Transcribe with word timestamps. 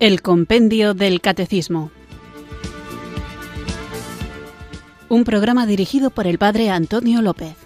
El 0.00 0.22
Compendio 0.22 0.94
del 0.94 1.20
Catecismo. 1.20 1.90
Un 5.08 5.24
programa 5.24 5.66
dirigido 5.66 6.10
por 6.10 6.28
el 6.28 6.38
Padre 6.38 6.70
Antonio 6.70 7.20
López. 7.20 7.56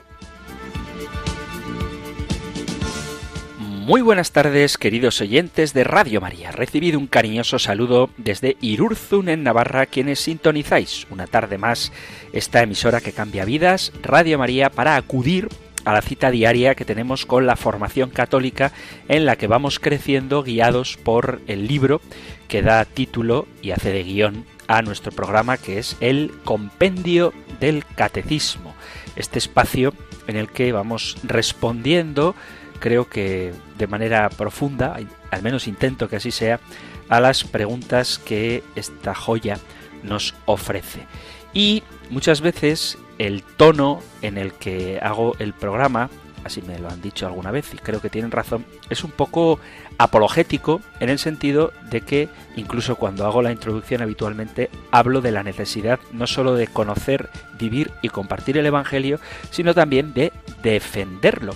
Muy 3.58 4.00
buenas 4.00 4.32
tardes, 4.32 4.78
queridos 4.78 5.20
oyentes 5.20 5.74
de 5.74 5.84
Radio 5.84 6.23
María. 6.23 6.52
Recibido 6.52 6.98
un 6.98 7.06
cariñoso 7.06 7.59
saludo 7.59 8.09
desde 8.16 8.56
Irurzun, 8.62 9.28
en 9.28 9.42
Navarra, 9.42 9.84
quienes 9.84 10.20
sintonizáis 10.20 11.06
una 11.10 11.26
tarde 11.26 11.59
más 11.59 11.92
esta 12.32 12.62
emisora 12.62 13.02
que 13.02 13.12
cambia 13.12 13.45
vidas, 13.45 13.92
Radio 14.02 14.38
María, 14.38 14.70
para 14.70 14.96
acudir 14.96 15.51
a 15.84 15.92
la 15.92 16.02
cita 16.02 16.30
diaria 16.30 16.74
que 16.74 16.84
tenemos 16.84 17.27
con 17.27 17.46
la 17.46 17.56
formación 17.56 18.10
católica 18.10 18.73
en 19.09 19.24
la 19.24 19.36
que 19.36 19.46
vamos 19.46 19.78
creciendo 19.78 20.42
guiados 20.42 20.96
por 20.96 21.40
el 21.46 21.66
libro 21.66 22.00
que 22.48 22.62
da 22.62 22.84
título 22.84 23.46
y 23.62 23.70
hace 23.70 23.92
de 23.92 24.04
guion 24.04 24.45
a 24.68 24.82
nuestro 24.82 25.12
programa 25.12 25.56
que 25.56 25.78
es 25.78 25.96
el 26.00 26.32
Compendio 26.45 27.32
del 27.60 27.84
Catecismo. 27.95 28.74
Este 29.16 29.38
espacio 29.38 29.95
en 30.26 30.37
el 30.37 30.48
que 30.48 30.73
vamos 30.73 31.16
respondiendo, 31.23 32.34
creo 32.78 33.09
que 33.09 33.52
de 33.78 33.87
manera 33.87 34.28
profunda, 34.30 34.98
al 35.30 35.42
menos 35.42 35.66
intento 35.66 36.09
que 36.09 36.16
así 36.16 36.30
sea, 36.30 36.60
a 37.09 37.20
las 37.20 37.45
preguntas 37.45 38.18
que 38.18 38.62
esta 38.76 39.14
joya 39.14 39.59
nos 40.02 40.35
ofrece. 40.46 41.07
Y 41.52 41.82
muchas 42.10 42.40
veces 42.40 42.98
el 43.23 43.45
tono 43.45 44.01
en 44.20 44.37
el 44.37 44.52
que 44.52 44.98
hago 45.01 45.37
el 45.38 45.52
programa, 45.52 46.10
así 46.42 46.60
me 46.60 46.80
lo 46.80 46.88
han 46.88 47.01
dicho 47.01 47.24
alguna 47.24 47.52
vez 47.52 47.73
y 47.73 47.79
creo 47.79 48.01
que 48.01 48.10
tienen 48.10 48.32
razón, 48.32 48.64
es 48.90 49.04
un 49.04 49.12
poco 49.12 49.60
apologético 49.96 50.80
en 50.98 51.09
el 51.09 51.20
sentido 51.20 51.73
de 51.88 52.01
que 52.01 52.29
incluso 52.56 52.96
cuando 52.96 53.24
hago 53.24 53.40
la 53.40 53.52
introducción 53.52 54.02
habitualmente 54.02 54.70
hablo 54.90 55.20
de 55.20 55.30
la 55.30 55.45
necesidad 55.45 56.01
no 56.12 56.26
solo 56.26 56.54
de 56.54 56.66
conocer, 56.66 57.30
vivir 57.60 57.92
y 58.02 58.09
compartir 58.09 58.59
el 58.59 58.66
Evangelio, 58.66 59.20
sino 59.51 59.73
también 59.73 60.12
de 60.14 60.32
defenderlo. 60.64 61.54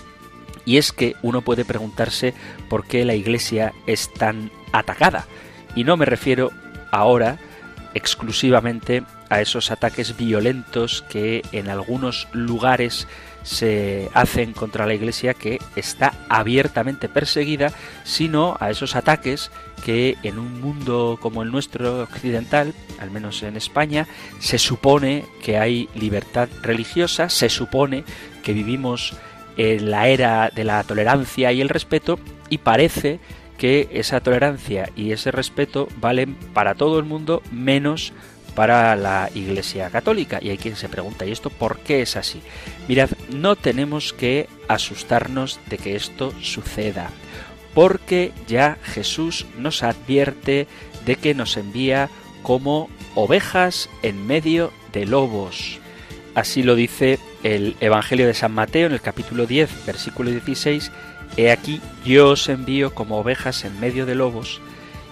Y 0.64 0.77
es 0.77 0.92
que 0.92 1.17
uno 1.23 1.42
puede 1.42 1.64
preguntarse 1.64 2.33
por 2.69 2.86
qué 2.86 3.05
la 3.05 3.14
Iglesia 3.14 3.73
es 3.86 4.12
tan 4.12 4.53
atacada. 4.73 5.27
Y 5.75 5.84
no 5.84 5.97
me 5.97 6.06
refiero 6.06 6.51
ahora 6.92 7.39
exclusivamente 7.95 9.03
a 9.29 9.41
esos 9.41 9.71
ataques 9.71 10.17
violentos 10.17 11.05
que 11.09 11.43
en 11.53 11.69
algunos 11.69 12.29
lugares 12.33 13.07
se 13.43 14.11
hacen 14.13 14.53
contra 14.53 14.87
la 14.87 14.95
Iglesia 14.95 15.33
que 15.33 15.61
está 15.77 16.13
abiertamente 16.29 17.09
perseguida, 17.09 17.73
sino 18.03 18.57
a 18.59 18.71
esos 18.71 18.97
ataques 18.97 19.53
que 19.85 20.17
en 20.25 20.39
un 20.39 20.61
mundo 20.61 21.17
como 21.21 21.43
el 21.43 21.53
nuestro 21.53 22.03
occidental, 22.03 22.75
al 22.99 23.13
menos 23.13 23.45
en 23.45 23.57
España, 23.57 24.09
se 24.41 24.59
supone 24.59 25.25
que 25.43 25.59
hay 25.59 25.89
libertad 25.95 26.49
religiosa, 26.63 27.29
se 27.29 27.49
supone 27.49 28.05
que 28.43 28.53
vivimos 28.53 29.15
en 29.57 29.91
la 29.93 30.09
era 30.09 30.51
de 30.55 30.65
la 30.65 30.83
tolerancia 30.83 31.53
y 31.53 31.61
el 31.61 31.69
respeto 31.69 32.19
y 32.51 32.59
parece 32.59 33.21
que 33.59 33.89
esa 33.93 34.21
tolerancia 34.21 34.91
y 34.97 35.13
ese 35.13 35.31
respeto 35.31 35.89
valen 36.01 36.35
para 36.53 36.75
todo 36.75 36.99
el 36.99 37.05
mundo 37.05 37.43
menos 37.53 38.13
para 38.13 38.36
la 38.65 39.30
Iglesia 39.35 39.91
Católica. 39.91 40.39
Y 40.41 40.51
hay 40.51 40.58
quien 40.58 40.77
se 40.77 40.89
pregunta, 40.89 41.27
¿y 41.27 41.33
esto 41.33 41.51
por 41.51 41.79
qué 41.80 42.03
es 42.03 42.17
así? 42.17 42.41
Mirad, 42.89 43.11
no 43.30 43.57
tenemos 43.57 44.13
que 44.13 44.48
asustarnos 44.69 45.61
de 45.69 45.79
que 45.79 45.97
esto 45.97 46.33
suceda, 46.41 47.11
porque 47.75 48.33
ya 48.48 48.79
Jesús 48.83 49.47
nos 49.58 49.83
advierte 49.83 50.67
de 51.05 51.17
que 51.17 51.35
nos 51.35 51.57
envía 51.57 52.08
como 52.42 52.89
ovejas 53.14 53.91
en 54.03 54.27
medio 54.27 54.73
de 54.92 55.05
lobos. 55.05 55.79
Así 56.35 56.63
lo 56.63 56.75
dice 56.75 57.19
el 57.42 57.77
Evangelio 57.80 58.27
de 58.27 58.35
San 58.35 58.53
Mateo 58.53 58.86
en 58.86 58.92
el 58.92 59.01
capítulo 59.01 59.47
10, 59.47 59.86
versículo 59.86 60.30
16, 60.30 60.91
He 61.36 61.51
aquí 61.51 61.80
yo 62.05 62.30
os 62.30 62.48
envío 62.48 62.95
como 62.95 63.19
ovejas 63.19 63.64
en 63.64 63.79
medio 63.80 64.07
de 64.07 64.14
lobos, 64.14 64.61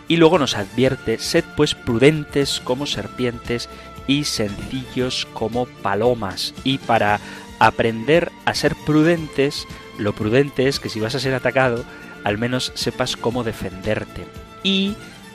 y 0.09 0.17
luego 0.17 0.39
nos 0.39 0.57
advierte, 0.57 1.19
sed 1.19 1.45
pues 1.57 1.75
prudentes 1.75 2.61
como 2.63 2.87
serpientes 2.87 3.69
y 4.07 4.25
sencillos 4.25 5.27
como 5.33 5.67
palomas. 5.67 6.55
Y 6.65 6.79
para 6.79 7.21
aprender 7.59 8.31
a 8.45 8.55
ser 8.55 8.75
prudentes, 8.87 9.67
lo 9.99 10.15
prudente 10.15 10.69
es 10.69 10.81
que 10.81 10.89
si 10.89 11.01
vas 11.01 11.15
a 11.15 11.21
ser 11.21 11.35
atacado, 11.35 11.85
al 12.25 12.39
menos 12.39 12.73
sepas 12.75 13.17
cómo 13.17 13.45
defenderte. 13.45 14.27
Y 14.63 14.95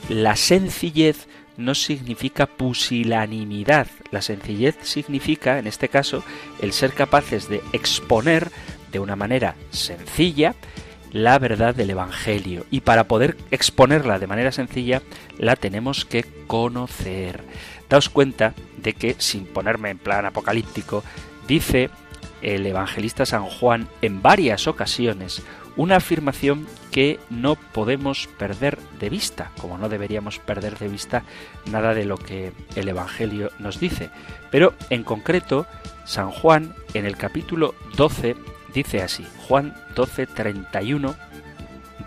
la 0.09 0.35
sencillez 0.35 1.27
no 1.57 1.75
significa 1.75 2.45
pusilanimidad. 2.45 3.87
La 4.11 4.21
sencillez 4.21 4.75
significa, 4.81 5.59
en 5.59 5.67
este 5.67 5.89
caso, 5.89 6.23
el 6.61 6.73
ser 6.73 6.93
capaces 6.93 7.49
de 7.49 7.61
exponer 7.73 8.49
de 8.91 8.99
una 8.99 9.15
manera 9.15 9.55
sencilla 9.69 10.55
la 11.11 11.39
verdad 11.39 11.75
del 11.75 11.89
Evangelio 11.89 12.65
y 12.71 12.81
para 12.81 13.05
poder 13.05 13.37
exponerla 13.51 14.19
de 14.19 14.27
manera 14.27 14.51
sencilla 14.51 15.01
la 15.37 15.55
tenemos 15.55 16.05
que 16.05 16.25
conocer. 16.47 17.43
Daos 17.89 18.09
cuenta 18.09 18.53
de 18.77 18.93
que, 18.93 19.15
sin 19.17 19.45
ponerme 19.45 19.89
en 19.89 19.97
plan 19.97 20.25
apocalíptico, 20.25 21.03
dice 21.47 21.89
el 22.41 22.65
evangelista 22.65 23.25
San 23.25 23.43
Juan 23.43 23.87
en 24.01 24.21
varias 24.21 24.67
ocasiones 24.67 25.41
una 25.75 25.97
afirmación 25.97 26.67
que 26.91 27.19
no 27.29 27.55
podemos 27.55 28.27
perder 28.37 28.77
de 28.99 29.09
vista, 29.09 29.51
como 29.61 29.77
no 29.77 29.87
deberíamos 29.87 30.39
perder 30.39 30.77
de 30.77 30.89
vista 30.89 31.23
nada 31.71 31.93
de 31.93 32.03
lo 32.03 32.17
que 32.17 32.51
el 32.75 32.89
Evangelio 32.89 33.51
nos 33.59 33.79
dice. 33.79 34.09
Pero 34.51 34.73
en 34.89 35.03
concreto, 35.03 35.67
San 36.03 36.31
Juan 36.31 36.73
en 36.93 37.05
el 37.05 37.15
capítulo 37.15 37.75
12 37.95 38.35
dice 38.73 39.01
así, 39.01 39.25
Juan 39.47 39.75
12:31 39.95 41.15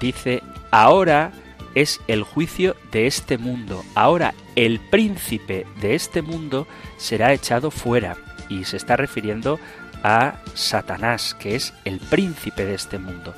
dice, 0.00 0.42
ahora 0.70 1.32
es 1.74 2.00
el 2.06 2.22
juicio 2.22 2.76
de 2.90 3.06
este 3.06 3.38
mundo, 3.38 3.82
ahora 3.94 4.34
el 4.56 4.80
príncipe 4.80 5.66
de 5.80 5.94
este 5.94 6.22
mundo 6.22 6.66
será 6.98 7.32
echado 7.32 7.70
fuera 7.70 8.16
y 8.48 8.64
se 8.64 8.76
está 8.76 8.96
refiriendo 8.96 9.58
a 10.02 10.34
Satanás, 10.54 11.34
que 11.34 11.54
es 11.54 11.72
el 11.84 11.98
príncipe 11.98 12.64
de 12.64 12.74
este 12.74 12.98
mundo. 12.98 13.34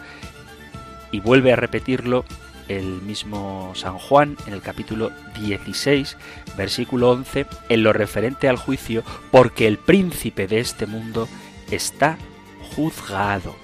Y 1.12 1.20
vuelve 1.20 1.52
a 1.52 1.56
repetirlo 1.56 2.24
el 2.68 3.02
mismo 3.02 3.72
San 3.74 3.98
Juan 3.98 4.36
en 4.46 4.54
el 4.54 4.62
capítulo 4.62 5.12
16, 5.38 6.16
versículo 6.56 7.10
11, 7.10 7.46
en 7.68 7.82
lo 7.82 7.92
referente 7.92 8.48
al 8.48 8.56
juicio, 8.56 9.04
porque 9.30 9.66
el 9.68 9.78
príncipe 9.78 10.46
de 10.46 10.60
este 10.60 10.86
mundo 10.86 11.28
está 11.70 12.16
juzgado. 12.74 13.56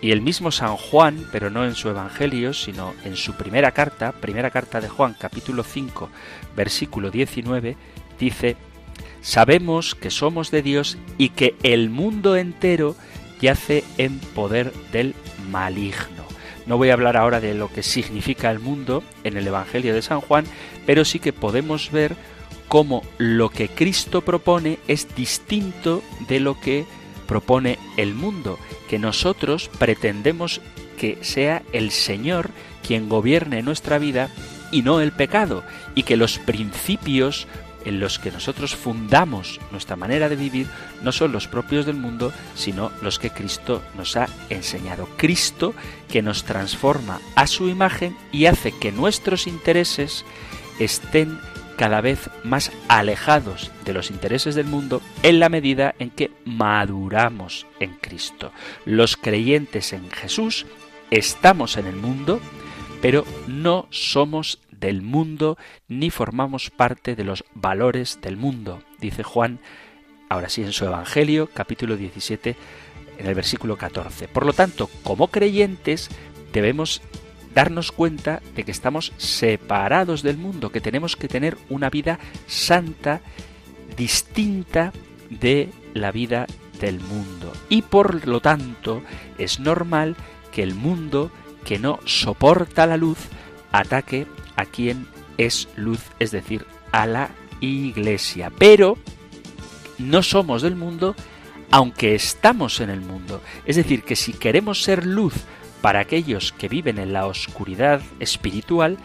Y 0.00 0.10
el 0.10 0.20
mismo 0.20 0.50
San 0.50 0.76
Juan, 0.76 1.28
pero 1.30 1.48
no 1.48 1.64
en 1.64 1.74
su 1.74 1.88
Evangelio, 1.88 2.52
sino 2.52 2.94
en 3.04 3.16
su 3.16 3.34
primera 3.34 3.70
carta, 3.70 4.12
primera 4.12 4.50
carta 4.50 4.80
de 4.80 4.88
Juan, 4.88 5.14
capítulo 5.18 5.62
5, 5.62 6.10
versículo 6.56 7.10
19, 7.10 7.76
dice, 8.18 8.56
Sabemos 9.20 9.94
que 9.94 10.10
somos 10.10 10.50
de 10.50 10.62
Dios 10.62 10.98
y 11.18 11.28
que 11.28 11.54
el 11.62 11.88
mundo 11.88 12.34
entero 12.34 12.96
yace 13.40 13.84
en 13.96 14.18
poder 14.18 14.72
del 14.90 15.14
maligno. 15.50 16.24
No 16.66 16.76
voy 16.76 16.90
a 16.90 16.94
hablar 16.94 17.16
ahora 17.16 17.40
de 17.40 17.54
lo 17.54 17.68
que 17.68 17.84
significa 17.84 18.50
el 18.50 18.58
mundo 18.58 19.04
en 19.22 19.36
el 19.36 19.46
Evangelio 19.46 19.94
de 19.94 20.02
San 20.02 20.20
Juan, 20.20 20.44
pero 20.86 21.04
sí 21.04 21.20
que 21.20 21.32
podemos 21.32 21.92
ver 21.92 22.16
cómo 22.66 23.04
lo 23.18 23.50
que 23.50 23.68
Cristo 23.68 24.22
propone 24.22 24.78
es 24.88 25.14
distinto 25.14 26.02
de 26.28 26.40
lo 26.40 26.58
que 26.58 26.86
propone 27.32 27.78
el 27.96 28.14
mundo, 28.14 28.58
que 28.90 28.98
nosotros 28.98 29.70
pretendemos 29.78 30.60
que 30.98 31.16
sea 31.22 31.62
el 31.72 31.90
Señor 31.90 32.50
quien 32.86 33.08
gobierne 33.08 33.62
nuestra 33.62 33.98
vida 33.98 34.28
y 34.70 34.82
no 34.82 35.00
el 35.00 35.12
pecado, 35.12 35.64
y 35.94 36.02
que 36.02 36.18
los 36.18 36.38
principios 36.38 37.46
en 37.86 38.00
los 38.00 38.18
que 38.18 38.30
nosotros 38.30 38.76
fundamos 38.76 39.60
nuestra 39.70 39.96
manera 39.96 40.28
de 40.28 40.36
vivir 40.36 40.66
no 41.02 41.10
son 41.10 41.32
los 41.32 41.48
propios 41.48 41.86
del 41.86 41.96
mundo, 41.96 42.34
sino 42.54 42.92
los 43.00 43.18
que 43.18 43.30
Cristo 43.30 43.82
nos 43.96 44.14
ha 44.18 44.28
enseñado. 44.50 45.08
Cristo 45.16 45.72
que 46.10 46.20
nos 46.20 46.44
transforma 46.44 47.18
a 47.34 47.46
su 47.46 47.70
imagen 47.70 48.14
y 48.30 48.44
hace 48.44 48.72
que 48.72 48.92
nuestros 48.92 49.46
intereses 49.46 50.26
estén 50.78 51.38
cada 51.76 52.00
vez 52.00 52.30
más 52.44 52.72
alejados 52.88 53.70
de 53.84 53.92
los 53.92 54.10
intereses 54.10 54.54
del 54.54 54.66
mundo 54.66 55.02
en 55.22 55.40
la 55.40 55.48
medida 55.48 55.94
en 55.98 56.10
que 56.10 56.30
maduramos 56.44 57.66
en 57.80 57.94
Cristo. 57.94 58.52
Los 58.84 59.16
creyentes 59.16 59.92
en 59.92 60.10
Jesús 60.10 60.66
estamos 61.10 61.76
en 61.76 61.86
el 61.86 61.96
mundo, 61.96 62.40
pero 63.00 63.24
no 63.46 63.86
somos 63.90 64.58
del 64.70 65.02
mundo 65.02 65.56
ni 65.88 66.10
formamos 66.10 66.70
parte 66.70 67.14
de 67.14 67.24
los 67.24 67.44
valores 67.54 68.20
del 68.20 68.36
mundo, 68.36 68.82
dice 68.98 69.22
Juan, 69.22 69.60
ahora 70.28 70.48
sí 70.48 70.62
en 70.62 70.72
su 70.72 70.84
Evangelio, 70.84 71.48
capítulo 71.52 71.96
17, 71.96 72.56
en 73.18 73.26
el 73.26 73.34
versículo 73.34 73.76
14. 73.76 74.28
Por 74.28 74.44
lo 74.44 74.52
tanto, 74.52 74.88
como 75.04 75.28
creyentes, 75.28 76.08
debemos 76.52 77.02
darnos 77.54 77.92
cuenta 77.92 78.40
de 78.54 78.64
que 78.64 78.70
estamos 78.70 79.12
separados 79.16 80.22
del 80.22 80.38
mundo, 80.38 80.70
que 80.70 80.80
tenemos 80.80 81.16
que 81.16 81.28
tener 81.28 81.56
una 81.68 81.90
vida 81.90 82.18
santa, 82.46 83.20
distinta 83.96 84.92
de 85.30 85.70
la 85.94 86.12
vida 86.12 86.46
del 86.80 87.00
mundo. 87.00 87.52
Y 87.68 87.82
por 87.82 88.26
lo 88.26 88.40
tanto 88.40 89.02
es 89.38 89.60
normal 89.60 90.16
que 90.50 90.62
el 90.62 90.74
mundo 90.74 91.30
que 91.64 91.78
no 91.78 92.00
soporta 92.04 92.86
la 92.86 92.96
luz 92.96 93.18
ataque 93.70 94.26
a 94.56 94.64
quien 94.64 95.06
es 95.38 95.68
luz, 95.76 96.00
es 96.18 96.30
decir, 96.30 96.66
a 96.90 97.06
la 97.06 97.30
iglesia. 97.60 98.50
Pero 98.58 98.98
no 99.98 100.22
somos 100.22 100.62
del 100.62 100.76
mundo 100.76 101.14
aunque 101.70 102.14
estamos 102.14 102.80
en 102.80 102.90
el 102.90 103.00
mundo. 103.00 103.40
Es 103.64 103.76
decir, 103.76 104.02
que 104.02 104.14
si 104.14 104.34
queremos 104.34 104.82
ser 104.82 105.06
luz 105.06 105.32
para 105.82 106.00
aquellos 106.00 106.52
que 106.52 106.68
viven 106.68 106.98
en 106.98 107.12
la 107.12 107.26
oscuridad 107.26 108.00
espiritual, 108.20 108.96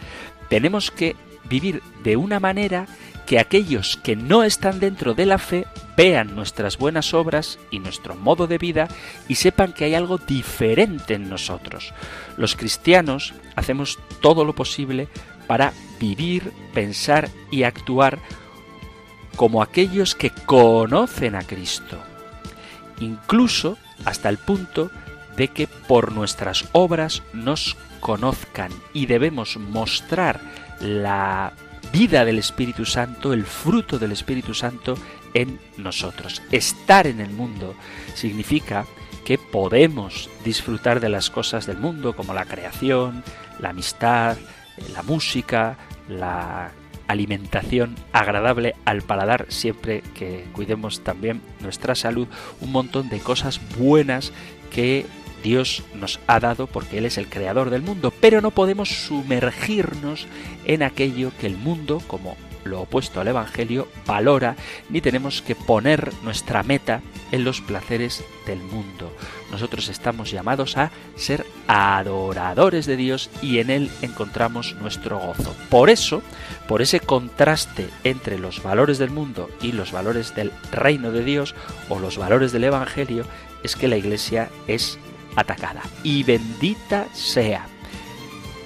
tenemos 0.48 0.90
que 0.90 1.16
vivir 1.44 1.82
de 2.02 2.16
una 2.16 2.40
manera 2.40 2.86
que 3.26 3.38
aquellos 3.38 3.98
que 3.98 4.16
no 4.16 4.42
están 4.42 4.80
dentro 4.80 5.12
de 5.12 5.26
la 5.26 5.36
fe 5.36 5.66
vean 5.96 6.34
nuestras 6.34 6.78
buenas 6.78 7.12
obras 7.12 7.58
y 7.70 7.78
nuestro 7.78 8.14
modo 8.14 8.46
de 8.46 8.56
vida 8.56 8.88
y 9.28 9.34
sepan 9.34 9.74
que 9.74 9.84
hay 9.84 9.94
algo 9.94 10.16
diferente 10.16 11.14
en 11.14 11.28
nosotros. 11.28 11.92
Los 12.38 12.56
cristianos 12.56 13.34
hacemos 13.54 13.98
todo 14.22 14.46
lo 14.46 14.54
posible 14.54 15.08
para 15.46 15.74
vivir, 16.00 16.52
pensar 16.72 17.28
y 17.50 17.64
actuar 17.64 18.18
como 19.36 19.60
aquellos 19.60 20.14
que 20.14 20.30
conocen 20.30 21.34
a 21.34 21.42
Cristo 21.42 21.98
incluso 23.00 23.78
hasta 24.04 24.28
el 24.28 24.38
punto 24.38 24.90
de 25.38 25.48
que 25.48 25.68
por 25.68 26.12
nuestras 26.12 26.68
obras 26.72 27.22
nos 27.32 27.76
conozcan 28.00 28.72
y 28.92 29.06
debemos 29.06 29.56
mostrar 29.56 30.40
la 30.80 31.52
vida 31.92 32.24
del 32.24 32.38
Espíritu 32.38 32.84
Santo, 32.84 33.32
el 33.32 33.44
fruto 33.44 33.98
del 33.98 34.12
Espíritu 34.12 34.52
Santo 34.52 34.96
en 35.34 35.60
nosotros. 35.76 36.42
Estar 36.50 37.06
en 37.06 37.20
el 37.20 37.30
mundo 37.30 37.74
significa 38.14 38.84
que 39.24 39.38
podemos 39.38 40.28
disfrutar 40.44 41.00
de 41.00 41.08
las 41.08 41.30
cosas 41.30 41.66
del 41.66 41.78
mundo 41.78 42.16
como 42.16 42.34
la 42.34 42.44
creación, 42.44 43.22
la 43.60 43.70
amistad, 43.70 44.36
la 44.92 45.02
música, 45.02 45.76
la 46.08 46.72
alimentación 47.06 47.94
agradable 48.12 48.74
al 48.84 49.02
paladar 49.02 49.46
siempre 49.48 50.02
que 50.14 50.46
cuidemos 50.52 51.04
también 51.04 51.40
nuestra 51.60 51.94
salud, 51.94 52.26
un 52.60 52.72
montón 52.72 53.08
de 53.08 53.20
cosas 53.20 53.60
buenas 53.78 54.32
que 54.70 55.06
Dios 55.42 55.82
nos 55.94 56.20
ha 56.26 56.40
dado 56.40 56.66
porque 56.66 56.98
Él 56.98 57.06
es 57.06 57.18
el 57.18 57.28
creador 57.28 57.70
del 57.70 57.82
mundo, 57.82 58.12
pero 58.20 58.40
no 58.40 58.50
podemos 58.50 58.88
sumergirnos 58.88 60.26
en 60.64 60.82
aquello 60.82 61.32
que 61.40 61.46
el 61.46 61.56
mundo, 61.56 62.02
como 62.06 62.36
lo 62.64 62.82
opuesto 62.82 63.20
al 63.20 63.28
Evangelio, 63.28 63.88
valora, 64.06 64.56
ni 64.90 65.00
tenemos 65.00 65.42
que 65.42 65.54
poner 65.54 66.12
nuestra 66.22 66.62
meta 66.62 67.00
en 67.32 67.44
los 67.44 67.60
placeres 67.60 68.24
del 68.46 68.58
mundo. 68.58 69.12
Nosotros 69.50 69.88
estamos 69.88 70.30
llamados 70.30 70.76
a 70.76 70.90
ser 71.16 71.46
adoradores 71.66 72.86
de 72.86 72.96
Dios 72.96 73.30
y 73.42 73.58
en 73.58 73.70
Él 73.70 73.90
encontramos 74.02 74.74
nuestro 74.80 75.18
gozo. 75.18 75.54
Por 75.70 75.90
eso, 75.90 76.22
por 76.66 76.82
ese 76.82 77.00
contraste 77.00 77.88
entre 78.04 78.38
los 78.38 78.62
valores 78.62 78.98
del 78.98 79.10
mundo 79.10 79.48
y 79.62 79.72
los 79.72 79.92
valores 79.92 80.34
del 80.34 80.52
reino 80.70 81.10
de 81.10 81.24
Dios 81.24 81.54
o 81.88 81.98
los 81.98 82.18
valores 82.18 82.52
del 82.52 82.64
Evangelio, 82.64 83.24
es 83.62 83.74
que 83.74 83.88
la 83.88 83.96
Iglesia 83.96 84.50
es 84.66 84.98
atacada. 85.38 85.82
Y 86.02 86.24
bendita 86.24 87.06
sea, 87.12 87.66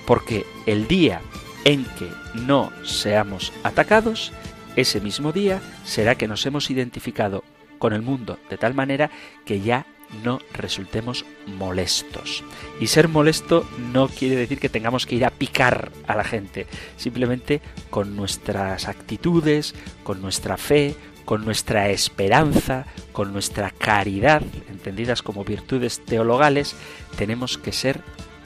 porque 0.06 0.46
el 0.66 0.88
día 0.88 1.20
en 1.64 1.84
que 1.84 2.08
no 2.34 2.72
seamos 2.84 3.52
atacados, 3.62 4.32
ese 4.76 5.00
mismo 5.00 5.32
día 5.32 5.60
será 5.84 6.14
que 6.14 6.28
nos 6.28 6.46
hemos 6.46 6.70
identificado 6.70 7.44
con 7.78 7.92
el 7.92 8.02
mundo 8.02 8.38
de 8.48 8.56
tal 8.56 8.74
manera 8.74 9.10
que 9.44 9.60
ya 9.60 9.86
no 10.24 10.40
resultemos 10.52 11.24
molestos. 11.46 12.44
Y 12.80 12.86
ser 12.88 13.08
molesto 13.08 13.66
no 13.92 14.08
quiere 14.08 14.36
decir 14.36 14.58
que 14.58 14.68
tengamos 14.68 15.06
que 15.06 15.16
ir 15.16 15.24
a 15.24 15.30
picar 15.30 15.90
a 16.06 16.14
la 16.14 16.24
gente, 16.24 16.66
simplemente 16.96 17.60
con 17.90 18.14
nuestras 18.16 18.88
actitudes, 18.88 19.74
con 20.04 20.20
nuestra 20.20 20.56
fe, 20.56 20.94
con 21.24 21.44
nuestra 21.44 21.88
esperanza, 21.90 22.86
con 23.12 23.32
nuestra 23.32 23.70
caridad, 23.70 24.42
entendidas 24.68 25.22
como 25.22 25.44
virtudes 25.44 26.04
teologales, 26.04 26.74
tenemos 27.16 27.58
que 27.58 27.72
ser 27.72 28.00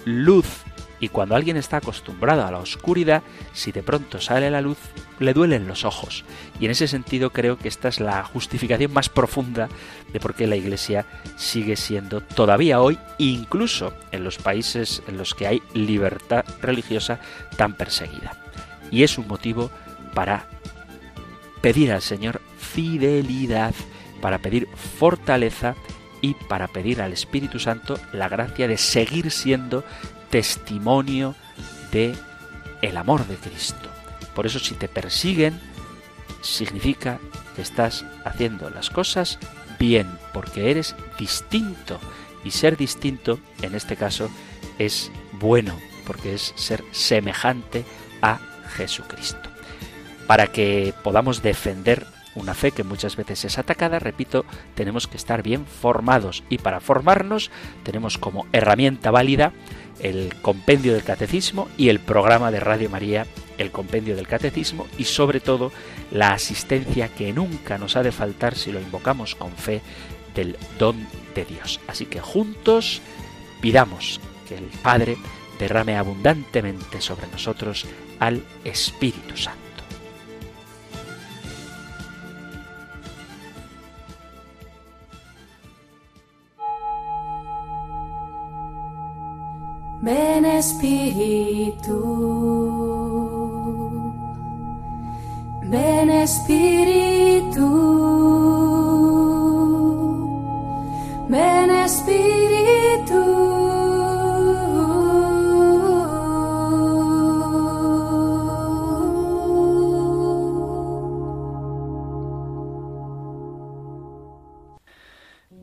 luz 0.05 0.47
y 0.99 1.09
cuando 1.09 1.37
alguien 1.37 1.57
está 1.57 1.79
acostumbrado 1.79 2.47
a 2.47 2.51
la 2.51 2.59
oscuridad, 2.59 3.23
si 3.53 3.71
de 3.71 3.83
pronto 3.83 4.21
sale 4.21 4.51
la 4.51 4.63
luz, 4.63 4.79
le 5.19 5.35
duelen 5.35 5.69
los 5.69 5.85
ojos. 5.85 6.25
Y 6.59 6.65
en 6.65 6.71
ese 6.71 6.89
sentido 6.89 7.31
creo 7.31 7.59
que 7.59 7.69
esta 7.69 7.89
es 7.89 8.01
la 8.01 8.25
justificación 8.25 8.93
más 8.93 9.09
profunda 9.09 9.69
de 10.13 10.21
por 10.21 10.35
qué 10.35 10.47
la 10.47 10.57
Iglesia 10.57 11.05
sigue 11.37 11.77
siendo 11.77 12.23
todavía 12.23 12.81
hoy, 12.81 12.99
incluso 13.19 13.93
en 14.11 14.25
los 14.25 14.39
países 14.39 15.03
en 15.07 15.19
los 15.19 15.35
que 15.35 15.47
hay 15.47 15.63
libertad 15.75 16.45
religiosa, 16.63 17.21
tan 17.57 17.75
perseguida. 17.75 18.33
Y 18.91 19.03
es 19.03 19.19
un 19.19 19.29
motivo 19.29 19.71
para 20.15 20.47
pedir 21.61 21.93
al 21.93 22.03
Señor 22.03 22.41
fidelidad, 22.59 23.75
para 24.21 24.39
pedir 24.39 24.69
fortaleza 24.99 25.75
y 26.21 26.35
para 26.35 26.69
pedir 26.69 27.03
al 27.03 27.13
Espíritu 27.13 27.59
Santo 27.59 27.99
la 28.13 28.29
gracia 28.29 28.67
de 28.67 28.79
seguir 28.79 29.31
siendo 29.31 29.85
testimonio 30.31 31.35
de 31.93 32.15
el 32.83 32.97
amor 32.97 33.27
de 33.27 33.37
Cristo. 33.37 33.89
Por 34.35 34.47
eso 34.47 34.59
si 34.59 34.75
te 34.75 34.89
persiguen, 34.89 35.61
significa 36.43 37.19
que 37.55 37.63
estás 37.63 38.05
haciendo 38.25 38.71
las 38.71 38.91
cosas 38.91 39.39
bien, 39.79 40.07
porque 40.33 40.71
eres 40.71 40.95
distinto. 41.19 41.99
Y 42.45 42.51
ser 42.53 42.77
distinto, 42.77 43.41
en 43.63 43.75
este 43.75 43.97
caso, 43.97 44.31
es 44.79 45.11
bueno, 45.33 45.77
porque 46.07 46.35
es 46.35 46.53
ser 46.57 46.85
semejante 46.93 47.85
a 48.23 48.39
Jesucristo. 48.77 49.56
Para 50.27 50.49
que 50.49 50.93
podamos 51.03 51.43
defender 51.43 52.07
una 52.37 52.55
fe 52.55 52.71
que 52.71 52.85
muchas 52.85 53.17
veces 53.17 53.45
es 53.45 53.59
atacada, 53.59 53.99
repito, 53.99 54.45
tenemos 54.75 55.07
que 55.07 55.17
estar 55.17 55.43
bien 55.43 55.67
formados 55.67 56.45
y 56.49 56.59
para 56.59 56.81
formarnos 56.81 57.51
tenemos 57.83 58.19
como 58.19 58.47
herramienta 58.53 59.11
válida 59.11 59.53
el 60.01 60.35
compendio 60.43 60.93
del 60.93 61.03
catecismo 61.03 61.69
y 61.79 61.89
el 61.89 62.01
programa 62.01 62.51
de 62.51 62.61
Radio 62.61 62.91
María, 62.91 63.27
el 63.57 63.71
compendio 63.71 64.15
del 64.15 64.29
catecismo 64.29 64.87
y 64.99 65.05
sobre 65.05 65.41
todo 65.41 65.73
la 66.11 66.33
asistencia 66.33 67.09
que 67.09 67.33
nunca 67.33 67.79
nos 67.79 67.97
ha 67.97 68.03
de 68.03 68.13
faltar 68.13 68.55
si 68.55 68.73
lo 68.73 68.81
invocamos 68.81 69.35
con 69.35 69.53
fe 69.53 69.81
del 70.35 70.57
don 70.79 71.07
de 71.35 71.47
Dios. 71.47 71.81
Así 71.87 72.05
que 72.05 72.21
juntos 72.21 73.01
pidamos 73.63 74.21
que 74.47 74.57
el 74.57 74.67
Padre 74.83 75.17
derrame 75.59 75.97
abundantemente 75.97 77.01
sobre 77.01 77.27
nosotros 77.29 77.87
al 78.21 78.43
Espíritu 78.65 79.37
Santo. 79.37 79.66
Ven 90.07 90.45
Espíritu, 90.45 91.99
ven 95.65 96.11
Espíritu, 96.11 97.67
ven 101.29 101.71
Espíritu. 101.73 103.23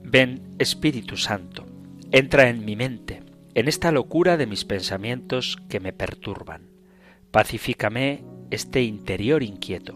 Ven 0.03 0.55
Espíritu 0.59 1.15
Santo, 1.15 1.63
entra 2.11 2.49
en 2.49 2.65
mi 2.65 2.75
mente 2.75 3.22
en 3.55 3.67
esta 3.67 3.91
locura 3.91 4.37
de 4.37 4.47
mis 4.47 4.65
pensamientos 4.65 5.57
que 5.69 5.79
me 5.79 5.93
perturban. 5.93 6.69
Pacifícame 7.31 8.23
este 8.49 8.81
interior 8.83 9.43
inquieto. 9.43 9.95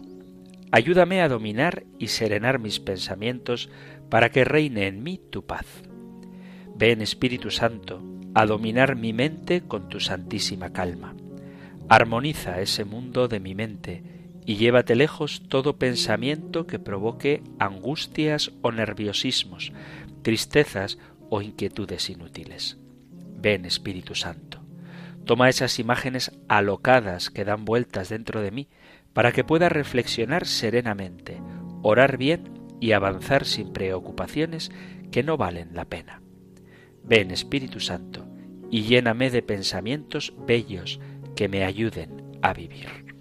Ayúdame 0.70 1.22
a 1.22 1.28
dominar 1.28 1.84
y 1.98 2.08
serenar 2.08 2.58
mis 2.58 2.78
pensamientos 2.78 3.68
para 4.10 4.30
que 4.30 4.44
reine 4.44 4.86
en 4.86 5.02
mí 5.02 5.20
tu 5.30 5.44
paz. 5.44 5.66
Ven 6.76 7.02
Espíritu 7.02 7.50
Santo 7.50 8.02
a 8.34 8.46
dominar 8.46 8.94
mi 8.94 9.12
mente 9.12 9.62
con 9.62 9.88
tu 9.88 9.98
santísima 9.98 10.72
calma. 10.72 11.16
Armoniza 11.88 12.60
ese 12.60 12.84
mundo 12.84 13.26
de 13.26 13.40
mi 13.40 13.54
mente 13.54 14.02
y 14.46 14.56
llévate 14.56 14.94
lejos 14.94 15.42
todo 15.48 15.78
pensamiento 15.78 16.66
que 16.66 16.78
provoque 16.78 17.42
angustias 17.58 18.52
o 18.62 18.70
nerviosismos, 18.70 19.72
tristezas 20.22 20.98
o 21.28 21.42
inquietudes 21.42 22.08
inútiles. 22.10 22.78
Ven 23.40 23.64
Espíritu 23.64 24.14
Santo. 24.14 24.62
Toma 25.24 25.48
esas 25.48 25.78
imágenes 25.78 26.32
alocadas 26.48 27.30
que 27.30 27.44
dan 27.44 27.64
vueltas 27.64 28.08
dentro 28.08 28.40
de 28.40 28.50
mí 28.50 28.68
para 29.12 29.32
que 29.32 29.44
pueda 29.44 29.68
reflexionar 29.68 30.46
serenamente, 30.46 31.40
orar 31.82 32.16
bien 32.16 32.44
y 32.80 32.92
avanzar 32.92 33.44
sin 33.44 33.72
preocupaciones 33.72 34.70
que 35.10 35.22
no 35.22 35.36
valen 35.36 35.74
la 35.74 35.84
pena. 35.84 36.22
Ven 37.04 37.30
Espíritu 37.30 37.80
Santo 37.80 38.26
y 38.70 38.82
lléname 38.82 39.30
de 39.30 39.42
pensamientos 39.42 40.34
bellos 40.46 41.00
que 41.36 41.48
me 41.48 41.64
ayuden 41.64 42.38
a 42.42 42.52
vivir. 42.52 43.17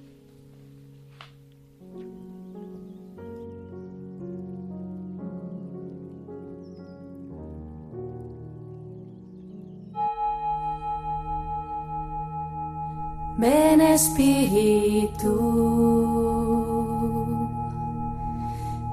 Espíritu, 13.97 15.33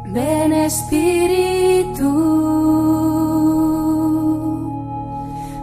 ven 0.07 0.53
Espíritu, 0.55 2.11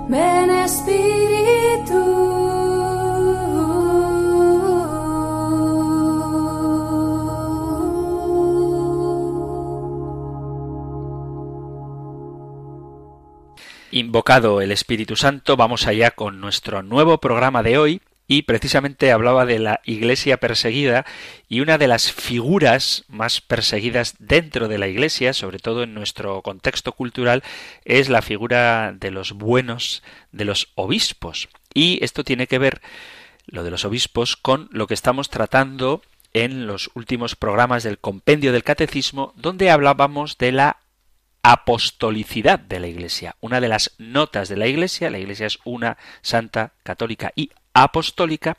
ven 0.09 0.49
Espíritu. 0.51 2.01
Invocado 13.89 14.61
el 14.61 14.71
Espíritu 14.71 15.15
Santo, 15.15 15.57
vamos 15.57 15.87
allá 15.87 16.11
con 16.11 16.39
nuestro 16.39 16.83
nuevo 16.83 17.17
programa 17.17 17.63
de 17.63 17.79
hoy 17.79 18.01
y 18.31 18.43
precisamente 18.43 19.11
hablaba 19.11 19.45
de 19.45 19.59
la 19.59 19.81
iglesia 19.83 20.37
perseguida 20.37 21.05
y 21.49 21.59
una 21.59 21.77
de 21.77 21.89
las 21.89 22.13
figuras 22.13 23.03
más 23.09 23.41
perseguidas 23.41 24.15
dentro 24.19 24.69
de 24.69 24.77
la 24.77 24.87
iglesia, 24.87 25.33
sobre 25.33 25.59
todo 25.59 25.83
en 25.83 25.93
nuestro 25.93 26.41
contexto 26.41 26.93
cultural, 26.93 27.43
es 27.83 28.07
la 28.07 28.21
figura 28.21 28.93
de 28.97 29.11
los 29.11 29.33
buenos, 29.33 30.01
de 30.31 30.45
los 30.45 30.69
obispos. 30.75 31.49
Y 31.73 32.01
esto 32.05 32.23
tiene 32.23 32.47
que 32.47 32.57
ver, 32.57 32.81
lo 33.47 33.65
de 33.65 33.71
los 33.71 33.83
obispos, 33.83 34.37
con 34.37 34.69
lo 34.71 34.87
que 34.87 34.93
estamos 34.93 35.29
tratando 35.29 36.01
en 36.31 36.67
los 36.67 36.89
últimos 36.93 37.35
programas 37.35 37.83
del 37.83 37.99
compendio 37.99 38.53
del 38.53 38.63
catecismo, 38.63 39.33
donde 39.35 39.71
hablábamos 39.71 40.37
de 40.37 40.53
la 40.53 40.77
apostolicidad 41.43 42.59
de 42.59 42.79
la 42.79 42.87
Iglesia. 42.87 43.35
Una 43.41 43.59
de 43.59 43.67
las 43.67 43.91
notas 43.97 44.47
de 44.47 44.55
la 44.55 44.67
Iglesia, 44.67 45.09
la 45.09 45.19
Iglesia 45.19 45.47
es 45.47 45.59
una 45.65 45.97
santa, 46.21 46.71
católica 46.83 47.33
y 47.35 47.51
apostólica 47.73 48.57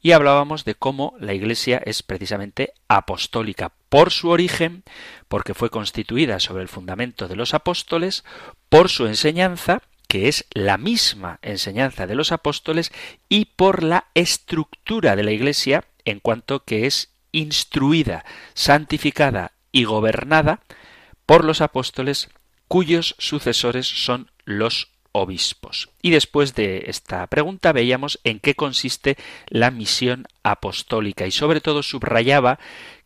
y 0.00 0.12
hablábamos 0.12 0.64
de 0.64 0.74
cómo 0.74 1.14
la 1.18 1.34
Iglesia 1.34 1.82
es 1.84 2.02
precisamente 2.02 2.72
apostólica 2.88 3.72
por 3.88 4.10
su 4.10 4.30
origen, 4.30 4.84
porque 5.28 5.54
fue 5.54 5.70
constituida 5.70 6.40
sobre 6.40 6.62
el 6.62 6.68
fundamento 6.68 7.28
de 7.28 7.36
los 7.36 7.54
apóstoles, 7.54 8.24
por 8.68 8.88
su 8.88 9.06
enseñanza, 9.06 9.82
que 10.08 10.28
es 10.28 10.46
la 10.52 10.78
misma 10.78 11.38
enseñanza 11.42 12.06
de 12.06 12.14
los 12.14 12.32
apóstoles, 12.32 12.92
y 13.28 13.46
por 13.46 13.82
la 13.82 14.06
estructura 14.14 15.16
de 15.16 15.24
la 15.24 15.32
Iglesia 15.32 15.84
en 16.04 16.20
cuanto 16.20 16.64
que 16.64 16.86
es 16.86 17.10
instruida, 17.32 18.24
santificada 18.54 19.52
y 19.72 19.84
gobernada 19.84 20.60
por 21.26 21.44
los 21.44 21.60
apóstoles 21.60 22.30
cuyos 22.68 23.16
sucesores 23.18 23.86
son 23.86 24.30
los 24.44 24.93
obispos. 25.14 25.90
Y 26.02 26.10
después 26.10 26.54
de 26.54 26.84
esta 26.88 27.26
pregunta 27.28 27.72
veíamos 27.72 28.20
en 28.24 28.40
qué 28.40 28.54
consiste 28.54 29.16
la 29.48 29.70
misión 29.70 30.26
apostólica 30.42 31.26
y 31.26 31.30
sobre 31.30 31.60
todo 31.60 31.82
subrayaba 31.82 32.58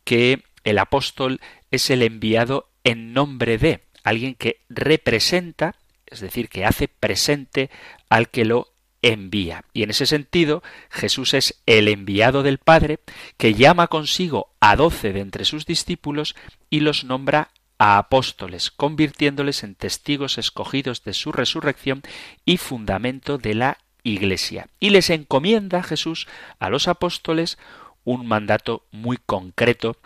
que 0.03 0.43
el 0.63 0.79
apóstol 0.79 1.39
es 1.69 1.89
el 1.91 2.01
enviado 2.01 2.69
en 2.83 3.13
nombre 3.13 3.59
de 3.59 3.83
alguien 4.03 4.33
que 4.33 4.61
representa, 4.69 5.75
es 6.07 6.19
decir, 6.19 6.49
que 6.49 6.65
hace 6.65 6.87
presente 6.87 7.69
al 8.09 8.29
que 8.29 8.43
lo 8.43 8.73
envía. 9.03 9.63
Y 9.71 9.83
en 9.83 9.91
ese 9.91 10.07
sentido, 10.07 10.63
Jesús 10.89 11.35
es 11.35 11.61
el 11.67 11.87
enviado 11.87 12.41
del 12.41 12.57
Padre, 12.57 12.99
que 13.37 13.53
llama 13.53 13.87
consigo 13.87 14.49
a 14.59 14.75
doce 14.75 15.13
de 15.13 15.19
entre 15.19 15.45
sus 15.45 15.67
discípulos 15.67 16.35
y 16.71 16.79
los 16.79 17.03
nombra 17.03 17.51
a 17.79 17.97
apóstoles, 17.97 18.69
convirtiéndoles 18.69 19.63
en 19.63 19.73
testigos 19.73 20.37
escogidos 20.37 21.03
de 21.03 21.13
su 21.13 21.31
resurrección 21.31 22.03
y 22.45 22.57
fundamento 22.57 23.37
de 23.37 23.55
la 23.55 23.77
Iglesia. 24.03 24.67
Y 24.79 24.91
les 24.91 25.09
encomienda 25.09 25.81
Jesús 25.81 26.27
a 26.59 26.69
los 26.69 26.87
apóstoles 26.87 27.57
un 28.03 28.27
mandato 28.27 28.85
muy 28.91 29.17
concreto 29.17 29.97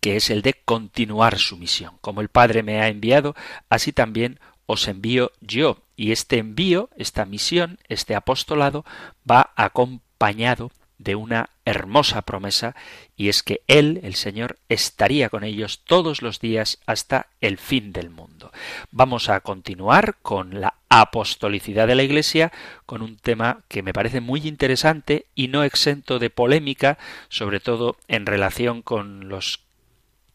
que 0.00 0.16
es 0.16 0.30
el 0.30 0.42
de 0.42 0.54
continuar 0.54 1.38
su 1.38 1.56
misión. 1.56 1.96
Como 2.00 2.20
el 2.20 2.28
Padre 2.28 2.64
me 2.64 2.80
ha 2.80 2.88
enviado, 2.88 3.36
así 3.68 3.92
también 3.92 4.40
os 4.66 4.88
envío 4.88 5.30
yo. 5.40 5.78
Y 5.94 6.10
este 6.10 6.38
envío, 6.38 6.90
esta 6.96 7.24
misión, 7.24 7.78
este 7.88 8.16
apostolado, 8.16 8.84
va 9.30 9.52
acompañado 9.54 10.72
de 11.02 11.14
una 11.14 11.50
hermosa 11.64 12.22
promesa, 12.22 12.74
y 13.16 13.28
es 13.28 13.42
que 13.42 13.62
Él, 13.66 14.00
el 14.02 14.14
Señor, 14.14 14.58
estaría 14.68 15.28
con 15.28 15.44
ellos 15.44 15.80
todos 15.84 16.22
los 16.22 16.40
días 16.40 16.78
hasta 16.86 17.28
el 17.40 17.58
fin 17.58 17.92
del 17.92 18.10
mundo. 18.10 18.52
Vamos 18.90 19.28
a 19.28 19.40
continuar 19.40 20.16
con 20.22 20.60
la 20.60 20.74
apostolicidad 20.88 21.86
de 21.86 21.94
la 21.94 22.02
Iglesia, 22.02 22.52
con 22.86 23.02
un 23.02 23.16
tema 23.16 23.60
que 23.68 23.82
me 23.82 23.92
parece 23.92 24.20
muy 24.20 24.46
interesante 24.46 25.26
y 25.34 25.48
no 25.48 25.64
exento 25.64 26.18
de 26.18 26.30
polémica, 26.30 26.98
sobre 27.28 27.60
todo 27.60 27.96
en 28.08 28.26
relación 28.26 28.82
con 28.82 29.28
los 29.28 29.60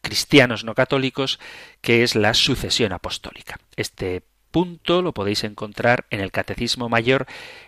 cristianos 0.00 0.64
no 0.64 0.74
católicos, 0.74 1.38
que 1.80 2.02
es 2.02 2.14
la 2.14 2.34
sucesión 2.34 2.92
apostólica. 2.92 3.58
Este 3.76 4.22
punto 4.50 5.02
lo 5.02 5.12
podéis 5.12 5.44
encontrar 5.44 6.06
en 6.10 6.20
el 6.20 6.32
Catecismo 6.32 6.88
Mayor 6.88 7.26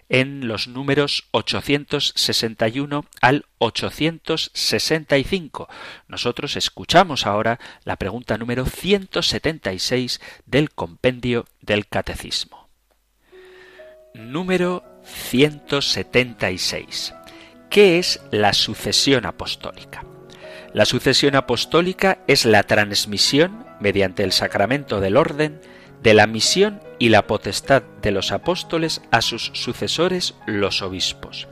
en 0.08 0.48
los 0.48 0.66
números 0.68 1.28
861 1.30 3.04
al 3.20 3.44
865. 3.58 5.68
Nosotros 6.08 6.56
escuchamos 6.56 7.26
ahora 7.26 7.60
la 7.84 7.96
pregunta 7.96 8.38
número 8.38 8.64
176 8.66 10.20
del 10.46 10.70
compendio 10.70 11.44
del 11.60 11.86
Catecismo. 11.86 12.70
Número 14.14 14.82
176. 15.04 17.14
¿Qué 17.70 17.98
es 17.98 18.20
la 18.32 18.52
sucesión 18.52 19.26
apostólica? 19.26 20.04
La 20.72 20.84
sucesión 20.84 21.36
apostólica 21.36 22.18
es 22.26 22.44
la 22.44 22.64
transmisión, 22.64 23.64
mediante 23.80 24.22
el 24.22 24.32
sacramento 24.32 25.00
del 25.00 25.16
orden, 25.16 25.60
de 26.02 26.14
la 26.14 26.26
misión 26.26 26.80
y 26.98 27.10
la 27.10 27.26
potestad 27.26 27.82
de 28.02 28.10
los 28.10 28.32
apóstoles 28.32 29.02
a 29.10 29.22
sus 29.22 29.50
sucesores 29.54 30.34
los 30.46 30.82
obispos. 30.82 31.48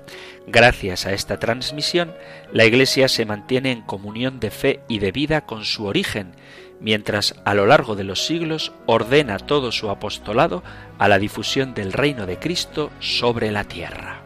Gracias 0.46 1.04
a 1.04 1.12
esta 1.12 1.38
transmisión, 1.38 2.14
la 2.52 2.64
Iglesia 2.64 3.08
se 3.08 3.26
mantiene 3.26 3.72
en 3.72 3.82
comunión 3.82 4.40
de 4.40 4.50
fe 4.50 4.80
y 4.88 4.98
de 4.98 5.12
vida 5.12 5.42
con 5.44 5.64
su 5.64 5.84
origen, 5.84 6.34
mientras 6.80 7.34
a 7.44 7.54
lo 7.54 7.66
largo 7.66 7.96
de 7.96 8.04
los 8.04 8.24
siglos 8.24 8.72
ordena 8.86 9.38
todo 9.38 9.72
su 9.72 9.90
apostolado 9.90 10.62
a 10.98 11.08
la 11.08 11.18
difusión 11.18 11.74
del 11.74 11.92
reino 11.92 12.26
de 12.26 12.38
Cristo 12.38 12.90
sobre 13.00 13.50
la 13.50 13.64
tierra. 13.64 14.22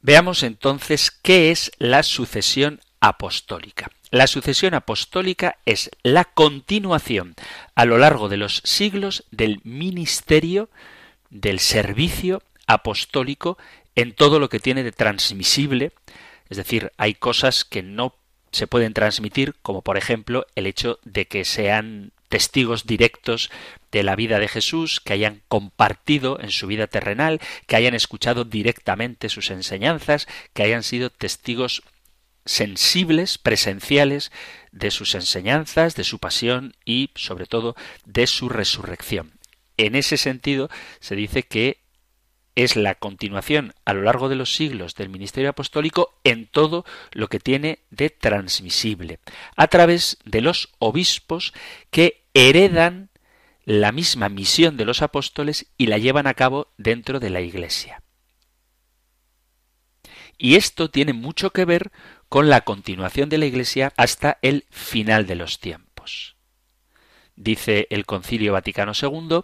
Veamos 0.00 0.42
entonces 0.42 1.10
qué 1.10 1.50
es 1.50 1.70
la 1.78 2.02
sucesión 2.02 2.80
apostólica. 3.00 3.90
La 4.12 4.26
sucesión 4.26 4.74
apostólica 4.74 5.56
es 5.64 5.90
la 6.02 6.26
continuación 6.26 7.34
a 7.74 7.86
lo 7.86 7.96
largo 7.96 8.28
de 8.28 8.36
los 8.36 8.60
siglos 8.62 9.24
del 9.30 9.62
ministerio, 9.64 10.68
del 11.30 11.60
servicio 11.60 12.42
apostólico 12.66 13.56
en 13.94 14.14
todo 14.14 14.38
lo 14.38 14.50
que 14.50 14.60
tiene 14.60 14.82
de 14.82 14.92
transmisible, 14.92 15.92
es 16.50 16.58
decir, 16.58 16.92
hay 16.98 17.14
cosas 17.14 17.64
que 17.64 17.82
no 17.82 18.14
se 18.50 18.66
pueden 18.66 18.92
transmitir, 18.92 19.54
como 19.62 19.80
por 19.80 19.96
ejemplo 19.96 20.44
el 20.56 20.66
hecho 20.66 20.98
de 21.04 21.26
que 21.26 21.46
sean 21.46 22.12
testigos 22.28 22.86
directos 22.86 23.50
de 23.92 24.02
la 24.02 24.14
vida 24.14 24.38
de 24.38 24.48
Jesús, 24.48 25.00
que 25.00 25.14
hayan 25.14 25.40
compartido 25.48 26.38
en 26.38 26.50
su 26.50 26.66
vida 26.66 26.86
terrenal, 26.86 27.40
que 27.66 27.76
hayan 27.76 27.94
escuchado 27.94 28.44
directamente 28.44 29.30
sus 29.30 29.50
enseñanzas, 29.50 30.28
que 30.52 30.64
hayan 30.64 30.82
sido 30.82 31.08
testigos 31.08 31.82
sensibles, 32.44 33.38
presenciales 33.38 34.32
de 34.72 34.90
sus 34.90 35.14
enseñanzas, 35.14 35.94
de 35.94 36.04
su 36.04 36.18
pasión 36.18 36.74
y, 36.84 37.10
sobre 37.14 37.46
todo, 37.46 37.76
de 38.04 38.26
su 38.26 38.48
resurrección. 38.48 39.32
En 39.76 39.94
ese 39.94 40.16
sentido, 40.16 40.68
se 41.00 41.16
dice 41.16 41.42
que 41.42 41.82
es 42.54 42.76
la 42.76 42.94
continuación 42.94 43.74
a 43.84 43.94
lo 43.94 44.02
largo 44.02 44.28
de 44.28 44.36
los 44.36 44.54
siglos 44.54 44.94
del 44.94 45.08
ministerio 45.08 45.50
apostólico 45.50 46.14
en 46.24 46.46
todo 46.46 46.84
lo 47.12 47.28
que 47.28 47.40
tiene 47.40 47.80
de 47.90 48.10
transmisible, 48.10 49.20
a 49.56 49.68
través 49.68 50.18
de 50.24 50.42
los 50.42 50.68
obispos 50.78 51.54
que 51.90 52.24
heredan 52.34 53.08
la 53.64 53.92
misma 53.92 54.28
misión 54.28 54.76
de 54.76 54.84
los 54.84 55.02
apóstoles 55.02 55.66
y 55.78 55.86
la 55.86 55.98
llevan 55.98 56.26
a 56.26 56.34
cabo 56.34 56.68
dentro 56.76 57.20
de 57.20 57.30
la 57.30 57.40
Iglesia. 57.40 58.02
Y 60.36 60.56
esto 60.56 60.90
tiene 60.90 61.12
mucho 61.12 61.50
que 61.50 61.64
ver 61.64 61.92
con 62.32 62.48
la 62.48 62.62
continuación 62.62 63.28
de 63.28 63.36
la 63.36 63.44
Iglesia 63.44 63.92
hasta 63.98 64.38
el 64.40 64.64
final 64.70 65.26
de 65.26 65.34
los 65.34 65.60
tiempos. 65.60 66.34
Dice 67.36 67.86
el 67.90 68.06
Concilio 68.06 68.54
Vaticano 68.54 68.92
II, 68.98 69.40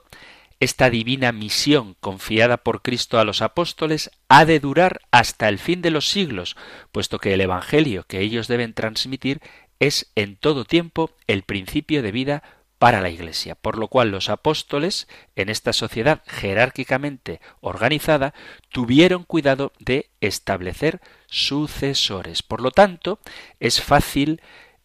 esta 0.59 0.89
divina 0.89 1.31
misión 1.31 1.97
confiada 2.01 2.57
por 2.57 2.81
Cristo 2.81 3.19
a 3.19 3.27
los 3.27 3.43
apóstoles 3.43 4.11
ha 4.31 4.47
de 4.47 4.59
durar 4.59 5.03
hasta 5.11 5.51
el 5.51 5.59
fin 5.59 5.83
de 5.83 5.91
los 5.91 6.09
siglos, 6.09 6.57
puesto 6.91 7.19
que 7.19 7.35
el 7.35 7.43
Evangelio 7.43 8.05
que 8.05 8.21
ellos 8.21 8.49
deben 8.49 8.73
transmitir 8.73 9.43
es 9.81 10.11
en 10.15 10.37
todo 10.37 10.65
tiempo 10.65 11.11
el 11.27 11.43
principio 11.43 12.01
de 12.03 12.11
vida 12.11 12.43
para 12.79 13.01
la 13.01 13.11
Iglesia, 13.11 13.55
por 13.57 13.77
lo 13.77 13.89
cual 13.89 14.11
los 14.11 14.29
apóstoles, 14.29 15.09
en 15.37 15.49
esta 15.49 15.73
sociedad 15.73 16.23
jerárquicamente 16.27 17.41
organizada, 17.61 18.35
tuvieron 18.71 19.25
cuidado 19.25 19.73
de 19.81 20.11
establecer 20.21 21.01
sucesores. 21.27 22.43
Por 22.43 22.61
lo 22.61 22.71
tanto, 22.71 23.19
es 23.59 23.83
fácil 23.83 24.41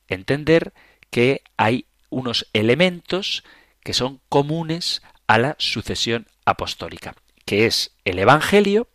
entender 0.07 0.73
que 1.11 1.43
hay 1.57 1.85
unos 2.09 2.47
elementos 2.53 3.43
que 3.83 3.93
son 3.93 4.21
comunes 4.29 5.01
a 5.27 5.37
la 5.37 5.55
sucesión 5.59 6.27
apostólica, 6.45 7.15
que 7.45 7.65
es 7.65 7.95
el 8.05 8.19
Evangelio 8.19 8.87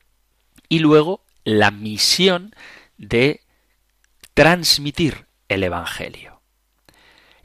y 0.69 0.81
luego 0.81 1.23
la 1.45 1.71
misión 1.71 2.55
de 2.97 3.43
transmitir 4.35 5.27
el 5.49 5.63
Evangelio. 5.63 6.38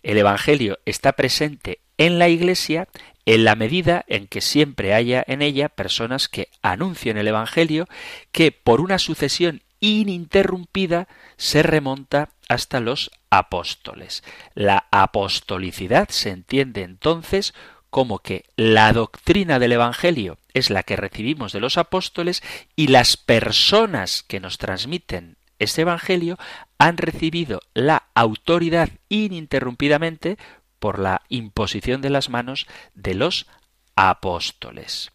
El 0.04 0.18
Evangelio 0.18 0.80
está 0.86 1.14
presente 1.14 1.80
en 1.98 2.20
la 2.20 2.30
Iglesia 2.30 2.88
en 3.26 3.46
la 3.46 3.56
medida 3.56 4.04
en 4.08 4.28
que 4.28 4.42
siempre 4.42 4.94
haya 4.94 5.24
en 5.28 5.42
ella 5.42 5.70
personas 5.70 6.28
que 6.28 6.50
anuncien 6.62 7.18
el 7.18 7.28
Evangelio, 7.28 7.88
que 8.34 8.52
por 8.52 8.82
una 8.82 9.00
sucesión 9.00 9.62
ininterrumpida 9.80 11.08
se 11.38 11.64
remonta 11.64 12.30
hasta 12.50 12.80
los 12.80 13.12
apóstoles. 13.30 14.24
La 14.54 14.88
apostolicidad 14.92 16.10
se 16.10 16.30
entiende 16.30 16.84
entonces 16.84 17.54
como 17.90 18.20
que 18.20 18.46
la 18.56 18.92
doctrina 18.92 19.60
del 19.60 19.74
Evangelio 19.74 20.38
es 20.54 20.70
la 20.70 20.84
que 20.84 20.96
recibimos 20.96 21.54
de 21.54 21.60
los 21.60 21.78
apóstoles 21.78 22.44
y 22.76 22.88
las 22.88 23.18
personas 23.18 24.24
que 24.24 24.40
nos 24.40 24.58
transmiten 24.58 25.38
este 25.60 25.82
Evangelio 25.82 26.38
han 26.84 26.98
recibido 26.98 27.62
la 27.74 28.10
autoridad 28.14 28.90
ininterrumpidamente 29.08 30.38
por 30.80 31.00
la 31.00 31.22
imposición 31.30 32.02
de 32.02 32.10
las 32.10 32.28
manos 32.28 32.68
de 32.94 33.14
los 33.14 33.48
apóstoles. 33.96 35.14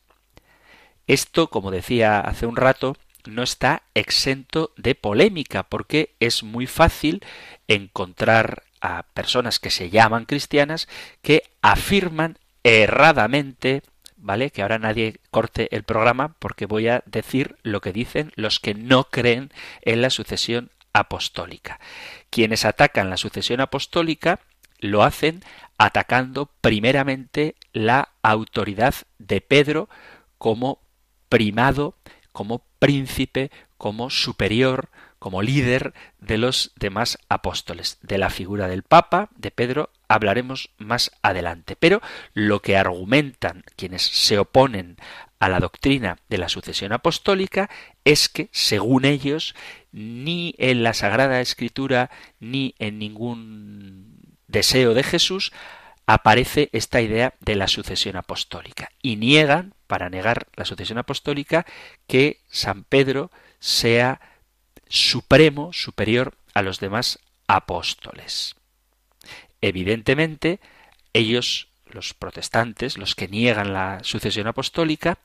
Esto, 1.07 1.51
como 1.51 1.71
decía 1.71 2.21
hace 2.21 2.47
un 2.47 2.57
rato, 2.57 2.97
no 3.27 3.43
está 3.43 3.83
exento 3.93 4.73
de 4.79 4.95
polémica, 4.95 5.65
porque 5.65 6.15
es 6.21 6.43
muy 6.43 6.67
fácil 6.67 7.23
encontrar 7.67 8.63
a 8.81 9.03
personas 9.03 9.59
que 9.59 9.71
se 9.71 9.91
llaman 9.91 10.25
cristianas 10.25 10.89
que 11.21 11.43
afirman 11.61 12.39
erradamente 12.63 13.83
¿vale? 14.17 14.51
Que 14.51 14.63
ahora 14.63 14.79
nadie 14.79 15.21
corte 15.31 15.69
el 15.71 15.85
programa 15.85 16.35
porque 16.39 16.67
voy 16.67 16.89
a 16.89 17.03
decir 17.07 17.57
lo 17.63 17.81
que 17.81 17.93
dicen 17.93 18.33
los 18.37 18.59
que 18.59 18.75
no 18.75 19.05
creen 19.05 19.53
en 19.83 20.03
la 20.03 20.11
sucesión 20.11 20.71
apostólica. 20.93 21.81
Quienes 22.31 22.65
atacan 22.65 23.11
la 23.11 23.17
sucesión 23.17 23.61
apostólica 23.61 24.41
lo 24.81 25.03
hacen 25.03 25.43
atacando 25.77 26.51
primeramente 26.61 27.57
la 27.73 28.11
autoridad 28.23 28.95
de 29.19 29.41
Pedro 29.41 29.89
como 30.39 30.81
primado, 31.29 31.97
como 32.33 32.65
príncipe, 32.79 33.51
como 33.77 34.11
superior, 34.11 34.91
como 35.19 35.43
líder 35.43 35.95
de 36.21 36.39
los 36.39 36.73
demás 36.77 37.19
apóstoles. 37.29 37.99
De 38.03 38.19
la 38.19 38.31
figura 38.31 38.69
del 38.69 38.83
Papa, 38.83 39.31
de 39.37 39.51
Pedro, 39.51 39.91
hablaremos 40.09 40.71
más 40.79 41.11
adelante. 41.23 41.77
Pero 41.77 42.01
lo 42.35 42.63
que 42.63 42.77
argumentan 42.77 43.65
quienes 43.77 44.03
se 44.03 44.39
oponen 44.39 44.97
a 45.41 45.49
la 45.49 45.61
doctrina 45.61 46.19
de 46.29 46.39
la 46.39 46.49
sucesión 46.49 46.93
apostólica 46.93 47.71
es 48.05 48.29
que, 48.29 48.49
según 48.53 49.05
ellos, 49.05 49.55
ni 49.93 50.55
en 50.59 50.83
la 50.83 50.95
Sagrada 50.95 51.41
Escritura 51.41 52.11
ni 52.41 52.75
en 52.79 52.99
ningún 52.99 54.37
deseo 54.47 54.95
de 54.95 55.03
Jesús 55.03 55.53
aparece 56.07 56.71
esta 56.73 57.01
idea 57.03 57.35
de 57.41 57.55
la 57.55 57.69
sucesión 57.69 58.17
apostólica. 58.17 58.91
Y 59.03 59.17
niegan, 59.17 59.75
para 59.87 60.09
negar 60.09 60.49
la 60.55 60.65
sucesión 60.65 60.99
apostólica, 60.99 61.67
que 62.07 62.41
San 62.49 62.85
Pedro 62.85 63.31
sea 63.61 64.21
supremo, 64.89 65.73
superior 65.73 66.35
a 66.55 66.63
los 66.63 66.81
demás 66.81 67.19
apóstoles. 67.47 68.57
Evidentemente, 69.61 70.61
ellos, 71.13 71.69
los 71.93 72.15
protestantes, 72.15 72.99
los 72.99 73.15
que 73.15 73.29
niegan 73.29 73.73
la 73.73 73.99
sucesión 74.03 74.47
apostólica, 74.47 75.19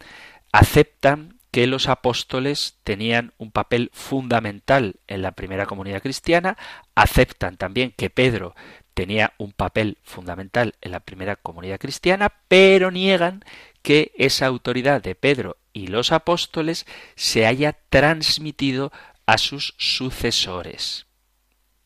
aceptan 0.52 1.40
que 1.52 1.68
los 1.68 1.88
apóstoles 1.88 2.80
tenían 2.84 3.34
un 3.38 3.52
papel 3.52 3.92
fundamental 3.94 4.96
en 5.08 5.22
la 5.22 5.34
primera 5.34 5.68
comunidad 5.68 6.02
cristiana, 6.02 6.58
aceptan 6.96 7.58
también 7.58 7.94
que 7.96 8.10
Pedro 8.10 8.56
tenía 8.94 9.34
un 9.38 9.52
papel 9.52 9.98
fundamental 10.04 10.76
en 10.82 10.92
la 10.92 11.00
primera 11.00 11.36
comunidad 11.36 11.80
cristiana, 11.80 12.34
pero 12.48 12.92
niegan 12.92 13.44
que 13.82 14.12
esa 14.18 14.48
autoridad 14.48 15.04
de 15.04 15.16
Pedro 15.16 15.58
y 15.74 15.88
los 15.88 16.12
apóstoles 16.12 16.86
se 17.16 17.46
haya 17.46 17.78
transmitido 17.90 18.92
a 19.26 19.38
sus 19.38 19.76
sucesores. 19.78 21.06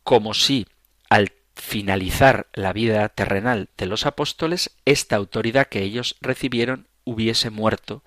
Como 0.03 0.33
si 0.33 0.67
al 1.09 1.31
finalizar 1.57 2.47
la 2.53 2.71
vida 2.71 3.09
terrenal 3.09 3.69
de 3.77 3.87
los 3.87 4.05
apóstoles, 4.05 4.71
esta 4.85 5.15
autoridad 5.15 5.67
que 5.67 5.81
ellos 5.81 6.15
recibieron 6.21 6.87
hubiese 7.03 7.49
muerto 7.49 8.03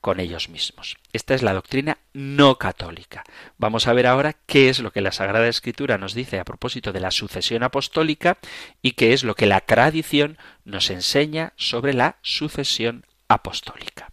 con 0.00 0.20
ellos 0.20 0.48
mismos. 0.48 0.96
Esta 1.12 1.34
es 1.34 1.42
la 1.42 1.52
doctrina 1.52 1.98
no 2.12 2.56
católica. 2.56 3.24
Vamos 3.58 3.86
a 3.86 3.92
ver 3.92 4.06
ahora 4.06 4.36
qué 4.46 4.68
es 4.68 4.80
lo 4.80 4.92
que 4.92 5.00
la 5.00 5.12
Sagrada 5.12 5.48
Escritura 5.48 5.98
nos 5.98 6.14
dice 6.14 6.38
a 6.38 6.44
propósito 6.44 6.92
de 6.92 7.00
la 7.00 7.10
sucesión 7.10 7.62
apostólica 7.62 8.38
y 8.82 8.92
qué 8.92 9.12
es 9.12 9.24
lo 9.24 9.34
que 9.34 9.46
la 9.46 9.60
tradición 9.60 10.38
nos 10.64 10.90
enseña 10.90 11.52
sobre 11.56 11.94
la 11.94 12.18
sucesión 12.22 13.06
apostólica. 13.28 14.12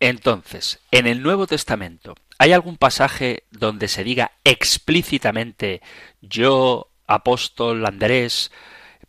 Entonces, 0.00 0.80
en 0.90 1.06
el 1.06 1.22
Nuevo 1.22 1.46
Testamento, 1.46 2.14
¿hay 2.38 2.52
algún 2.52 2.76
pasaje 2.76 3.44
donde 3.50 3.88
se 3.88 4.04
diga 4.04 4.32
explícitamente 4.44 5.80
yo, 6.20 6.90
apóstol 7.06 7.84
Andrés, 7.86 8.50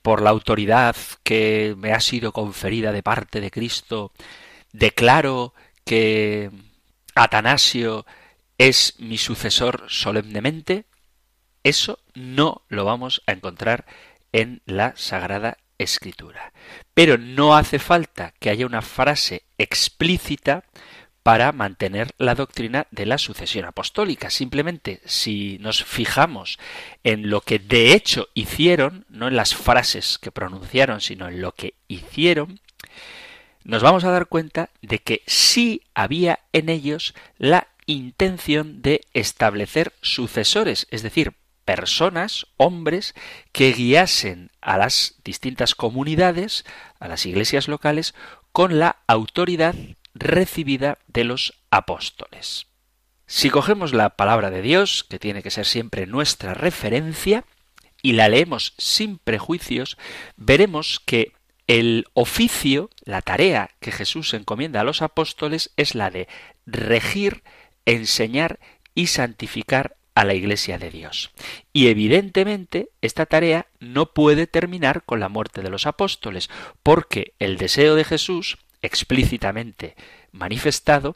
por 0.02 0.22
la 0.22 0.30
autoridad 0.30 0.96
que 1.24 1.76
me 1.78 1.92
ha 1.92 2.00
sido 2.00 2.32
conferida 2.32 2.92
de 2.92 3.04
parte 3.04 3.42
de 3.42 3.52
Cristo, 3.52 4.12
declaro 4.72 5.54
que 5.84 6.52
Atanasio 7.16 8.06
es 8.58 8.96
mi 9.00 9.18
sucesor 9.18 9.86
solemnemente? 9.88 10.86
Eso 11.64 12.00
no 12.14 12.62
lo 12.68 12.86
vamos 12.86 13.24
a 13.26 13.32
encontrar 13.32 13.86
en 14.32 14.62
la 14.66 14.94
Sagrada 14.96 15.58
Escritura. 15.78 16.54
Pero 16.94 17.18
no 17.18 17.56
hace 17.56 17.80
falta 17.80 18.34
que 18.40 18.50
haya 18.50 18.66
una 18.66 18.82
frase 18.82 19.44
explícita 19.58 20.64
para 21.26 21.52
mantener 21.54 22.14
la 22.20 22.36
doctrina 22.36 22.86
de 22.92 23.08
la 23.08 23.18
sucesión 23.18 23.66
apostólica. 23.66 24.30
Simplemente, 24.30 25.02
si 25.06 25.58
nos 25.60 25.84
fijamos 25.84 26.60
en 27.04 27.32
lo 27.32 27.42
que 27.42 27.58
de 27.58 27.94
hecho 27.94 28.28
hicieron, 28.36 29.08
no 29.10 29.28
en 29.28 29.36
las 29.36 29.56
frases 29.56 30.20
que 30.20 30.30
pronunciaron, 30.30 31.02
sino 31.02 31.28
en 31.28 31.42
lo 31.42 31.54
que 31.54 31.74
hicieron, 31.88 32.60
nos 33.64 33.82
vamos 33.82 34.04
a 34.04 34.12
dar 34.12 34.28
cuenta 34.28 34.70
de 34.84 35.00
que 35.00 35.24
sí 35.26 35.82
había 35.96 36.42
en 36.54 36.70
ellos 36.70 37.16
la 37.40 37.70
intención 37.88 38.84
de 38.84 39.02
establecer 39.16 39.94
sucesores, 40.04 40.86
es 40.92 41.02
decir, 41.02 41.34
personas, 41.66 42.46
hombres, 42.58 43.16
que 43.52 43.72
guiasen 43.72 44.52
a 44.62 44.78
las 44.78 45.16
distintas 45.24 45.74
comunidades, 45.74 46.66
a 47.00 47.08
las 47.08 47.26
iglesias 47.26 47.68
locales, 47.68 48.14
con 48.52 48.78
la 48.78 48.98
autoridad 49.08 49.74
recibida 50.16 50.98
de 51.08 51.26
los 51.26 51.54
apóstoles. 51.70 52.68
Si 53.28 53.50
cogemos 53.50 53.94
la 53.94 54.10
palabra 54.12 54.50
de 54.50 54.62
Dios, 54.62 55.04
que 55.04 55.20
tiene 55.20 55.44
que 55.44 55.52
ser 55.52 55.66
siempre 55.66 56.08
nuestra 56.08 56.54
referencia, 56.54 57.44
y 58.02 58.14
la 58.14 58.30
leemos 58.30 58.74
sin 58.78 59.18
prejuicios, 59.18 59.98
veremos 60.38 61.02
que 61.06 61.34
el 61.68 62.06
oficio, 62.14 62.90
la 63.04 63.22
tarea 63.22 63.72
que 63.80 63.92
Jesús 63.92 64.34
encomienda 64.34 64.82
a 64.82 64.84
los 64.84 65.02
apóstoles 65.02 65.72
es 65.76 65.96
la 65.96 66.12
de 66.12 66.28
regir, 66.66 67.44
enseñar 67.86 68.60
y 68.94 69.08
santificar 69.08 69.96
a 70.14 70.24
la 70.24 70.34
Iglesia 70.34 70.78
de 70.78 70.92
Dios. 70.92 71.32
Y 71.74 71.88
evidentemente 71.88 72.90
esta 73.02 73.26
tarea 73.26 73.68
no 73.80 74.14
puede 74.14 74.48
terminar 74.48 75.04
con 75.04 75.20
la 75.20 75.28
muerte 75.30 75.62
de 75.62 75.70
los 75.70 75.86
apóstoles, 75.86 76.50
porque 76.84 77.34
el 77.40 77.58
deseo 77.58 77.96
de 77.96 78.06
Jesús, 78.06 78.58
explícitamente 78.82 79.96
manifestado, 80.32 81.16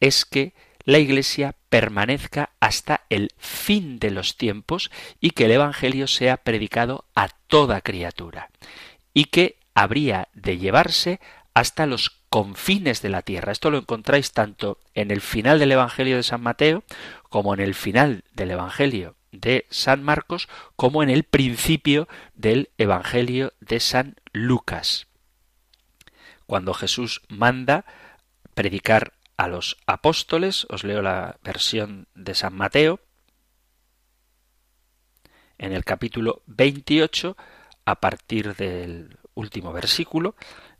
es 0.00 0.24
que 0.24 0.52
la 0.84 0.98
Iglesia 0.98 1.54
permanezca 1.68 2.50
hasta 2.60 3.02
el 3.10 3.30
fin 3.38 3.98
de 3.98 4.10
los 4.10 4.36
tiempos 4.36 4.90
y 5.20 5.30
que 5.30 5.46
el 5.46 5.50
Evangelio 5.50 6.06
sea 6.06 6.36
predicado 6.36 7.04
a 7.14 7.28
toda 7.28 7.80
criatura, 7.80 8.50
y 9.12 9.26
que 9.26 9.56
habría 9.74 10.28
de 10.32 10.58
llevarse 10.58 11.20
hasta 11.54 11.86
los 11.86 12.10
confines 12.28 13.02
de 13.02 13.08
la 13.08 13.22
tierra. 13.22 13.52
Esto 13.52 13.70
lo 13.70 13.78
encontráis 13.78 14.32
tanto 14.32 14.78
en 14.94 15.10
el 15.10 15.20
final 15.20 15.58
del 15.58 15.72
Evangelio 15.72 16.16
de 16.16 16.22
San 16.22 16.42
Mateo 16.42 16.84
como 17.28 17.54
en 17.54 17.60
el 17.60 17.74
final 17.74 18.24
del 18.34 18.50
Evangelio 18.52 19.16
de 19.32 19.66
San 19.70 20.02
Marcos 20.02 20.48
como 20.76 21.02
en 21.02 21.10
el 21.10 21.24
principio 21.24 22.08
del 22.34 22.70
Evangelio 22.78 23.52
de 23.60 23.80
San 23.80 24.16
Lucas. 24.32 25.05
Cuando 26.46 26.74
Jesús 26.74 27.22
manda 27.28 27.84
predicar 28.54 29.12
a 29.36 29.48
los 29.48 29.76
apóstoles, 29.86 30.66
os 30.70 30.84
leo 30.84 31.02
la 31.02 31.38
versión 31.42 32.08
de 32.14 32.34
San 32.34 32.54
Mateo, 32.54 33.00
en 35.58 35.72
el 35.72 35.84
capítulo 35.84 36.42
28, 36.46 37.36
a 37.84 38.00
partir 38.00 38.54
del 38.56 39.18
último 39.36 39.72
versículo, 39.72 40.34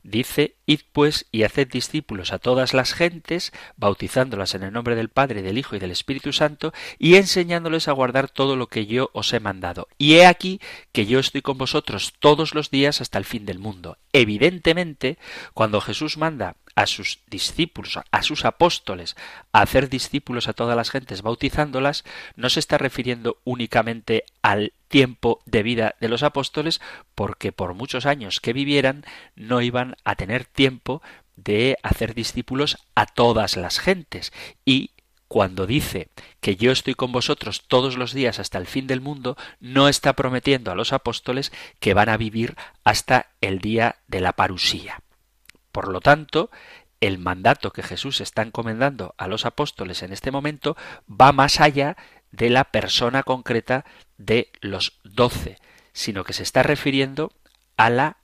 Dice, 0.07 0.55
Id 0.67 0.83
pues 0.93 1.27
y 1.33 1.43
haced 1.43 1.67
discípulos 1.67 2.33
a 2.33 2.39
todas 2.39 2.75
las 2.75 2.95
gentes, 2.95 3.53
bautizándolas 3.77 4.55
en 4.55 4.63
el 4.63 4.73
nombre 4.73 4.95
del 4.95 5.09
Padre, 5.09 5.43
del 5.43 5.59
Hijo 5.59 5.75
y 5.75 5.81
del 5.81 5.91
Espíritu 5.91 6.33
Santo, 6.33 6.73
y 6.97 7.17
enseñándoles 7.17 7.89
a 7.89 7.93
guardar 7.93 8.31
todo 8.31 8.55
lo 8.55 8.69
que 8.69 8.87
yo 8.87 9.11
os 9.15 9.33
he 9.33 9.41
mandado. 9.41 9.89
Y 9.99 10.15
he 10.15 10.27
aquí 10.27 10.61
que 10.93 11.07
yo 11.07 11.19
estoy 11.19 11.43
con 11.43 11.59
vosotros 11.59 12.15
todos 12.21 12.55
los 12.55 12.71
días 12.71 13.01
hasta 13.01 13.19
el 13.19 13.25
fin 13.25 13.47
del 13.47 13.59
mundo. 13.59 13.99
Evidentemente, 14.13 15.19
cuando 15.55 15.81
Jesús 15.81 16.19
manda 16.19 16.55
a 16.77 16.87
sus 16.87 17.19
discípulos, 17.27 17.99
a 18.11 18.23
sus 18.23 18.45
apóstoles, 18.45 19.17
a 19.53 19.63
hacer 19.63 19.89
discípulos 19.89 20.47
a 20.47 20.53
todas 20.53 20.77
las 20.77 20.91
gentes 20.91 21.23
bautizándolas, 21.23 22.05
no 22.37 22.51
se 22.51 22.61
está 22.61 22.79
refiriendo 22.79 23.39
únicamente 23.45 24.25
al 24.43 24.73
tiempo 24.89 25.41
de 25.47 25.65
vida 25.65 25.97
de 26.01 26.09
los 26.09 26.23
apóstoles, 26.23 26.81
porque 27.15 27.51
por 27.51 27.75
muchos 27.75 28.07
años 28.07 28.41
que 28.41 28.53
vivieran 28.53 29.05
no 29.35 29.63
iban 29.63 29.97
a 30.05 30.15
tener 30.15 30.45
tiempo 30.45 31.03
de 31.35 31.79
hacer 31.83 32.15
discípulos 32.15 32.79
a 32.95 33.07
todas 33.07 33.57
las 33.57 33.81
gentes. 33.81 34.33
Y 34.65 34.91
cuando 35.29 35.67
dice 35.67 36.09
que 36.41 36.57
yo 36.57 36.73
estoy 36.73 36.95
con 36.95 37.11
vosotros 37.11 37.65
todos 37.67 37.97
los 37.97 38.13
días 38.13 38.39
hasta 38.39 38.59
el 38.59 38.67
fin 38.67 38.87
del 38.87 39.01
mundo, 39.01 39.37
no 39.61 39.89
está 39.89 40.13
prometiendo 40.13 40.71
a 40.71 40.75
los 40.75 40.93
apóstoles 40.93 41.53
que 41.81 41.95
van 41.95 42.11
a 42.11 42.17
vivir 42.17 42.55
hasta 42.85 43.31
el 43.41 43.61
día 43.61 43.97
de 44.09 44.21
la 44.21 44.35
parusía. 44.35 45.03
Por 45.77 45.89
lo 45.89 46.01
tanto, 46.01 46.51
el 47.03 47.19
mandato 47.19 47.71
que 47.71 47.83
Jesús 47.83 48.23
está 48.23 48.41
encomendando 48.41 49.15
a 49.19 49.29
los 49.29 49.45
apóstoles 49.45 50.03
en 50.03 50.11
este 50.11 50.31
momento 50.31 50.75
va 51.07 51.33
más 51.33 51.61
allá 51.61 51.99
de 52.31 52.49
la 52.49 52.65
persona 52.65 53.23
concreta 53.23 53.85
de 54.17 54.51
los 54.63 54.99
doce, 55.05 55.59
sino 55.93 56.25
que 56.25 56.33
se 56.33 56.45
está 56.45 56.63
refiriendo 56.63 57.31
a 57.77 57.91
la 57.91 58.17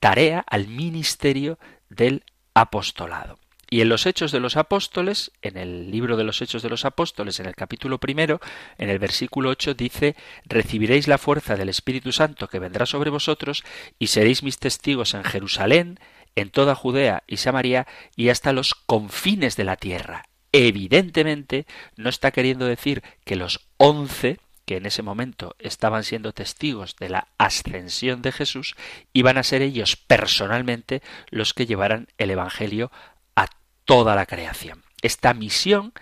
tarea, 0.00 0.42
al 0.48 0.66
ministerio 0.66 1.58
del 1.90 2.24
apostolado. 2.54 3.38
Y 3.70 3.82
en 3.82 3.90
los 3.90 4.06
Hechos 4.06 4.32
de 4.32 4.40
los 4.40 4.56
Apóstoles, 4.56 5.30
en 5.42 5.58
el 5.58 5.90
libro 5.90 6.16
de 6.16 6.24
los 6.24 6.40
Hechos 6.40 6.62
de 6.62 6.70
los 6.70 6.86
Apóstoles, 6.86 7.38
en 7.38 7.44
el 7.44 7.54
capítulo 7.54 7.98
primero, 7.98 8.40
en 8.78 8.88
el 8.88 8.98
versículo 8.98 9.50
8 9.50 9.74
dice, 9.74 10.16
recibiréis 10.46 11.06
la 11.06 11.18
fuerza 11.18 11.54
del 11.54 11.68
Espíritu 11.68 12.12
Santo 12.12 12.48
que 12.48 12.58
vendrá 12.58 12.86
sobre 12.86 13.10
vosotros 13.10 13.62
y 13.98 14.06
seréis 14.06 14.42
mis 14.42 14.58
testigos 14.58 15.12
en 15.12 15.22
Jerusalén, 15.22 16.00
en 16.40 16.50
toda 16.50 16.74
Judea 16.74 17.22
y 17.26 17.38
Samaria 17.38 17.86
y 18.16 18.28
hasta 18.28 18.52
los 18.52 18.74
confines 18.74 19.56
de 19.56 19.64
la 19.64 19.76
tierra. 19.76 20.24
Evidentemente 20.52 21.66
no 21.96 22.08
está 22.08 22.30
queriendo 22.30 22.66
decir 22.66 23.02
que 23.24 23.36
los 23.36 23.68
once 23.76 24.38
que 24.64 24.76
en 24.76 24.84
ese 24.84 25.02
momento 25.02 25.56
estaban 25.58 26.04
siendo 26.04 26.34
testigos 26.34 26.94
de 26.96 27.08
la 27.08 27.28
ascensión 27.38 28.20
de 28.20 28.32
Jesús, 28.32 28.76
iban 29.14 29.38
a 29.38 29.42
ser 29.42 29.62
ellos 29.62 29.96
personalmente 29.96 31.00
los 31.30 31.54
que 31.54 31.64
llevaran 31.64 32.08
el 32.18 32.30
Evangelio 32.30 32.92
a 33.34 33.46
toda 33.86 34.14
la 34.14 34.26
creación. 34.26 34.84
Esta 35.00 35.32
misión 35.32 35.94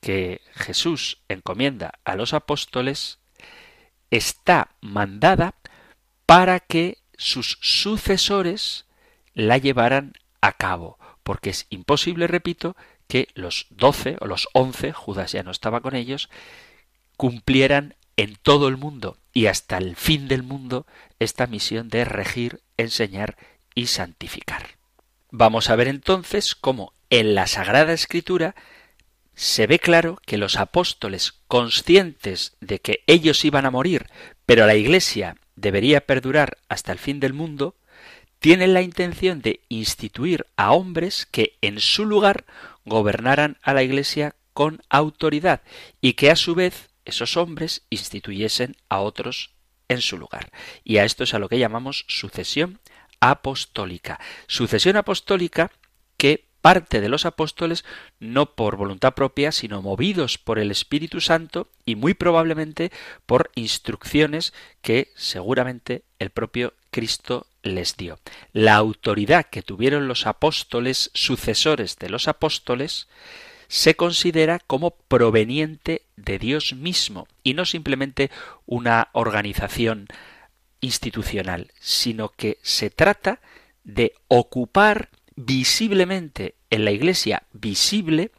que 0.00 0.40
Jesús 0.54 1.22
encomienda 1.28 1.92
a 2.04 2.16
los 2.16 2.34
apóstoles 2.34 3.20
está 4.10 4.72
mandada 4.80 5.54
para 6.26 6.58
que 6.58 6.98
sus 7.16 7.58
sucesores 7.60 8.87
la 9.38 9.56
llevaran 9.56 10.14
a 10.40 10.54
cabo, 10.54 10.98
porque 11.22 11.50
es 11.50 11.66
imposible, 11.70 12.26
repito, 12.26 12.76
que 13.06 13.28
los 13.34 13.68
doce 13.70 14.16
o 14.20 14.26
los 14.26 14.48
once, 14.52 14.92
Judas 14.92 15.30
ya 15.30 15.44
no 15.44 15.52
estaba 15.52 15.80
con 15.80 15.94
ellos, 15.94 16.28
cumplieran 17.16 17.94
en 18.16 18.34
todo 18.34 18.66
el 18.66 18.76
mundo 18.76 19.16
y 19.32 19.46
hasta 19.46 19.78
el 19.78 19.94
fin 19.94 20.26
del 20.26 20.42
mundo 20.42 20.86
esta 21.20 21.46
misión 21.46 21.88
de 21.88 22.04
regir, 22.04 22.62
enseñar 22.76 23.36
y 23.76 23.86
santificar. 23.86 24.76
Vamos 25.30 25.70
a 25.70 25.76
ver 25.76 25.86
entonces 25.86 26.56
cómo 26.56 26.92
en 27.08 27.36
la 27.36 27.46
Sagrada 27.46 27.92
Escritura 27.92 28.56
se 29.36 29.68
ve 29.68 29.78
claro 29.78 30.18
que 30.26 30.36
los 30.36 30.56
apóstoles, 30.56 31.44
conscientes 31.46 32.56
de 32.60 32.80
que 32.80 33.04
ellos 33.06 33.44
iban 33.44 33.66
a 33.66 33.70
morir, 33.70 34.06
pero 34.46 34.66
la 34.66 34.74
Iglesia 34.74 35.36
debería 35.54 36.00
perdurar 36.06 36.58
hasta 36.68 36.90
el 36.90 36.98
fin 36.98 37.20
del 37.20 37.34
mundo, 37.34 37.76
tienen 38.38 38.74
la 38.74 38.82
intención 38.82 39.40
de 39.40 39.60
instituir 39.68 40.46
a 40.56 40.72
hombres 40.72 41.26
que 41.26 41.56
en 41.60 41.80
su 41.80 42.04
lugar 42.04 42.44
gobernaran 42.84 43.58
a 43.62 43.74
la 43.74 43.82
Iglesia 43.82 44.34
con 44.52 44.82
autoridad 44.88 45.62
y 46.00 46.14
que 46.14 46.30
a 46.30 46.36
su 46.36 46.54
vez 46.54 46.88
esos 47.04 47.36
hombres 47.36 47.82
instituyesen 47.90 48.76
a 48.88 49.00
otros 49.00 49.50
en 49.88 50.00
su 50.00 50.18
lugar. 50.18 50.50
Y 50.84 50.98
a 50.98 51.04
esto 51.04 51.24
es 51.24 51.34
a 51.34 51.38
lo 51.38 51.48
que 51.48 51.58
llamamos 51.58 52.04
sucesión 52.08 52.80
apostólica. 53.20 54.20
Sucesión 54.46 54.96
apostólica 54.96 55.72
que 56.16 56.48
parte 56.60 57.00
de 57.00 57.08
los 57.08 57.24
apóstoles 57.24 57.84
no 58.20 58.54
por 58.54 58.76
voluntad 58.76 59.14
propia, 59.14 59.52
sino 59.52 59.80
movidos 59.80 60.38
por 60.38 60.58
el 60.58 60.70
Espíritu 60.70 61.20
Santo 61.20 61.68
y 61.84 61.94
muy 61.94 62.14
probablemente 62.14 62.90
por 63.26 63.50
instrucciones 63.54 64.52
que 64.82 65.12
seguramente 65.16 66.02
el 66.18 66.30
propio 66.30 66.74
Cristo 66.90 67.46
les 67.62 67.96
dio. 67.96 68.18
La 68.52 68.76
autoridad 68.76 69.46
que 69.46 69.62
tuvieron 69.62 70.08
los 70.08 70.26
apóstoles 70.26 71.10
sucesores 71.14 71.96
de 71.96 72.08
los 72.08 72.28
apóstoles 72.28 73.08
se 73.68 73.94
considera 73.94 74.58
como 74.58 74.92
proveniente 74.92 76.02
de 76.16 76.38
Dios 76.38 76.72
mismo 76.72 77.28
y 77.42 77.54
no 77.54 77.64
simplemente 77.64 78.30
una 78.66 79.08
organización 79.12 80.08
institucional, 80.80 81.72
sino 81.80 82.30
que 82.30 82.58
se 82.62 82.90
trata 82.90 83.40
de 83.84 84.14
ocupar 84.28 85.10
visiblemente 85.36 86.54
en 86.70 86.84
la 86.84 86.90
iglesia 86.90 87.44
visible, 87.52 88.30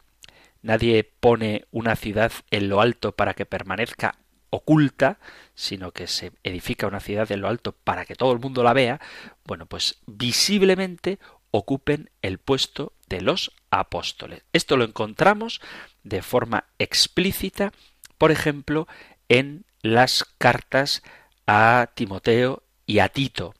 nadie 0.62 1.04
pone 1.04 1.64
una 1.70 1.96
ciudad 1.96 2.32
en 2.50 2.68
lo 2.68 2.80
alto 2.80 3.12
para 3.12 3.34
que 3.34 3.46
permanezca 3.46 4.16
oculta, 4.50 5.18
sino 5.54 5.92
que 5.92 6.06
se 6.06 6.32
edifica 6.42 6.86
una 6.86 7.00
ciudad 7.00 7.30
en 7.32 7.40
lo 7.40 7.48
alto 7.48 7.72
para 7.72 8.04
que 8.04 8.14
todo 8.14 8.32
el 8.32 8.40
mundo 8.40 8.62
la 8.62 8.72
vea, 8.72 9.00
bueno, 9.44 9.66
pues 9.66 9.98
visiblemente 10.06 11.18
ocupen 11.50 12.10
el 12.22 12.38
puesto 12.38 12.92
de 13.08 13.20
los 13.20 13.52
apóstoles. 13.70 14.42
Esto 14.52 14.76
lo 14.76 14.84
encontramos 14.84 15.60
de 16.02 16.22
forma 16.22 16.64
explícita, 16.78 17.72
por 18.18 18.30
ejemplo, 18.30 18.86
en 19.28 19.64
las 19.82 20.24
cartas 20.38 21.02
a 21.46 21.90
Timoteo 21.94 22.62
y 22.86 22.98
a 22.98 23.08
Tito. 23.08 23.54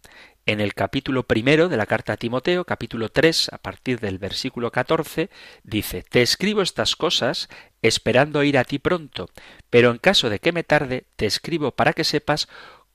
En 0.51 0.61
el 0.61 0.75
capítulo 0.75 1.29
primero 1.29 1.69
de 1.69 1.77
la 1.77 1.87
carta 1.87 2.15
a 2.15 2.17
Timoteo, 2.17 2.65
capítulo 2.65 3.09
3, 3.09 3.51
a 3.53 3.59
partir 3.59 4.01
del 4.01 4.19
versículo 4.19 4.73
14, 4.73 5.31
dice, 5.63 6.03
Te 6.03 6.23
escribo 6.23 6.61
estas 6.61 6.97
cosas 6.97 7.49
esperando 7.83 8.43
ir 8.43 8.59
a 8.59 8.65
ti 8.65 8.81
pronto, 8.81 9.31
pero 9.71 9.93
en 9.93 9.99
caso 9.99 10.29
de 10.29 10.41
que 10.41 10.51
me 10.51 10.65
tarde, 10.65 11.05
te 11.15 11.27
escribo 11.27 11.71
para 11.71 11.93
que 11.93 12.03
sepas 12.03 12.49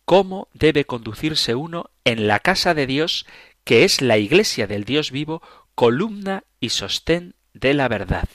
cómo 0.03 0.49
debe 0.53 0.83
conducirse 0.83 1.55
uno 1.55 1.91
en 2.03 2.27
la 2.27 2.41
casa 2.41 2.73
de 2.73 2.87
Dios, 2.87 3.25
que 3.63 3.85
es 3.85 4.01
la 4.01 4.17
iglesia 4.17 4.67
del 4.67 4.83
Dios 4.83 5.11
vivo, 5.11 5.41
columna 5.75 6.43
y 6.59 6.71
sostén 6.71 7.35
de 7.53 7.73
la 7.73 7.87
verdad. 7.87 8.27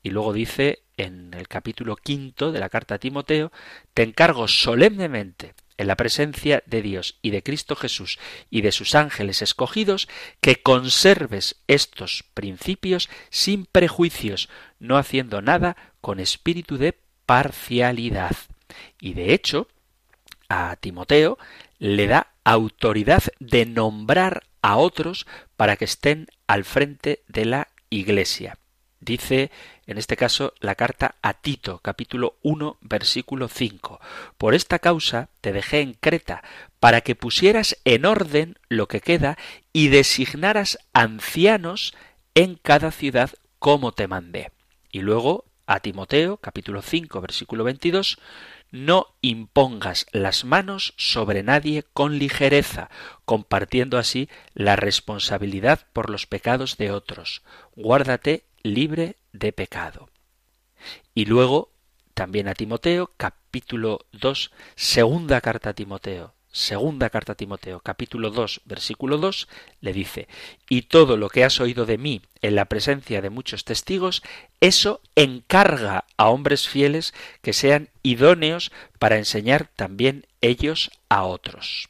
Y 0.00 0.10
luego 0.10 0.32
dice 0.32 0.84
en 0.96 1.34
el 1.34 1.48
capítulo 1.48 1.96
quinto 1.96 2.52
de 2.52 2.60
la 2.60 2.68
carta 2.68 2.94
a 2.94 2.98
Timoteo, 2.98 3.50
te 3.94 4.04
encargo 4.04 4.46
solemnemente 4.46 5.54
en 5.80 5.86
la 5.86 5.96
presencia 5.96 6.62
de 6.66 6.82
Dios 6.82 7.18
y 7.22 7.30
de 7.30 7.42
Cristo 7.42 7.74
Jesús 7.74 8.18
y 8.50 8.60
de 8.60 8.70
sus 8.70 8.94
ángeles 8.94 9.42
escogidos, 9.42 10.08
que 10.40 10.62
conserves 10.62 11.56
estos 11.66 12.24
principios 12.34 13.08
sin 13.30 13.64
prejuicios, 13.64 14.48
no 14.78 14.98
haciendo 14.98 15.42
nada 15.42 15.76
con 16.00 16.20
espíritu 16.20 16.76
de 16.76 16.96
imparcialidad. 17.30 18.36
Y 19.00 19.14
de 19.14 19.32
hecho, 19.32 19.68
a 20.48 20.74
Timoteo 20.76 21.38
le 21.78 22.08
da 22.08 22.32
autoridad 22.42 23.22
de 23.38 23.66
nombrar 23.66 24.42
a 24.62 24.76
otros 24.76 25.26
para 25.56 25.76
que 25.76 25.84
estén 25.84 26.26
al 26.48 26.64
frente 26.64 27.22
de 27.28 27.44
la 27.44 27.68
Iglesia. 27.88 28.58
Dice 28.98 29.52
en 29.90 29.98
este 29.98 30.16
caso 30.16 30.54
la 30.60 30.76
carta 30.76 31.16
a 31.20 31.34
Tito, 31.34 31.80
capítulo 31.82 32.36
1, 32.42 32.78
versículo 32.80 33.48
5. 33.48 34.00
Por 34.38 34.54
esta 34.54 34.78
causa 34.78 35.30
te 35.40 35.52
dejé 35.52 35.80
en 35.80 35.94
Creta, 35.94 36.44
para 36.78 37.00
que 37.00 37.16
pusieras 37.16 37.76
en 37.84 38.04
orden 38.06 38.56
lo 38.68 38.86
que 38.86 39.00
queda 39.00 39.36
y 39.72 39.88
designaras 39.88 40.78
ancianos 40.92 41.92
en 42.36 42.54
cada 42.54 42.92
ciudad 42.92 43.32
como 43.58 43.90
te 43.90 44.06
mandé. 44.06 44.52
Y 44.92 45.00
luego 45.00 45.46
a 45.66 45.80
Timoteo, 45.80 46.36
capítulo 46.36 46.82
5, 46.82 47.20
versículo 47.20 47.64
22, 47.64 48.18
no 48.70 49.08
impongas 49.22 50.06
las 50.12 50.44
manos 50.44 50.94
sobre 50.98 51.42
nadie 51.42 51.82
con 51.92 52.16
ligereza, 52.16 52.90
compartiendo 53.24 53.98
así 53.98 54.28
la 54.54 54.76
responsabilidad 54.76 55.80
por 55.92 56.10
los 56.10 56.26
pecados 56.26 56.76
de 56.76 56.92
otros. 56.92 57.42
Guárdate 57.74 58.44
libre 58.62 59.16
de 59.32 59.52
pecado. 59.52 60.08
Y 61.14 61.26
luego 61.26 61.70
también 62.14 62.48
a 62.48 62.54
Timoteo, 62.54 63.10
capítulo 63.16 64.06
2, 64.12 64.50
segunda 64.74 65.40
carta 65.40 65.70
a 65.70 65.74
Timoteo, 65.74 66.34
segunda 66.52 67.10
carta 67.10 67.32
a 67.32 67.36
Timoteo, 67.36 67.80
capítulo 67.80 68.30
2, 68.30 68.62
versículo 68.64 69.18
2, 69.18 69.48
le 69.80 69.92
dice, 69.92 70.28
y 70.68 70.82
todo 70.82 71.16
lo 71.16 71.28
que 71.28 71.44
has 71.44 71.60
oído 71.60 71.86
de 71.86 71.98
mí 71.98 72.22
en 72.42 72.56
la 72.56 72.66
presencia 72.66 73.22
de 73.22 73.30
muchos 73.30 73.64
testigos, 73.64 74.22
eso 74.60 75.00
encarga 75.14 76.04
a 76.16 76.28
hombres 76.28 76.68
fieles 76.68 77.14
que 77.42 77.52
sean 77.52 77.88
idóneos 78.02 78.72
para 78.98 79.16
enseñar 79.18 79.70
también 79.76 80.26
ellos 80.40 80.90
a 81.08 81.24
otros. 81.24 81.88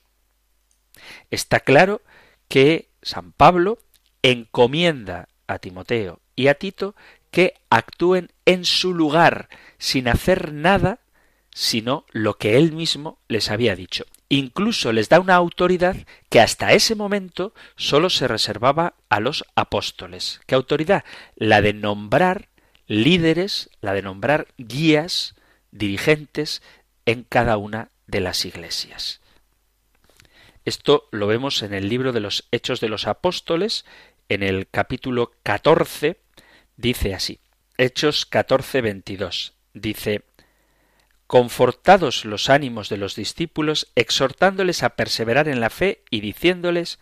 Está 1.30 1.60
claro 1.60 2.02
que 2.48 2.90
San 3.02 3.32
Pablo 3.32 3.78
encomienda 4.22 5.28
a 5.46 5.58
Timoteo 5.58 6.20
y 6.40 6.48
a 6.48 6.54
Tito 6.54 6.94
que 7.30 7.52
actúen 7.68 8.30
en 8.46 8.64
su 8.64 8.94
lugar 8.94 9.50
sin 9.76 10.08
hacer 10.08 10.54
nada 10.54 11.00
sino 11.52 12.06
lo 12.12 12.38
que 12.38 12.56
él 12.56 12.72
mismo 12.72 13.18
les 13.28 13.50
había 13.50 13.76
dicho. 13.76 14.06
Incluso 14.30 14.92
les 14.92 15.10
da 15.10 15.20
una 15.20 15.34
autoridad 15.34 15.96
que 16.30 16.40
hasta 16.40 16.72
ese 16.72 16.94
momento 16.94 17.52
sólo 17.76 18.08
se 18.08 18.26
reservaba 18.26 18.94
a 19.10 19.20
los 19.20 19.44
apóstoles. 19.54 20.40
¿Qué 20.46 20.54
autoridad? 20.54 21.04
La 21.36 21.60
de 21.60 21.74
nombrar 21.74 22.48
líderes, 22.86 23.68
la 23.82 23.92
de 23.92 24.00
nombrar 24.00 24.46
guías, 24.56 25.34
dirigentes 25.72 26.62
en 27.04 27.24
cada 27.24 27.58
una 27.58 27.90
de 28.06 28.20
las 28.20 28.46
iglesias. 28.46 29.20
Esto 30.64 31.08
lo 31.10 31.26
vemos 31.26 31.62
en 31.62 31.74
el 31.74 31.88
libro 31.88 32.12
de 32.12 32.20
los 32.20 32.48
Hechos 32.50 32.80
de 32.80 32.88
los 32.88 33.06
Apóstoles, 33.06 33.84
en 34.30 34.44
el 34.44 34.68
capítulo 34.68 35.32
14, 35.42 36.16
dice 36.80 37.14
así. 37.14 37.40
Hechos 37.76 38.26
14, 38.26 38.80
22. 38.80 39.54
Dice, 39.72 40.24
confortados 41.26 42.24
los 42.24 42.50
ánimos 42.50 42.88
de 42.88 42.96
los 42.96 43.14
discípulos, 43.14 43.92
exhortándoles 43.94 44.82
a 44.82 44.90
perseverar 44.90 45.48
en 45.48 45.60
la 45.60 45.70
fe 45.70 46.02
y 46.10 46.20
diciéndoles, 46.20 46.98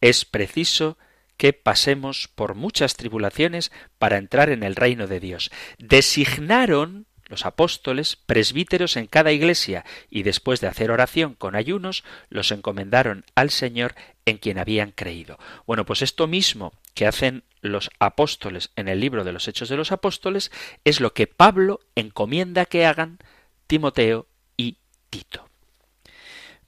es 0.00 0.24
preciso 0.24 0.98
que 1.36 1.52
pasemos 1.52 2.28
por 2.28 2.54
muchas 2.54 2.96
tribulaciones 2.96 3.72
para 3.98 4.18
entrar 4.18 4.50
en 4.50 4.62
el 4.62 4.76
reino 4.76 5.06
de 5.06 5.20
Dios. 5.20 5.50
Designaron 5.78 7.06
los 7.30 7.46
apóstoles 7.46 8.16
presbíteros 8.16 8.96
en 8.96 9.06
cada 9.06 9.32
iglesia 9.32 9.84
y 10.10 10.24
después 10.24 10.60
de 10.60 10.66
hacer 10.66 10.90
oración 10.90 11.34
con 11.34 11.54
ayunos 11.54 12.04
los 12.28 12.50
encomendaron 12.50 13.24
al 13.36 13.50
Señor 13.50 13.94
en 14.26 14.36
quien 14.36 14.58
habían 14.58 14.90
creído. 14.90 15.38
Bueno, 15.66 15.86
pues 15.86 16.02
esto 16.02 16.26
mismo 16.26 16.72
que 16.94 17.06
hacen 17.06 17.44
los 17.60 17.90
apóstoles 17.98 18.70
en 18.76 18.88
el 18.88 19.00
libro 19.00 19.24
de 19.24 19.32
los 19.32 19.46
Hechos 19.48 19.68
de 19.68 19.76
los 19.76 19.92
Apóstoles 19.92 20.50
es 20.84 21.00
lo 21.00 21.12
que 21.12 21.26
Pablo 21.26 21.80
encomienda 21.94 22.64
que 22.64 22.86
hagan 22.86 23.18
Timoteo 23.66 24.26
y 24.56 24.78
Tito. 25.10 25.46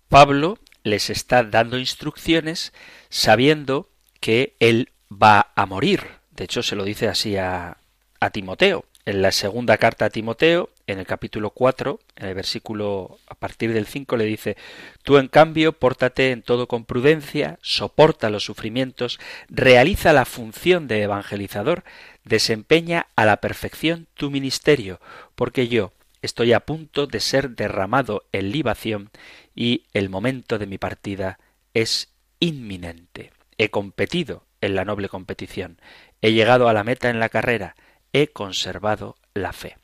Pablo 0.09 0.59
les 0.85 1.11
está 1.11 1.43
dando 1.43 1.79
instrucciones 1.79 2.73
sabiendo 3.09 3.89
que 4.21 4.57
él 4.61 4.91
va 5.11 5.53
a 5.55 5.67
morir. 5.67 6.03
De 6.31 6.45
hecho, 6.45 6.63
se 6.63 6.77
lo 6.77 6.85
dice 6.85 7.09
así 7.09 7.37
a, 7.37 7.79
a 8.21 8.31
Timoteo. 8.31 8.85
En 9.05 9.23
la 9.23 9.33
segunda 9.33 9.79
carta 9.79 10.07
a 10.07 10.11
Timoteo, 10.11 10.71
en 10.93 10.99
el 10.99 11.07
capítulo 11.07 11.51
4, 11.51 11.99
en 12.17 12.29
el 12.29 12.35
versículo 12.35 13.19
a 13.27 13.35
partir 13.35 13.73
del 13.73 13.87
5, 13.87 14.17
le 14.17 14.25
dice, 14.25 14.57
Tú 15.03 15.19
en 15.19 15.29
cambio, 15.29 15.73
pórtate 15.73 16.31
en 16.31 16.43
todo 16.43 16.69
con 16.69 16.85
prudencia, 16.85 17.59
soporta 17.63 18.31
los 18.31 18.45
sufrimientos, 18.45 19.19
realiza 19.49 20.13
la 20.13 20.25
función 20.25 20.89
de 20.89 21.03
evangelizador, 21.03 21.85
desempeña 22.25 23.09
a 23.17 23.25
la 23.25 23.39
perfección 23.39 24.07
tu 24.15 24.31
ministerio, 24.31 25.01
porque 25.35 25.69
yo 25.69 25.93
estoy 26.23 26.53
a 26.53 26.61
punto 26.61 27.07
de 27.07 27.21
ser 27.21 27.51
derramado 27.51 28.25
en 28.33 28.53
libación 28.53 29.11
y 29.55 29.85
el 29.93 30.09
momento 30.09 30.59
de 30.59 30.67
mi 30.67 30.79
partida 30.79 31.39
es 31.75 32.13
inminente. 32.39 33.33
He 33.59 33.71
competido 33.71 34.45
en 34.61 34.75
la 34.77 34.85
noble 34.85 35.09
competición, 35.09 35.81
he 36.21 36.33
llegado 36.33 36.69
a 36.69 36.73
la 36.73 36.85
meta 36.85 37.11
en 37.11 37.19
la 37.19 37.29
carrera, 37.29 37.75
he 38.13 38.29
conservado 38.29 39.17
la 39.35 39.53
fe. 39.53 39.77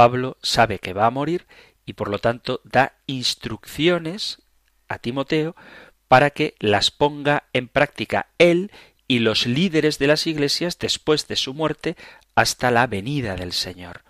Pablo 0.00 0.38
sabe 0.40 0.78
que 0.78 0.94
va 0.94 1.04
a 1.04 1.10
morir 1.10 1.46
y 1.84 1.92
por 1.92 2.08
lo 2.08 2.20
tanto 2.20 2.62
da 2.64 2.94
instrucciones 3.04 4.40
a 4.88 4.98
Timoteo 4.98 5.54
para 6.08 6.30
que 6.30 6.54
las 6.58 6.90
ponga 6.90 7.44
en 7.52 7.68
práctica 7.68 8.28
él 8.38 8.72
y 9.08 9.18
los 9.18 9.44
líderes 9.44 9.98
de 9.98 10.06
las 10.06 10.26
iglesias 10.26 10.78
después 10.78 11.28
de 11.28 11.36
su 11.36 11.52
muerte 11.52 11.96
hasta 12.34 12.70
la 12.70 12.86
venida 12.86 13.36
del 13.36 13.52
Señor. 13.52 14.00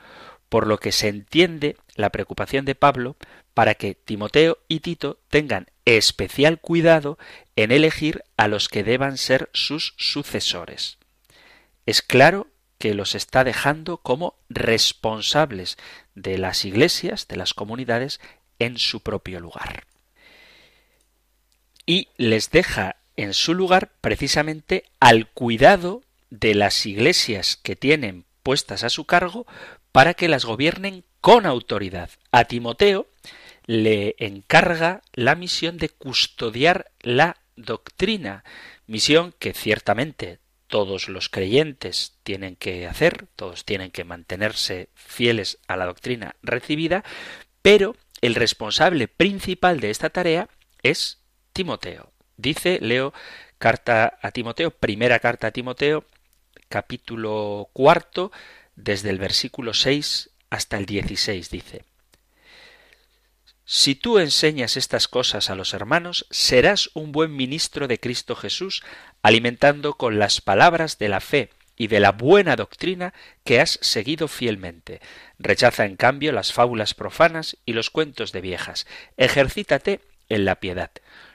Por 0.48 0.68
lo 0.68 0.78
que 0.78 0.92
se 0.92 1.08
entiende 1.08 1.76
la 1.96 2.10
preocupación 2.10 2.64
de 2.64 2.76
Pablo 2.76 3.16
para 3.52 3.74
que 3.74 3.96
Timoteo 3.96 4.58
y 4.68 4.78
Tito 4.78 5.18
tengan 5.28 5.66
especial 5.86 6.60
cuidado 6.60 7.18
en 7.56 7.72
elegir 7.72 8.22
a 8.36 8.46
los 8.46 8.68
que 8.68 8.84
deban 8.84 9.18
ser 9.18 9.50
sus 9.54 9.94
sucesores. 9.96 10.98
Es 11.84 12.00
claro 12.00 12.46
que 12.80 12.94
los 12.94 13.14
está 13.14 13.44
dejando 13.44 13.98
como 13.98 14.36
responsables 14.48 15.76
de 16.14 16.38
las 16.38 16.64
iglesias, 16.64 17.28
de 17.28 17.36
las 17.36 17.52
comunidades, 17.52 18.20
en 18.58 18.78
su 18.78 19.02
propio 19.02 19.38
lugar. 19.38 19.84
Y 21.84 22.08
les 22.16 22.50
deja 22.50 22.96
en 23.16 23.34
su 23.34 23.52
lugar 23.52 23.92
precisamente 24.00 24.84
al 24.98 25.28
cuidado 25.28 26.02
de 26.30 26.54
las 26.54 26.86
iglesias 26.86 27.56
que 27.62 27.76
tienen 27.76 28.24
puestas 28.42 28.82
a 28.82 28.88
su 28.88 29.04
cargo 29.04 29.46
para 29.92 30.14
que 30.14 30.28
las 30.28 30.46
gobiernen 30.46 31.04
con 31.20 31.44
autoridad. 31.44 32.08
A 32.32 32.46
Timoteo 32.46 33.08
le 33.66 34.16
encarga 34.18 35.02
la 35.12 35.34
misión 35.34 35.76
de 35.76 35.90
custodiar 35.90 36.92
la 37.02 37.36
doctrina, 37.56 38.42
misión 38.86 39.34
que 39.38 39.52
ciertamente 39.52 40.39
todos 40.70 41.08
los 41.08 41.28
creyentes 41.28 42.14
tienen 42.22 42.56
que 42.56 42.86
hacer, 42.86 43.26
todos 43.36 43.64
tienen 43.64 43.90
que 43.90 44.04
mantenerse 44.04 44.88
fieles 44.94 45.58
a 45.66 45.76
la 45.76 45.84
doctrina 45.84 46.36
recibida, 46.42 47.04
pero 47.60 47.96
el 48.22 48.34
responsable 48.34 49.08
principal 49.08 49.80
de 49.80 49.90
esta 49.90 50.10
tarea 50.10 50.48
es 50.82 51.18
Timoteo. 51.52 52.12
Dice, 52.36 52.78
leo 52.80 53.12
carta 53.58 54.18
a 54.22 54.30
Timoteo, 54.30 54.70
primera 54.70 55.18
carta 55.18 55.48
a 55.48 55.50
Timoteo, 55.50 56.06
capítulo 56.68 57.68
cuarto, 57.72 58.32
desde 58.76 59.10
el 59.10 59.18
versículo 59.18 59.74
6 59.74 60.30
hasta 60.48 60.78
el 60.78 60.86
16, 60.86 61.50
dice, 61.50 61.84
si 63.72 63.94
tú 63.94 64.18
enseñas 64.18 64.76
estas 64.76 65.06
cosas 65.06 65.48
a 65.48 65.54
los 65.54 65.74
hermanos, 65.74 66.26
serás 66.28 66.90
un 66.94 67.12
buen 67.12 67.36
ministro 67.36 67.86
de 67.86 68.00
Cristo 68.00 68.34
Jesús, 68.34 68.82
alimentando 69.22 69.92
con 69.92 70.18
las 70.18 70.40
palabras 70.40 70.98
de 70.98 71.08
la 71.08 71.20
fe 71.20 71.50
y 71.76 71.86
de 71.86 72.00
la 72.00 72.10
buena 72.10 72.56
doctrina 72.56 73.14
que 73.44 73.60
has 73.60 73.78
seguido 73.80 74.26
fielmente. 74.26 75.00
Rechaza 75.38 75.84
en 75.84 75.94
cambio 75.94 76.32
las 76.32 76.52
fábulas 76.52 76.94
profanas 76.94 77.58
y 77.64 77.74
los 77.74 77.90
cuentos 77.90 78.32
de 78.32 78.40
viejas. 78.40 78.88
Ejercítate 79.16 80.00
en 80.28 80.46
la 80.46 80.56
piedad. 80.56 80.90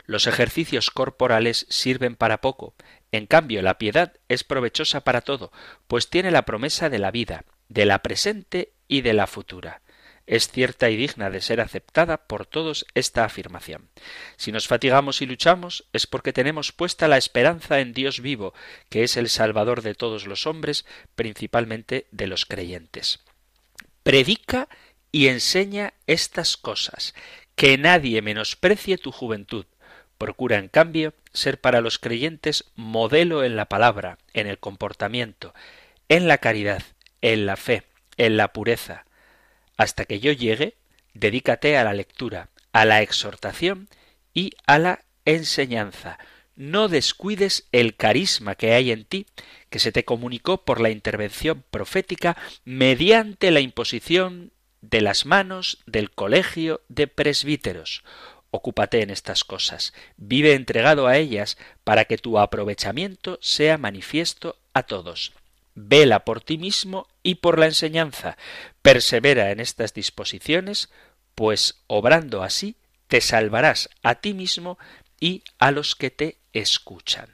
Los 0.05 0.27
ejercicios 0.27 0.91
corporales 0.91 1.65
sirven 1.69 2.17
para 2.17 2.41
poco. 2.41 2.75
En 3.13 3.27
cambio, 3.27 3.61
la 3.61 3.77
piedad 3.77 4.11
es 4.27 4.43
provechosa 4.43 5.05
para 5.05 5.21
todo, 5.21 5.53
pues 5.87 6.09
tiene 6.09 6.31
la 6.31 6.41
promesa 6.41 6.89
de 6.89 6.99
la 6.99 7.11
vida, 7.11 7.45
de 7.69 7.85
la 7.85 7.99
presente 7.99 8.73
y 8.89 9.03
de 9.03 9.13
la 9.13 9.25
futura 9.25 9.81
es 10.27 10.49
cierta 10.49 10.89
y 10.89 10.95
digna 10.95 11.29
de 11.29 11.41
ser 11.41 11.61
aceptada 11.61 12.25
por 12.25 12.45
todos 12.45 12.85
esta 12.95 13.25
afirmación. 13.25 13.89
Si 14.37 14.51
nos 14.51 14.67
fatigamos 14.67 15.21
y 15.21 15.25
luchamos 15.25 15.85
es 15.93 16.07
porque 16.07 16.33
tenemos 16.33 16.71
puesta 16.71 17.07
la 17.07 17.17
esperanza 17.17 17.79
en 17.79 17.93
Dios 17.93 18.19
vivo, 18.21 18.53
que 18.89 19.03
es 19.03 19.17
el 19.17 19.29
Salvador 19.29 19.81
de 19.81 19.95
todos 19.95 20.25
los 20.25 20.47
hombres, 20.47 20.85
principalmente 21.15 22.07
de 22.11 22.27
los 22.27 22.45
creyentes. 22.45 23.19
Predica 24.03 24.67
y 25.11 25.27
enseña 25.27 25.93
estas 26.07 26.57
cosas, 26.57 27.13
que 27.55 27.77
nadie 27.77 28.21
menosprecie 28.21 28.97
tu 28.97 29.11
juventud. 29.11 29.65
Procura, 30.17 30.57
en 30.57 30.69
cambio, 30.69 31.13
ser 31.33 31.59
para 31.59 31.81
los 31.81 31.99
creyentes 31.99 32.65
modelo 32.75 33.43
en 33.43 33.55
la 33.55 33.65
palabra, 33.65 34.17
en 34.33 34.47
el 34.47 34.59
comportamiento, 34.59 35.53
en 36.09 36.27
la 36.27 36.37
caridad, 36.37 36.83
en 37.21 37.45
la 37.45 37.57
fe, 37.57 37.83
en 38.17 38.37
la 38.37 38.53
pureza. 38.53 39.04
Hasta 39.77 40.05
que 40.05 40.19
yo 40.19 40.31
llegue, 40.31 40.75
dedícate 41.13 41.77
a 41.77 41.83
la 41.83 41.93
lectura, 41.93 42.49
a 42.71 42.85
la 42.85 43.01
exhortación 43.01 43.89
y 44.33 44.51
a 44.65 44.79
la 44.79 45.05
enseñanza. 45.25 46.19
No 46.55 46.87
descuides 46.87 47.67
el 47.71 47.95
carisma 47.95 48.55
que 48.55 48.73
hay 48.73 48.91
en 48.91 49.03
ti, 49.03 49.25
que 49.69 49.79
se 49.79 49.91
te 49.91 50.05
comunicó 50.05 50.63
por 50.63 50.79
la 50.79 50.89
intervención 50.89 51.63
profética 51.69 52.37
mediante 52.63 53.51
la 53.51 53.59
imposición 53.59 54.51
de 54.81 55.01
las 55.01 55.25
manos 55.25 55.79
del 55.85 56.11
colegio 56.11 56.81
de 56.87 57.07
presbíteros. 57.07 58.03
Ocúpate 58.51 59.01
en 59.01 59.09
estas 59.09 59.43
cosas, 59.43 59.93
vive 60.15 60.53
entregado 60.53 61.07
a 61.07 61.17
ellas 61.17 61.57
para 61.83 62.05
que 62.05 62.17
tu 62.17 62.39
aprovechamiento 62.39 63.37
sea 63.41 63.77
manifiesto 63.77 64.57
a 64.73 64.83
todos. 64.83 65.33
Vela 65.75 66.25
por 66.25 66.41
ti 66.41 66.57
mismo 66.57 67.07
y 67.21 67.35
por 67.35 67.59
la 67.59 67.67
enseñanza. 67.67 68.37
Persevera 68.81 69.51
en 69.51 69.59
estas 69.59 69.93
disposiciones, 69.93 70.89
pues 71.35 71.83
obrando 71.87 72.43
así 72.43 72.77
te 73.07 73.21
salvarás 73.21 73.89
a 74.03 74.15
ti 74.15 74.33
mismo 74.33 74.77
y 75.19 75.43
a 75.59 75.71
los 75.71 75.95
que 75.95 76.09
te 76.09 76.37
escuchan. 76.53 77.29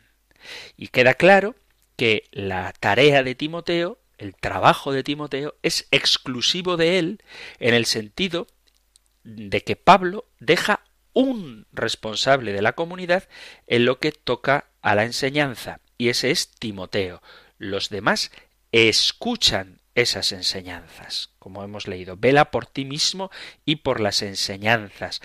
Y 0.75 0.87
queda 0.89 1.13
claro 1.13 1.55
que 1.95 2.27
la 2.31 2.73
tarea 2.79 3.23
de 3.23 3.35
Timoteo, 3.35 3.99
el 4.17 4.35
trabajo 4.35 4.91
de 4.91 5.03
Timoteo, 5.03 5.55
es 5.61 5.87
exclusivo 5.91 6.77
de 6.77 6.99
él 6.99 7.23
en 7.59 7.73
el 7.73 7.85
sentido 7.85 8.47
de 9.23 9.63
que 9.63 9.75
Pablo 9.75 10.25
deja 10.39 10.81
un 11.13 11.67
responsable 11.71 12.53
de 12.53 12.61
la 12.61 12.73
comunidad 12.73 13.27
en 13.67 13.85
lo 13.85 13.99
que 13.99 14.11
toca 14.11 14.69
a 14.81 14.95
la 14.95 15.03
enseñanza, 15.03 15.79
y 15.97 16.09
ese 16.09 16.31
es 16.31 16.49
Timoteo. 16.51 17.21
Los 17.61 17.89
demás 17.89 18.31
escuchan 18.71 19.81
esas 19.93 20.31
enseñanzas, 20.31 21.29
como 21.37 21.63
hemos 21.63 21.87
leído. 21.87 22.17
Vela 22.17 22.49
por 22.49 22.65
ti 22.65 22.85
mismo 22.85 23.29
y 23.65 23.75
por 23.75 23.99
las 23.99 24.23
enseñanzas, 24.23 25.21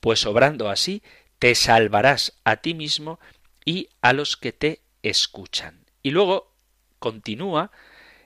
pues 0.00 0.26
obrando 0.26 0.70
así 0.70 1.04
te 1.38 1.54
salvarás 1.54 2.32
a 2.42 2.56
ti 2.56 2.74
mismo 2.74 3.20
y 3.64 3.90
a 4.02 4.12
los 4.12 4.36
que 4.36 4.52
te 4.52 4.80
escuchan. 5.04 5.84
Y 6.02 6.10
luego 6.10 6.52
continúa 6.98 7.70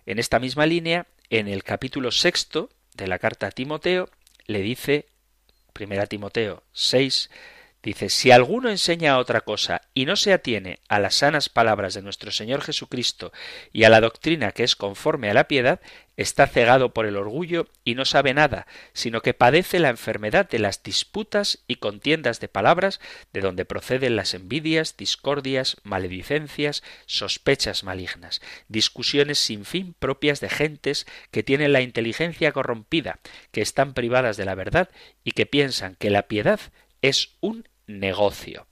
en 0.06 0.18
esta 0.18 0.38
misma 0.38 0.64
línea, 0.64 1.06
en 1.28 1.46
el 1.46 1.62
capítulo 1.62 2.10
sexto 2.10 2.70
de 2.94 3.06
la 3.06 3.18
carta 3.18 3.48
a 3.48 3.50
Timoteo, 3.50 4.08
le 4.46 4.62
dice, 4.62 5.10
primera 5.74 6.06
Timoteo 6.06 6.62
6, 6.72 7.28
Dice, 7.82 8.10
si 8.10 8.30
alguno 8.30 8.70
enseña 8.70 9.18
otra 9.18 9.40
cosa 9.40 9.80
y 9.92 10.06
no 10.06 10.14
se 10.14 10.32
atiene 10.32 10.78
a 10.88 11.00
las 11.00 11.16
sanas 11.16 11.48
palabras 11.48 11.94
de 11.94 12.02
nuestro 12.02 12.30
Señor 12.30 12.62
Jesucristo 12.62 13.32
y 13.72 13.82
a 13.82 13.88
la 13.88 14.00
doctrina 14.00 14.52
que 14.52 14.62
es 14.62 14.76
conforme 14.76 15.28
a 15.28 15.34
la 15.34 15.48
piedad, 15.48 15.80
está 16.16 16.46
cegado 16.46 16.94
por 16.94 17.06
el 17.06 17.16
orgullo 17.16 17.66
y 17.84 17.96
no 17.96 18.04
sabe 18.04 18.34
nada, 18.34 18.68
sino 18.92 19.20
que 19.20 19.34
padece 19.34 19.80
la 19.80 19.88
enfermedad 19.88 20.48
de 20.48 20.60
las 20.60 20.84
disputas 20.84 21.64
y 21.66 21.76
contiendas 21.76 22.38
de 22.38 22.46
palabras, 22.46 23.00
de 23.32 23.40
donde 23.40 23.64
proceden 23.64 24.14
las 24.14 24.34
envidias, 24.34 24.96
discordias, 24.96 25.78
maledicencias, 25.82 26.84
sospechas 27.06 27.82
malignas, 27.82 28.42
discusiones 28.68 29.40
sin 29.40 29.64
fin 29.64 29.96
propias 29.98 30.38
de 30.38 30.50
gentes 30.50 31.04
que 31.32 31.42
tienen 31.42 31.72
la 31.72 31.80
inteligencia 31.80 32.52
corrompida, 32.52 33.18
que 33.50 33.60
están 33.60 33.92
privadas 33.92 34.36
de 34.36 34.44
la 34.44 34.54
verdad 34.54 34.88
y 35.24 35.32
que 35.32 35.46
piensan 35.46 35.96
que 35.96 36.10
la 36.10 36.28
piedad 36.28 36.60
es 37.00 37.30
un 37.40 37.66
negocio. 38.00 38.66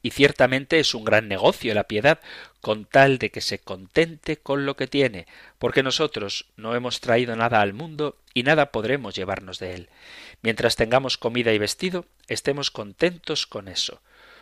Y 0.00 0.10
ciertamente 0.10 0.78
es 0.78 0.94
un 0.94 1.04
gran 1.04 1.28
negocio 1.28 1.74
la 1.74 1.84
piedad, 1.84 2.20
con 2.60 2.84
tal 2.84 3.18
de 3.18 3.30
que 3.30 3.40
se 3.40 3.58
contente 3.58 4.36
con 4.36 4.64
lo 4.64 4.76
que 4.76 4.86
tiene, 4.86 5.26
porque 5.58 5.82
nosotros 5.82 6.46
no 6.56 6.74
hemos 6.76 7.00
traído 7.00 7.34
nada 7.34 7.60
al 7.60 7.72
mundo 7.72 8.16
y 8.32 8.44
nada 8.44 8.70
podremos 8.70 9.14
llevarnos 9.14 9.58
de 9.58 9.74
él. 9.74 9.88
Mientras 10.42 10.76
tengamos 10.76 11.18
comida 11.18 11.52
y 11.52 11.58
vestido, 11.58 12.06
estemos 12.28 12.70
contentos 12.70 13.46
con 13.46 13.66
eso. 13.66 14.00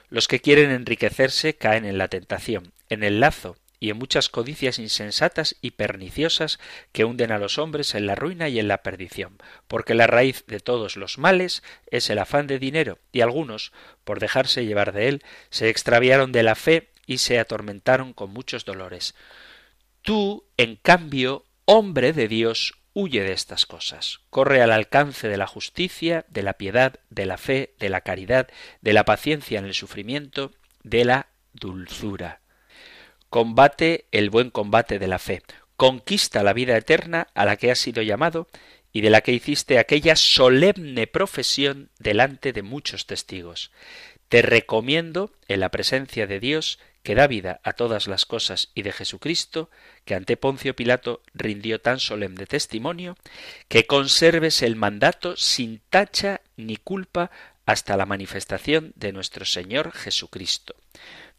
Los 0.09 0.29
que 0.29 0.40
quieren 0.40 0.71
enriquecerse 0.71 1.55
caen 1.55 1.85
en 1.85 1.99
la 1.99 2.09
tentación, 2.09 2.73
en 2.90 3.03
el 3.03 3.21
lazo 3.21 3.57
y 3.78 3.90
en 3.90 3.98
muchas 3.98 4.28
codicias 4.28 4.78
insensatas 4.78 5.56
y 5.60 5.72
perniciosas 5.72 6.58
que 6.92 7.04
hunden 7.04 7.32
a 7.32 7.38
los 7.38 7.58
hombres 7.58 7.94
en 7.94 8.06
la 8.06 8.14
ruina 8.14 8.48
y 8.48 8.58
en 8.58 8.68
la 8.68 8.82
perdición, 8.82 9.38
porque 9.68 9.94
la 9.94 10.06
raíz 10.06 10.44
de 10.46 10.60
todos 10.60 10.96
los 10.96 11.18
males 11.18 11.62
es 11.90 12.10
el 12.10 12.18
afán 12.18 12.46
de 12.46 12.58
dinero, 12.58 12.98
y 13.12 13.20
algunos, 13.20 13.72
por 14.04 14.20
dejarse 14.20 14.64
llevar 14.64 14.92
de 14.92 15.08
él, 15.08 15.24
se 15.50 15.68
extraviaron 15.68 16.32
de 16.32 16.42
la 16.42 16.54
fe 16.54 16.90
y 17.06 17.18
se 17.18 17.38
atormentaron 17.38 18.12
con 18.12 18.30
muchos 18.30 18.64
dolores. 18.64 19.14
Tú, 20.02 20.44
en 20.56 20.76
cambio, 20.76 21.44
hombre 21.64 22.12
de 22.12 22.28
Dios, 22.28 22.74
huye 22.94 23.22
de 23.22 23.32
estas 23.32 23.66
cosas, 23.66 24.20
corre 24.30 24.62
al 24.62 24.72
alcance 24.72 25.28
de 25.28 25.36
la 25.36 25.46
justicia, 25.46 26.24
de 26.28 26.42
la 26.42 26.54
piedad, 26.54 27.00
de 27.10 27.26
la 27.26 27.36
fe, 27.36 27.74
de 27.78 27.90
la 27.90 28.00
caridad, 28.00 28.48
de 28.80 28.92
la 28.94 29.04
paciencia 29.04 29.58
en 29.58 29.66
el 29.66 29.74
sufrimiento, 29.74 30.52
de 30.82 31.04
la 31.04 31.28
dulzura 31.52 32.40
combate 33.30 34.06
el 34.12 34.30
buen 34.30 34.50
combate 34.50 34.98
de 34.98 35.08
la 35.08 35.18
fe, 35.18 35.42
conquista 35.76 36.42
la 36.42 36.52
vida 36.52 36.76
eterna 36.76 37.28
a 37.34 37.44
la 37.44 37.56
que 37.56 37.70
has 37.70 37.78
sido 37.78 38.02
llamado 38.02 38.48
y 38.92 39.02
de 39.02 39.10
la 39.10 39.20
que 39.20 39.32
hiciste 39.32 39.78
aquella 39.78 40.16
solemne 40.16 41.06
profesión 41.06 41.90
delante 41.98 42.52
de 42.52 42.62
muchos 42.62 43.06
testigos. 43.06 43.70
Te 44.28 44.42
recomiendo, 44.42 45.32
en 45.48 45.60
la 45.60 45.70
presencia 45.70 46.26
de 46.26 46.40
Dios, 46.40 46.78
que 47.02 47.14
da 47.14 47.28
vida 47.28 47.60
a 47.62 47.74
todas 47.74 48.08
las 48.08 48.26
cosas 48.26 48.70
y 48.74 48.82
de 48.82 48.90
Jesucristo, 48.90 49.70
que 50.04 50.16
ante 50.16 50.36
Poncio 50.36 50.74
Pilato 50.74 51.22
rindió 51.34 51.80
tan 51.80 52.00
solemne 52.00 52.46
testimonio, 52.46 53.16
que 53.68 53.86
conserves 53.86 54.62
el 54.62 54.74
mandato 54.74 55.36
sin 55.36 55.80
tacha 55.88 56.40
ni 56.56 56.76
culpa 56.76 57.30
hasta 57.64 57.96
la 57.96 58.06
manifestación 58.06 58.92
de 58.96 59.12
nuestro 59.12 59.44
Señor 59.44 59.92
Jesucristo. 59.92 60.74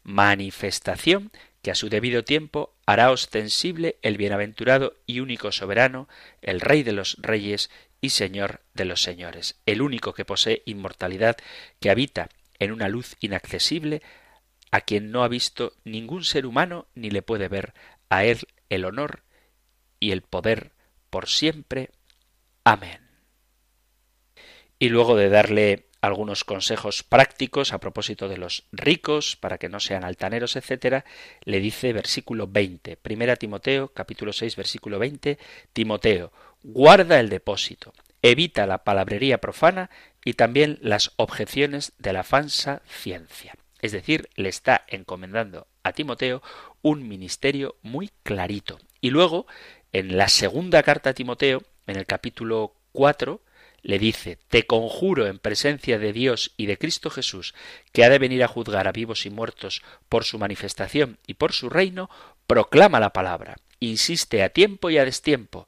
Manifestación 0.04 1.32
a 1.70 1.74
su 1.74 1.88
debido 1.88 2.24
tiempo 2.24 2.74
hará 2.86 3.10
ostensible 3.10 3.98
el 4.02 4.16
bienaventurado 4.16 4.96
y 5.06 5.20
único 5.20 5.52
soberano, 5.52 6.08
el 6.42 6.60
Rey 6.60 6.82
de 6.82 6.92
los 6.92 7.16
Reyes 7.20 7.70
y 8.00 8.10
Señor 8.10 8.60
de 8.74 8.84
los 8.84 9.02
Señores, 9.02 9.60
el 9.66 9.82
único 9.82 10.14
que 10.14 10.24
posee 10.24 10.62
inmortalidad, 10.66 11.36
que 11.80 11.90
habita 11.90 12.28
en 12.58 12.72
una 12.72 12.88
luz 12.88 13.16
inaccesible, 13.20 14.02
a 14.70 14.82
quien 14.82 15.10
no 15.10 15.24
ha 15.24 15.28
visto 15.28 15.72
ningún 15.84 16.24
ser 16.24 16.46
humano 16.46 16.86
ni 16.94 17.10
le 17.10 17.22
puede 17.22 17.48
ver, 17.48 17.74
a 18.08 18.24
él 18.24 18.40
el 18.68 18.84
honor 18.84 19.22
y 20.00 20.12
el 20.12 20.22
poder 20.22 20.72
por 21.10 21.28
siempre. 21.28 21.90
Amén. 22.64 23.00
Y 24.78 24.90
luego 24.90 25.16
de 25.16 25.28
darle 25.28 25.87
algunos 26.00 26.44
consejos 26.44 27.02
prácticos 27.02 27.72
a 27.72 27.78
propósito 27.78 28.28
de 28.28 28.38
los 28.38 28.64
ricos, 28.72 29.36
para 29.36 29.58
que 29.58 29.68
no 29.68 29.80
sean 29.80 30.04
altaneros, 30.04 30.56
etcétera, 30.56 31.04
le 31.44 31.60
dice 31.60 31.92
versículo 31.92 32.46
20, 32.46 32.96
primera 32.96 33.36
Timoteo, 33.36 33.88
capítulo 33.88 34.32
6, 34.32 34.56
versículo 34.56 34.98
20, 34.98 35.38
Timoteo, 35.72 36.32
guarda 36.62 37.18
el 37.20 37.28
depósito, 37.28 37.92
evita 38.22 38.66
la 38.66 38.84
palabrería 38.84 39.38
profana 39.38 39.90
y 40.24 40.34
también 40.34 40.78
las 40.82 41.12
objeciones 41.16 41.92
de 41.98 42.12
la 42.12 42.22
falsa 42.22 42.82
ciencia. 42.86 43.54
Es 43.80 43.92
decir, 43.92 44.28
le 44.34 44.48
está 44.48 44.84
encomendando 44.88 45.68
a 45.82 45.92
Timoteo 45.92 46.42
un 46.82 47.08
ministerio 47.08 47.76
muy 47.82 48.10
clarito. 48.22 48.78
Y 49.00 49.10
luego, 49.10 49.46
en 49.92 50.16
la 50.16 50.28
segunda 50.28 50.82
carta 50.82 51.10
a 51.10 51.14
Timoteo, 51.14 51.62
en 51.86 51.96
el 51.96 52.06
capítulo 52.06 52.74
4, 52.92 53.40
le 53.88 53.98
dice 53.98 54.38
Te 54.48 54.66
conjuro 54.66 55.26
en 55.26 55.38
presencia 55.38 55.98
de 55.98 56.12
Dios 56.12 56.52
y 56.58 56.66
de 56.66 56.76
Cristo 56.76 57.08
Jesús, 57.08 57.54
que 57.90 58.04
ha 58.04 58.10
de 58.10 58.18
venir 58.18 58.44
a 58.44 58.48
juzgar 58.48 58.86
a 58.86 58.92
vivos 58.92 59.24
y 59.24 59.30
muertos 59.30 59.82
por 60.10 60.24
su 60.24 60.38
manifestación 60.38 61.16
y 61.26 61.34
por 61.34 61.54
su 61.54 61.70
reino, 61.70 62.10
proclama 62.46 63.00
la 63.00 63.14
palabra, 63.14 63.56
insiste 63.80 64.42
a 64.42 64.50
tiempo 64.50 64.90
y 64.90 64.98
a 64.98 65.06
destiempo, 65.06 65.66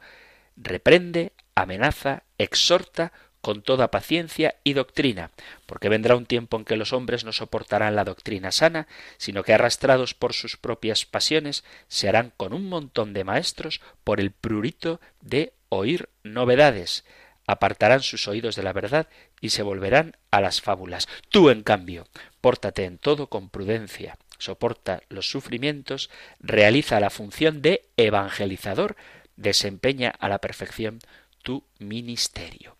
reprende, 0.54 1.32
amenaza, 1.54 2.24
exhorta 2.36 3.14
con 3.40 3.62
toda 3.62 3.90
paciencia 3.90 4.56
y 4.64 4.74
doctrina, 4.74 5.30
porque 5.64 5.88
vendrá 5.88 6.14
un 6.14 6.26
tiempo 6.26 6.58
en 6.58 6.66
que 6.66 6.76
los 6.76 6.92
hombres 6.92 7.24
no 7.24 7.32
soportarán 7.32 7.96
la 7.96 8.04
doctrina 8.04 8.52
sana, 8.52 8.86
sino 9.16 9.44
que 9.44 9.54
arrastrados 9.54 10.12
por 10.12 10.34
sus 10.34 10.58
propias 10.58 11.06
pasiones 11.06 11.64
se 11.88 12.06
harán 12.06 12.34
con 12.36 12.52
un 12.52 12.68
montón 12.68 13.14
de 13.14 13.24
maestros 13.24 13.80
por 14.04 14.20
el 14.20 14.30
prurito 14.30 15.00
de 15.22 15.54
oír 15.70 16.10
novedades 16.22 17.02
apartarán 17.51 18.03
sus 18.03 18.28
oídos 18.28 18.57
de 18.57 18.62
la 18.62 18.72
verdad 18.72 19.09
y 19.40 19.51
se 19.51 19.62
volverán 19.62 20.16
a 20.30 20.40
las 20.40 20.61
fábulas. 20.61 21.09
Tú, 21.28 21.51
en 21.51 21.62
cambio, 21.62 22.07
pórtate 22.40 22.84
en 22.84 22.98
todo 22.98 23.28
con 23.28 23.51
prudencia, 23.51 24.18
soporta 24.38 25.03
los 25.09 25.28
sufrimientos, 25.28 26.11
realiza 26.38 27.01
la 27.01 27.11
función 27.11 27.61
de 27.62 27.88
evangelizador, 27.96 28.96
desempeña 29.36 30.11
a 30.11 30.28
la 30.28 30.38
perfección 30.38 31.01
tu 31.42 31.64
ministerio. 31.78 32.76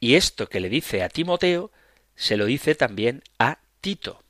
Y 0.00 0.14
esto 0.14 0.48
que 0.48 0.60
le 0.60 0.68
dice 0.68 1.02
a 1.02 1.08
Timoteo, 1.08 1.70
se 2.14 2.36
lo 2.36 2.44
dice 2.44 2.74
también 2.74 3.22
a 3.38 3.60
Tito. 3.80 4.22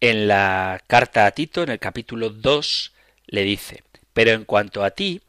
En 0.00 0.28
la 0.28 0.82
carta 0.86 1.26
a 1.26 1.30
Tito, 1.32 1.62
en 1.62 1.70
el 1.70 1.78
capítulo 1.78 2.30
2, 2.30 2.92
le 3.26 3.42
dice, 3.42 3.82
pero 4.12 4.32
en 4.32 4.44
cuanto 4.44 4.84
a 4.84 4.90
ti, 4.90 5.22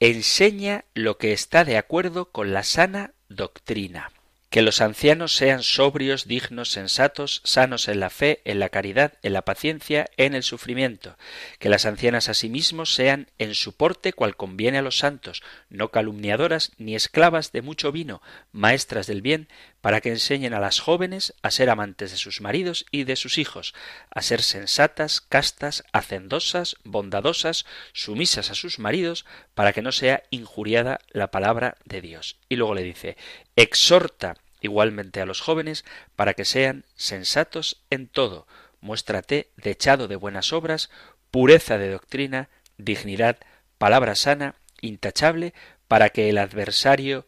enseña 0.00 0.84
lo 0.94 1.18
que 1.18 1.32
está 1.32 1.64
de 1.64 1.76
acuerdo 1.76 2.30
con 2.30 2.52
la 2.52 2.62
sana 2.62 3.14
doctrina. 3.34 4.10
Que 4.50 4.62
los 4.62 4.80
ancianos 4.80 5.34
sean 5.34 5.64
sobrios, 5.64 6.28
dignos, 6.28 6.70
sensatos, 6.70 7.40
sanos 7.42 7.88
en 7.88 7.98
la 7.98 8.08
fe, 8.08 8.40
en 8.44 8.60
la 8.60 8.68
caridad, 8.68 9.14
en 9.22 9.32
la 9.32 9.42
paciencia, 9.42 10.08
en 10.16 10.34
el 10.34 10.44
sufrimiento, 10.44 11.18
que 11.58 11.68
las 11.68 11.86
ancianas 11.86 12.28
asimismo 12.28 12.86
sean 12.86 13.26
en 13.38 13.54
su 13.54 13.76
porte 13.76 14.12
cual 14.12 14.36
conviene 14.36 14.78
a 14.78 14.82
los 14.82 14.98
santos, 14.98 15.42
no 15.70 15.90
calumniadoras 15.90 16.70
ni 16.78 16.94
esclavas 16.94 17.50
de 17.50 17.62
mucho 17.62 17.90
vino, 17.90 18.22
maestras 18.52 19.08
del 19.08 19.22
bien, 19.22 19.48
para 19.84 20.00
que 20.00 20.08
enseñen 20.08 20.54
a 20.54 20.60
las 20.60 20.80
jóvenes 20.80 21.34
a 21.42 21.50
ser 21.50 21.68
amantes 21.68 22.10
de 22.10 22.16
sus 22.16 22.40
maridos 22.40 22.86
y 22.90 23.04
de 23.04 23.16
sus 23.16 23.36
hijos, 23.36 23.74
a 24.08 24.22
ser 24.22 24.40
sensatas, 24.40 25.20
castas, 25.20 25.84
hacendosas, 25.92 26.76
bondadosas, 26.84 27.66
sumisas 27.92 28.50
a 28.50 28.54
sus 28.54 28.78
maridos, 28.78 29.26
para 29.52 29.74
que 29.74 29.82
no 29.82 29.92
sea 29.92 30.22
injuriada 30.30 31.00
la 31.10 31.30
palabra 31.30 31.76
de 31.84 32.00
Dios. 32.00 32.38
Y 32.48 32.56
luego 32.56 32.74
le 32.74 32.82
dice, 32.82 33.18
exhorta 33.56 34.38
igualmente 34.62 35.20
a 35.20 35.26
los 35.26 35.42
jóvenes, 35.42 35.84
para 36.16 36.32
que 36.32 36.46
sean 36.46 36.86
sensatos 36.96 37.82
en 37.90 38.08
todo. 38.08 38.46
Muéstrate 38.80 39.50
dechado 39.58 40.08
de 40.08 40.16
buenas 40.16 40.54
obras, 40.54 40.88
pureza 41.30 41.76
de 41.76 41.90
doctrina, 41.90 42.48
dignidad, 42.78 43.36
palabra 43.76 44.14
sana, 44.14 44.54
intachable, 44.80 45.52
para 45.88 46.08
que 46.08 46.30
el 46.30 46.38
adversario 46.38 47.26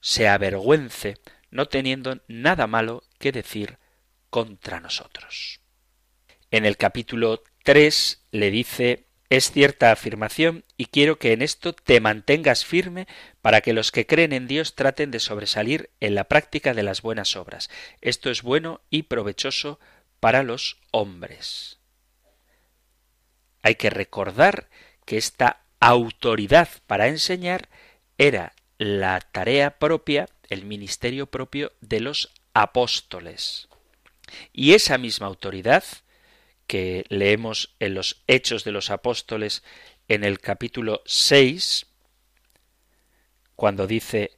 se 0.00 0.28
avergüence, 0.28 1.16
no 1.50 1.66
teniendo 1.66 2.20
nada 2.28 2.66
malo 2.66 3.02
que 3.18 3.32
decir 3.32 3.78
contra 4.30 4.80
nosotros. 4.80 5.60
En 6.50 6.64
el 6.64 6.76
capítulo 6.76 7.42
3 7.64 8.26
le 8.30 8.50
dice 8.50 9.08
es 9.30 9.50
cierta 9.50 9.92
afirmación 9.92 10.64
y 10.78 10.86
quiero 10.86 11.18
que 11.18 11.32
en 11.32 11.42
esto 11.42 11.74
te 11.74 12.00
mantengas 12.00 12.64
firme 12.64 13.06
para 13.42 13.60
que 13.60 13.74
los 13.74 13.92
que 13.92 14.06
creen 14.06 14.32
en 14.32 14.46
Dios 14.46 14.74
traten 14.74 15.10
de 15.10 15.20
sobresalir 15.20 15.90
en 16.00 16.14
la 16.14 16.24
práctica 16.24 16.72
de 16.72 16.82
las 16.82 17.02
buenas 17.02 17.36
obras. 17.36 17.68
Esto 18.00 18.30
es 18.30 18.42
bueno 18.42 18.80
y 18.88 19.02
provechoso 19.02 19.78
para 20.18 20.42
los 20.42 20.78
hombres. 20.92 21.78
Hay 23.62 23.74
que 23.74 23.90
recordar 23.90 24.70
que 25.04 25.18
esta 25.18 25.60
autoridad 25.78 26.68
para 26.86 27.08
enseñar 27.08 27.68
era 28.16 28.54
la 28.78 29.20
tarea 29.20 29.78
propia, 29.78 30.28
el 30.48 30.64
ministerio 30.64 31.26
propio 31.26 31.72
de 31.80 32.00
los 32.00 32.30
apóstoles. 32.54 33.68
Y 34.52 34.74
esa 34.74 34.98
misma 34.98 35.26
autoridad 35.26 35.84
que 36.66 37.04
leemos 37.08 37.74
en 37.80 37.94
los 37.94 38.22
Hechos 38.26 38.64
de 38.64 38.72
los 38.72 38.90
Apóstoles 38.90 39.62
en 40.08 40.24
el 40.24 40.40
capítulo 40.40 41.02
6, 41.06 41.86
cuando 43.56 43.86
dice 43.86 44.37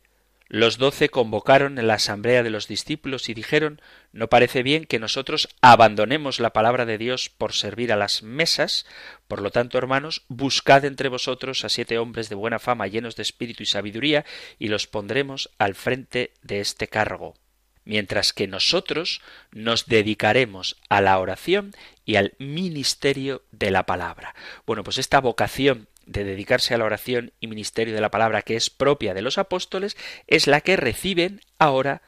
los 0.53 0.79
doce 0.79 1.11
convocaron 1.11 1.79
en 1.79 1.87
la 1.87 1.95
asamblea 1.95 2.43
de 2.43 2.51
los 2.51 2.67
discípulos 2.67 3.29
y 3.29 3.35
dijeron 3.35 3.81
No 4.13 4.27
parece 4.27 4.65
bien 4.65 4.85
que 4.85 4.99
nosotros 4.99 5.49
abandonemos 5.61 6.41
la 6.41 6.53
palabra 6.53 6.87
de 6.87 6.99
Dios 6.99 7.31
por 7.31 7.53
servir 7.53 7.93
a 7.93 7.97
las 7.97 8.25
mesas, 8.25 8.85
por 9.29 9.43
lo 9.43 9.53
tanto, 9.53 9.79
hermanos, 9.79 10.25
buscad 10.27 10.85
entre 10.85 11.09
vosotros 11.09 11.65
a 11.65 11.69
siete 11.69 11.99
hombres 11.99 12.29
de 12.29 12.35
buena 12.35 12.59
fama, 12.59 12.89
llenos 12.89 13.15
de 13.15 13.23
espíritu 13.23 13.63
y 13.63 13.67
sabiduría, 13.67 14.25
y 14.59 14.67
los 14.67 14.89
pondremos 14.89 15.51
al 15.59 15.77
frente 15.77 16.33
de 16.43 16.59
este 16.59 16.89
cargo 16.89 17.37
mientras 17.85 18.33
que 18.33 18.47
nosotros 18.47 19.21
nos 19.51 19.87
dedicaremos 19.87 20.77
a 20.89 21.01
la 21.01 21.19
oración 21.19 21.73
y 22.05 22.17
al 22.17 22.35
ministerio 22.39 23.43
de 23.51 23.71
la 23.71 23.85
palabra. 23.85 24.35
Bueno, 24.67 24.85
pues 24.85 24.99
esta 24.99 25.21
vocación 25.21 25.89
de 26.11 26.25
dedicarse 26.25 26.75
a 26.75 26.79
la 26.79 26.85
oración 26.85 27.33
y 27.39 27.47
ministerio 27.47 27.95
de 27.95 28.01
la 28.01 28.11
palabra 28.11 28.43
que 28.43 28.57
es 28.57 28.69
propia 28.69 29.15
de 29.15 29.23
los 29.23 29.39
apóstoles 29.39 29.97
es 30.27 30.49
la 30.49 30.61
que 30.61 30.77
reciben 30.77 31.41
ahora 31.57 32.03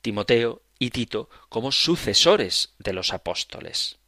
Timoteo 0.00 0.62
y 0.78 0.90
Tito 0.90 1.28
como 1.48 1.72
sucesores 1.72 2.74
de 2.78 2.92
los 2.92 3.12
apóstoles. 3.12 3.98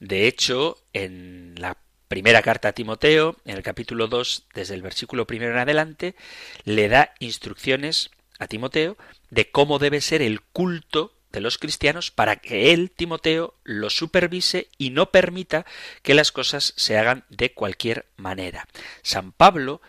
De 0.00 0.26
hecho, 0.26 0.78
en 0.92 1.54
la 1.58 1.78
primera 2.08 2.42
carta 2.42 2.68
a 2.68 2.72
Timoteo, 2.72 3.36
en 3.44 3.56
el 3.56 3.62
capítulo 3.62 4.08
2, 4.08 4.48
desde 4.52 4.74
el 4.74 4.82
versículo 4.82 5.28
primero 5.28 5.52
en 5.52 5.58
adelante, 5.58 6.16
le 6.64 6.88
da 6.88 7.14
instrucciones 7.20 8.10
a 8.40 8.48
Timoteo 8.48 8.96
de 9.30 9.48
cómo 9.52 9.78
debe 9.78 10.00
ser 10.00 10.22
el 10.22 10.40
culto 10.40 11.19
de 11.32 11.40
los 11.40 11.58
cristianos 11.58 12.10
para 12.10 12.36
que 12.36 12.72
él, 12.72 12.90
Timoteo, 12.90 13.54
lo 13.64 13.90
supervise 13.90 14.68
y 14.78 14.90
no 14.90 15.10
permita 15.10 15.66
que 16.02 16.14
las 16.14 16.32
cosas 16.32 16.74
se 16.76 16.98
hagan 16.98 17.24
de 17.28 17.52
cualquier 17.52 18.06
manera. 18.16 18.66
San 19.02 19.32
Pablo 19.32 19.80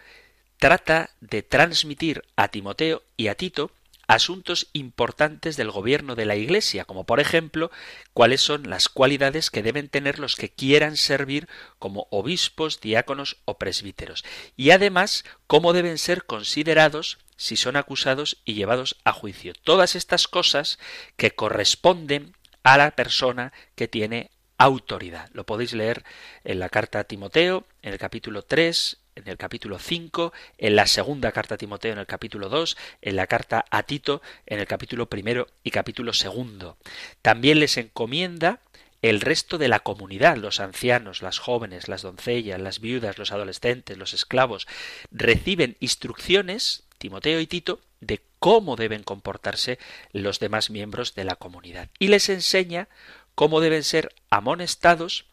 trata 0.57 1.09
de 1.21 1.41
transmitir 1.41 2.23
a 2.35 2.49
Timoteo 2.49 3.03
y 3.17 3.27
a 3.27 3.35
Tito 3.35 3.71
asuntos 4.07 4.67
importantes 4.73 5.55
del 5.55 5.71
gobierno 5.71 6.15
de 6.15 6.25
la 6.25 6.35
Iglesia, 6.35 6.83
como 6.83 7.05
por 7.05 7.21
ejemplo 7.21 7.71
cuáles 8.13 8.41
son 8.41 8.69
las 8.69 8.89
cualidades 8.89 9.49
que 9.49 9.63
deben 9.63 9.87
tener 9.87 10.19
los 10.19 10.35
que 10.35 10.49
quieran 10.49 10.97
servir 10.97 11.47
como 11.79 12.07
obispos, 12.11 12.81
diáconos 12.81 13.37
o 13.45 13.57
presbíteros, 13.57 14.25
y 14.57 14.71
además 14.71 15.23
cómo 15.47 15.71
deben 15.71 15.97
ser 15.97 16.25
considerados 16.25 17.19
si 17.41 17.57
son 17.57 17.75
acusados 17.75 18.37
y 18.45 18.53
llevados 18.53 18.97
a 19.03 19.13
juicio. 19.13 19.53
Todas 19.63 19.95
estas 19.95 20.27
cosas 20.27 20.77
que 21.17 21.31
corresponden 21.31 22.35
a 22.61 22.77
la 22.77 22.91
persona 22.91 23.51
que 23.73 23.87
tiene 23.87 24.29
autoridad. 24.59 25.27
Lo 25.33 25.43
podéis 25.43 25.73
leer 25.73 26.03
en 26.43 26.59
la 26.59 26.69
carta 26.69 26.99
a 26.99 27.03
Timoteo, 27.05 27.65
en 27.81 27.93
el 27.93 27.97
capítulo 27.97 28.43
3, 28.43 28.97
en 29.15 29.27
el 29.27 29.37
capítulo 29.37 29.79
5, 29.79 30.31
en 30.59 30.75
la 30.75 30.85
segunda 30.85 31.31
carta 31.31 31.55
a 31.55 31.57
Timoteo 31.57 31.93
en 31.93 31.97
el 31.97 32.05
capítulo 32.05 32.47
2, 32.47 32.77
en 33.01 33.15
la 33.15 33.25
carta 33.25 33.65
a 33.71 33.81
Tito 33.83 34.21
en 34.45 34.59
el 34.59 34.67
capítulo 34.67 35.09
primero 35.09 35.47
y 35.63 35.71
capítulo 35.71 36.13
segundo. 36.13 36.77
También 37.23 37.59
les 37.59 37.75
encomienda 37.77 38.59
el 39.01 39.19
resto 39.19 39.57
de 39.57 39.67
la 39.67 39.79
comunidad, 39.79 40.37
los 40.37 40.59
ancianos, 40.59 41.23
las 41.23 41.39
jóvenes, 41.39 41.87
las 41.87 42.03
doncellas, 42.03 42.61
las 42.61 42.79
viudas, 42.81 43.17
los 43.17 43.31
adolescentes, 43.31 43.97
los 43.97 44.13
esclavos, 44.13 44.67
reciben 45.09 45.75
instrucciones 45.79 46.83
Timoteo 47.01 47.39
y 47.39 47.47
Tito 47.47 47.81
de 47.99 48.21
cómo 48.39 48.75
deben 48.75 49.03
comportarse 49.03 49.79
los 50.13 50.39
demás 50.39 50.69
miembros 50.69 51.15
de 51.15 51.25
la 51.25 51.35
comunidad. 51.35 51.89
Y 51.99 52.07
les 52.07 52.29
enseña 52.29 52.87
cómo 53.35 53.59
deben 53.59 53.83
ser 53.83 54.13
amonestados 54.29 55.25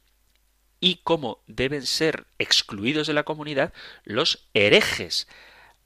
y 0.80 1.00
cómo 1.04 1.42
deben 1.46 1.84
ser 1.86 2.26
excluidos 2.38 3.06
de 3.06 3.12
la 3.12 3.24
comunidad 3.24 3.72
los 4.04 4.48
herejes. 4.54 5.28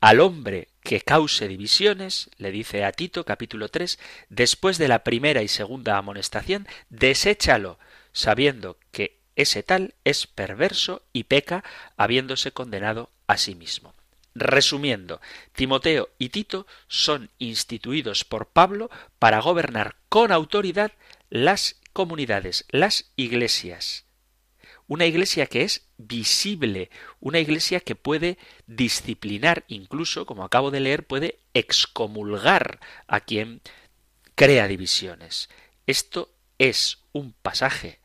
Al 0.01 0.21
hombre 0.21 0.69
que 0.83 1.01
cause 1.01 1.49
divisiones, 1.49 2.31
le 2.37 2.51
dice 2.53 2.85
a 2.85 2.93
Tito 2.93 3.25
capítulo 3.25 3.69
3, 3.69 3.99
después 4.29 4.79
de 4.79 4.89
la 4.89 5.05
primera 5.05 5.43
y 5.43 5.49
segunda 5.49 5.97
amonestación, 5.99 6.67
deséchalo, 6.91 7.79
sabiendo 8.13 8.79
que 8.91 9.19
ese 9.35 9.63
tal 9.63 9.95
es 10.05 10.27
perverso 10.27 11.03
y 11.13 11.25
peca, 11.25 11.65
habiéndose 11.97 12.53
condenado 12.53 13.11
a 13.27 13.37
sí 13.37 13.55
mismo. 13.55 13.95
Resumiendo, 14.35 15.21
Timoteo 15.55 16.09
y 16.19 16.31
Tito 16.31 16.67
son 16.89 17.31
instituidos 17.39 18.25
por 18.25 18.49
Pablo 18.49 18.91
para 19.19 19.41
gobernar 19.41 19.97
con 20.09 20.33
autoridad 20.33 20.93
las 21.29 21.81
comunidades, 21.93 22.65
las 22.71 23.13
iglesias. 23.17 24.07
Una 24.87 25.07
iglesia 25.07 25.47
que 25.47 25.63
es 25.63 25.87
visible, 25.97 26.91
una 27.21 27.39
iglesia 27.39 27.81
que 27.81 27.95
puede 27.95 28.39
disciplinar, 28.67 29.65
incluso, 29.69 30.27
como 30.27 30.45
acabo 30.45 30.71
de 30.71 30.81
leer, 30.81 31.07
puede 31.07 31.39
excomulgar 31.55 32.81
a 33.07 33.21
quien 33.21 33.61
crea 34.35 34.67
divisiones. 34.67 35.49
Esto 35.87 36.35
es 36.59 36.99
un 37.13 37.33
pasaje. 37.33 38.01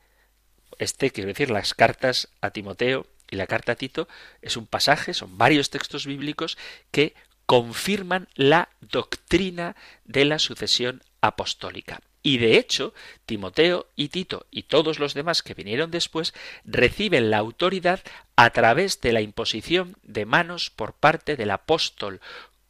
Este, 0.77 1.11
quiero 1.11 1.29
decir, 1.29 1.49
las 1.49 1.73
cartas 1.73 2.29
a 2.41 2.51
Timoteo 2.51 3.07
y 3.29 3.35
la 3.35 3.47
carta 3.47 3.73
a 3.73 3.75
Tito 3.75 4.07
es 4.41 4.57
un 4.57 4.67
pasaje, 4.67 5.13
son 5.13 5.37
varios 5.37 5.69
textos 5.69 6.05
bíblicos 6.05 6.57
que 6.91 7.13
confirman 7.45 8.27
la 8.35 8.69
doctrina 8.81 9.75
de 10.05 10.25
la 10.25 10.39
sucesión 10.39 11.01
apostólica. 11.21 12.01
Y 12.21 12.39
de 12.39 12.57
hecho, 12.57 12.93
Timoteo 13.25 13.87
y 13.95 14.09
Tito 14.09 14.47
y 14.51 14.63
todos 14.63 14.99
los 14.99 15.13
demás 15.13 15.41
que 15.41 15.53
vinieron 15.53 15.91
después 15.91 16.33
reciben 16.65 17.31
la 17.31 17.37
autoridad 17.37 18.01
a 18.35 18.49
través 18.49 18.99
de 18.99 19.13
la 19.13 19.21
imposición 19.21 19.95
de 20.03 20.25
manos 20.25 20.69
por 20.69 20.91
parte 20.91 21.37
del 21.37 21.51
apóstol, 21.51 22.19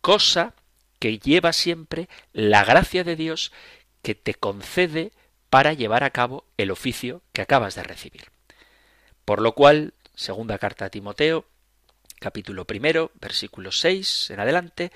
cosa 0.02 0.54
que 1.00 1.18
lleva 1.18 1.54
siempre 1.54 2.08
la 2.34 2.64
gracia 2.64 3.04
de 3.04 3.16
Dios 3.16 3.52
que 4.04 4.14
te 4.14 4.36
concede 4.36 5.12
para 5.50 5.74
llevar 5.74 6.04
a 6.04 6.12
cabo 6.12 6.46
el 6.58 6.70
oficio 6.70 7.22
que 7.34 7.42
acabas 7.42 7.74
de 7.74 7.84
recibir. 7.84 8.26
Por 9.26 9.42
lo 9.42 9.54
cual, 9.54 9.94
Segunda 10.18 10.58
carta 10.58 10.86
a 10.86 10.90
Timoteo, 10.90 11.46
capítulo 12.20 12.66
primero, 12.66 13.12
versículo 13.22 13.72
6 13.72 14.32
en 14.32 14.40
adelante, 14.40 14.92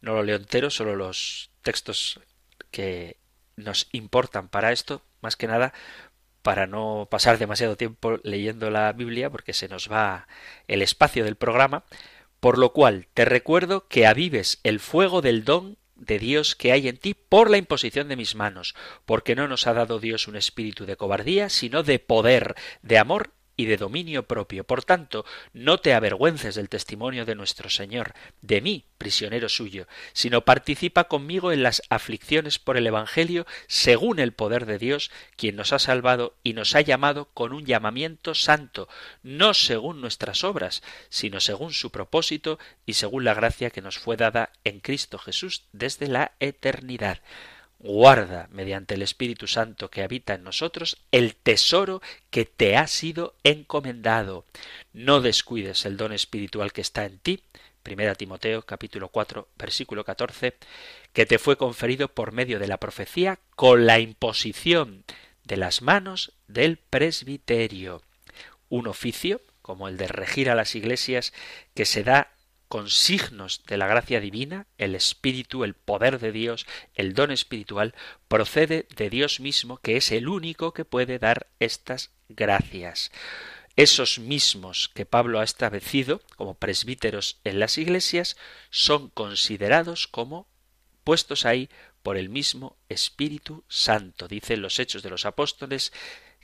No 0.00 0.14
lo 0.14 0.24
leo 0.24 0.34
entero, 0.34 0.70
solo 0.70 0.96
los 0.96 1.50
textos 1.62 2.18
que 2.72 3.16
nos 3.54 3.88
importan 3.92 4.48
para 4.48 4.72
esto, 4.72 5.02
más 5.22 5.36
que 5.36 5.46
nada 5.46 5.72
para 6.42 6.66
no 6.66 7.06
pasar 7.08 7.38
demasiado 7.38 7.76
tiempo 7.76 8.18
leyendo 8.24 8.68
la 8.70 8.92
Biblia, 8.92 9.30
porque 9.30 9.52
se 9.52 9.68
nos 9.68 9.88
va 9.88 10.26
el 10.66 10.82
espacio 10.82 11.22
del 11.22 11.36
programa, 11.36 11.84
por 12.40 12.58
lo 12.58 12.72
cual 12.72 13.06
te 13.14 13.24
recuerdo 13.24 13.86
que 13.86 14.04
avives 14.04 14.58
el 14.64 14.80
fuego 14.80 15.22
del 15.22 15.44
don 15.44 15.78
de 15.94 16.18
Dios 16.18 16.56
que 16.56 16.72
hay 16.72 16.88
en 16.88 16.98
ti 16.98 17.14
por 17.14 17.50
la 17.50 17.58
imposición 17.58 18.08
de 18.08 18.16
mis 18.16 18.34
manos, 18.34 18.74
porque 19.04 19.36
no 19.36 19.46
nos 19.46 19.68
ha 19.68 19.74
dado 19.74 20.00
Dios 20.00 20.26
un 20.26 20.34
espíritu 20.34 20.86
de 20.86 20.96
cobardía, 20.96 21.50
sino 21.50 21.84
de 21.84 22.00
poder, 22.00 22.56
de 22.82 22.98
amor 22.98 23.30
y 23.56 23.66
de 23.66 23.76
dominio 23.76 24.26
propio. 24.26 24.64
Por 24.64 24.84
tanto, 24.84 25.24
no 25.52 25.78
te 25.78 25.94
avergüences 25.94 26.54
del 26.54 26.68
testimonio 26.68 27.24
de 27.24 27.34
nuestro 27.34 27.70
Señor, 27.70 28.14
de 28.42 28.60
mí, 28.60 28.84
prisionero 28.98 29.48
suyo, 29.48 29.86
sino 30.12 30.44
participa 30.44 31.04
conmigo 31.04 31.52
en 31.52 31.62
las 31.62 31.82
aflicciones 31.88 32.58
por 32.58 32.76
el 32.76 32.86
Evangelio, 32.86 33.46
según 33.66 34.18
el 34.18 34.32
poder 34.32 34.66
de 34.66 34.78
Dios, 34.78 35.10
quien 35.36 35.56
nos 35.56 35.72
ha 35.72 35.78
salvado 35.78 36.34
y 36.42 36.52
nos 36.52 36.74
ha 36.74 36.80
llamado 36.80 37.26
con 37.32 37.52
un 37.52 37.64
llamamiento 37.64 38.34
santo, 38.34 38.88
no 39.22 39.54
según 39.54 40.00
nuestras 40.00 40.44
obras, 40.44 40.82
sino 41.08 41.40
según 41.40 41.72
su 41.72 41.90
propósito 41.90 42.58
y 42.84 42.94
según 42.94 43.24
la 43.24 43.34
gracia 43.34 43.70
que 43.70 43.82
nos 43.82 43.98
fue 43.98 44.16
dada 44.16 44.52
en 44.64 44.80
Cristo 44.80 45.18
Jesús 45.18 45.64
desde 45.72 46.08
la 46.08 46.32
eternidad 46.40 47.20
guarda 47.78 48.48
mediante 48.50 48.94
el 48.94 49.02
Espíritu 49.02 49.46
Santo 49.46 49.90
que 49.90 50.02
habita 50.02 50.34
en 50.34 50.44
nosotros 50.44 50.98
el 51.12 51.34
tesoro 51.34 52.00
que 52.30 52.44
te 52.44 52.76
ha 52.76 52.86
sido 52.86 53.34
encomendado. 53.44 54.44
No 54.92 55.20
descuides 55.20 55.84
el 55.84 55.96
don 55.96 56.12
espiritual 56.12 56.72
que 56.72 56.80
está 56.80 57.04
en 57.04 57.18
ti. 57.18 57.42
Primera 57.82 58.14
Timoteo 58.14 58.62
capítulo 58.62 59.08
4 59.08 59.48
versículo 59.56 60.04
14 60.04 60.54
que 61.12 61.26
te 61.26 61.38
fue 61.38 61.56
conferido 61.56 62.08
por 62.08 62.32
medio 62.32 62.58
de 62.58 62.66
la 62.66 62.78
profecía 62.78 63.38
con 63.54 63.86
la 63.86 64.00
imposición 64.00 65.04
de 65.44 65.56
las 65.56 65.82
manos 65.82 66.32
del 66.48 66.78
presbiterio. 66.78 68.02
Un 68.68 68.88
oficio 68.88 69.40
como 69.62 69.88
el 69.88 69.96
de 69.96 70.08
regir 70.08 70.50
a 70.50 70.54
las 70.54 70.74
iglesias 70.74 71.32
que 71.74 71.84
se 71.84 72.02
da 72.02 72.32
con 72.68 72.90
signos 72.90 73.62
de 73.66 73.76
la 73.76 73.86
gracia 73.86 74.20
divina, 74.20 74.66
el 74.78 74.94
Espíritu, 74.94 75.64
el 75.64 75.74
poder 75.74 76.18
de 76.18 76.32
Dios, 76.32 76.66
el 76.94 77.14
don 77.14 77.30
espiritual, 77.30 77.94
procede 78.28 78.86
de 78.96 79.10
Dios 79.10 79.40
mismo, 79.40 79.78
que 79.78 79.96
es 79.96 80.10
el 80.12 80.28
único 80.28 80.72
que 80.72 80.84
puede 80.84 81.18
dar 81.18 81.48
estas 81.60 82.10
gracias. 82.28 83.10
Esos 83.76 84.18
mismos 84.18 84.90
que 84.94 85.04
Pablo 85.04 85.38
ha 85.38 85.44
establecido 85.44 86.22
como 86.36 86.54
presbíteros 86.54 87.40
en 87.44 87.60
las 87.60 87.76
iglesias 87.76 88.36
son 88.70 89.10
considerados 89.10 90.06
como 90.06 90.48
puestos 91.04 91.44
ahí 91.44 91.68
por 92.02 92.16
el 92.16 92.30
mismo 92.30 92.78
Espíritu 92.88 93.64
Santo. 93.68 94.28
Dicen 94.28 94.62
los 94.62 94.78
Hechos 94.78 95.02
de 95.02 95.10
los 95.10 95.26
Apóstoles, 95.26 95.92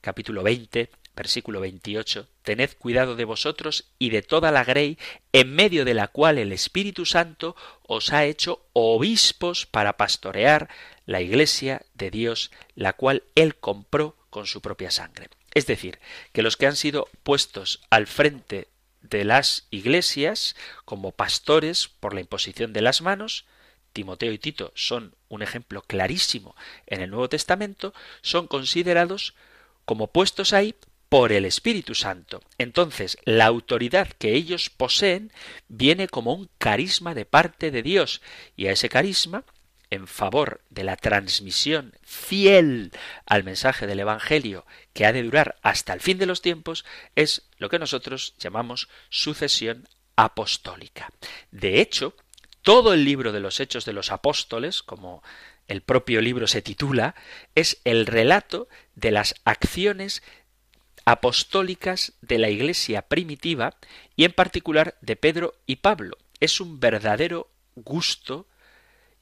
capítulo 0.00 0.42
20, 0.42 0.90
versículo 1.14 1.60
28, 1.60 2.28
Tened 2.42 2.70
cuidado 2.78 3.16
de 3.16 3.24
vosotros 3.24 3.92
y 3.98 4.10
de 4.10 4.22
toda 4.22 4.50
la 4.50 4.64
grey 4.64 4.98
en 5.32 5.54
medio 5.54 5.84
de 5.84 5.94
la 5.94 6.08
cual 6.08 6.38
el 6.38 6.52
Espíritu 6.52 7.06
Santo 7.06 7.54
os 7.82 8.12
ha 8.12 8.24
hecho 8.24 8.64
obispos 8.72 9.66
para 9.66 9.96
pastorear 9.96 10.68
la 11.06 11.20
iglesia 11.20 11.82
de 11.94 12.10
Dios, 12.10 12.50
la 12.74 12.94
cual 12.94 13.22
él 13.34 13.56
compró 13.56 14.16
con 14.30 14.46
su 14.46 14.60
propia 14.62 14.90
sangre. 14.90 15.28
Es 15.54 15.66
decir, 15.66 15.98
que 16.32 16.42
los 16.42 16.56
que 16.56 16.66
han 16.66 16.76
sido 16.76 17.08
puestos 17.22 17.80
al 17.90 18.06
frente 18.06 18.68
de 19.02 19.24
las 19.24 19.66
iglesias 19.70 20.56
como 20.84 21.12
pastores 21.12 21.88
por 21.88 22.14
la 22.14 22.20
imposición 22.20 22.72
de 22.72 22.80
las 22.80 23.02
manos, 23.02 23.44
Timoteo 23.92 24.32
y 24.32 24.38
Tito 24.38 24.72
son 24.74 25.14
un 25.28 25.42
ejemplo 25.42 25.82
clarísimo 25.82 26.56
en 26.86 27.02
el 27.02 27.10
Nuevo 27.10 27.28
Testamento, 27.28 27.92
son 28.22 28.46
considerados 28.46 29.34
como 29.84 30.06
puestos 30.06 30.52
ahí 30.52 30.74
por 31.12 31.30
el 31.30 31.44
Espíritu 31.44 31.94
Santo. 31.94 32.40
Entonces, 32.56 33.18
la 33.26 33.44
autoridad 33.44 34.08
que 34.08 34.32
ellos 34.32 34.70
poseen 34.70 35.30
viene 35.68 36.08
como 36.08 36.32
un 36.32 36.48
carisma 36.56 37.14
de 37.14 37.26
parte 37.26 37.70
de 37.70 37.82
Dios, 37.82 38.22
y 38.56 38.68
a 38.68 38.72
ese 38.72 38.88
carisma, 38.88 39.44
en 39.90 40.06
favor 40.06 40.62
de 40.70 40.84
la 40.84 40.96
transmisión 40.96 41.92
fiel 42.02 42.92
al 43.26 43.44
mensaje 43.44 43.86
del 43.86 44.00
Evangelio, 44.00 44.64
que 44.94 45.04
ha 45.04 45.12
de 45.12 45.22
durar 45.22 45.56
hasta 45.60 45.92
el 45.92 46.00
fin 46.00 46.16
de 46.16 46.24
los 46.24 46.40
tiempos, 46.40 46.86
es 47.14 47.42
lo 47.58 47.68
que 47.68 47.78
nosotros 47.78 48.32
llamamos 48.38 48.88
sucesión 49.10 49.86
apostólica. 50.16 51.10
De 51.50 51.82
hecho, 51.82 52.16
todo 52.62 52.94
el 52.94 53.04
libro 53.04 53.32
de 53.32 53.40
los 53.40 53.60
Hechos 53.60 53.84
de 53.84 53.92
los 53.92 54.10
Apóstoles, 54.10 54.82
como 54.82 55.22
el 55.68 55.82
propio 55.82 56.22
libro 56.22 56.46
se 56.46 56.62
titula, 56.62 57.14
es 57.54 57.82
el 57.84 58.06
relato 58.06 58.66
de 58.94 59.10
las 59.10 59.34
acciones 59.44 60.22
apostólicas 61.04 62.12
de 62.20 62.38
la 62.38 62.50
Iglesia 62.50 63.02
primitiva 63.02 63.74
y 64.16 64.24
en 64.24 64.32
particular 64.32 64.96
de 65.00 65.16
Pedro 65.16 65.54
y 65.66 65.76
Pablo. 65.76 66.16
Es 66.40 66.60
un 66.60 66.80
verdadero 66.80 67.50
gusto 67.74 68.46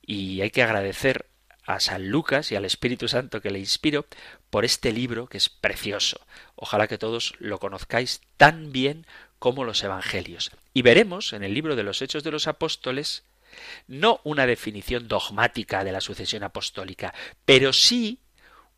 y 0.02 0.40
hay 0.40 0.50
que 0.50 0.62
agradecer 0.62 1.26
a 1.66 1.80
San 1.80 2.08
Lucas 2.08 2.50
y 2.50 2.56
al 2.56 2.64
Espíritu 2.64 3.06
Santo 3.08 3.40
que 3.40 3.50
le 3.50 3.58
inspiró 3.58 4.06
por 4.50 4.64
este 4.64 4.92
libro 4.92 5.26
que 5.26 5.38
es 5.38 5.48
precioso. 5.48 6.20
Ojalá 6.56 6.88
que 6.88 6.98
todos 6.98 7.34
lo 7.38 7.58
conozcáis 7.58 8.20
tan 8.36 8.72
bien 8.72 9.06
como 9.38 9.64
los 9.64 9.82
Evangelios. 9.82 10.50
Y 10.74 10.82
veremos 10.82 11.32
en 11.32 11.44
el 11.44 11.54
libro 11.54 11.76
de 11.76 11.82
los 11.82 12.02
Hechos 12.02 12.24
de 12.24 12.30
los 12.30 12.46
Apóstoles 12.46 13.24
no 13.88 14.20
una 14.24 14.46
definición 14.46 15.08
dogmática 15.08 15.84
de 15.84 15.92
la 15.92 16.00
sucesión 16.00 16.42
apostólica, 16.42 17.14
pero 17.44 17.72
sí 17.72 18.20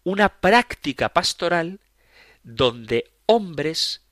una 0.05 0.41
práctica 0.41 1.11
pastoral 1.11 1.81
donde 2.43 3.11
hombres 3.27 4.03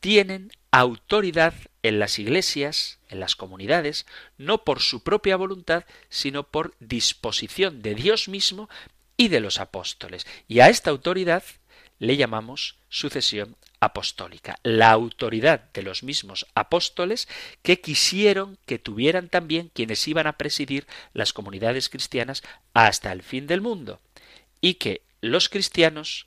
tienen 0.00 0.52
autoridad 0.70 1.54
en 1.82 1.98
las 1.98 2.18
iglesias, 2.18 2.98
en 3.08 3.20
las 3.20 3.36
comunidades, 3.36 4.06
no 4.38 4.64
por 4.64 4.80
su 4.80 5.02
propia 5.02 5.36
voluntad, 5.36 5.84
sino 6.08 6.44
por 6.44 6.74
disposición 6.80 7.82
de 7.82 7.94
Dios 7.94 8.28
mismo 8.28 8.68
y 9.16 9.28
de 9.28 9.40
los 9.40 9.60
apóstoles. 9.60 10.26
Y 10.48 10.60
a 10.60 10.68
esta 10.68 10.90
autoridad 10.90 11.44
le 11.98 12.16
llamamos 12.16 12.78
sucesión 12.88 13.56
apostólica, 13.78 14.58
la 14.62 14.90
autoridad 14.90 15.70
de 15.72 15.82
los 15.82 16.02
mismos 16.02 16.46
apóstoles 16.54 17.28
que 17.62 17.80
quisieron 17.80 18.58
que 18.66 18.78
tuvieran 18.78 19.28
también 19.28 19.70
quienes 19.74 20.06
iban 20.08 20.26
a 20.26 20.36
presidir 20.38 20.86
las 21.14 21.32
comunidades 21.32 21.88
cristianas 21.88 22.42
hasta 22.74 23.12
el 23.12 23.22
fin 23.22 23.46
del 23.46 23.60
mundo, 23.60 24.00
y 24.60 24.74
que 24.74 25.02
los 25.20 25.48
cristianos 25.48 26.26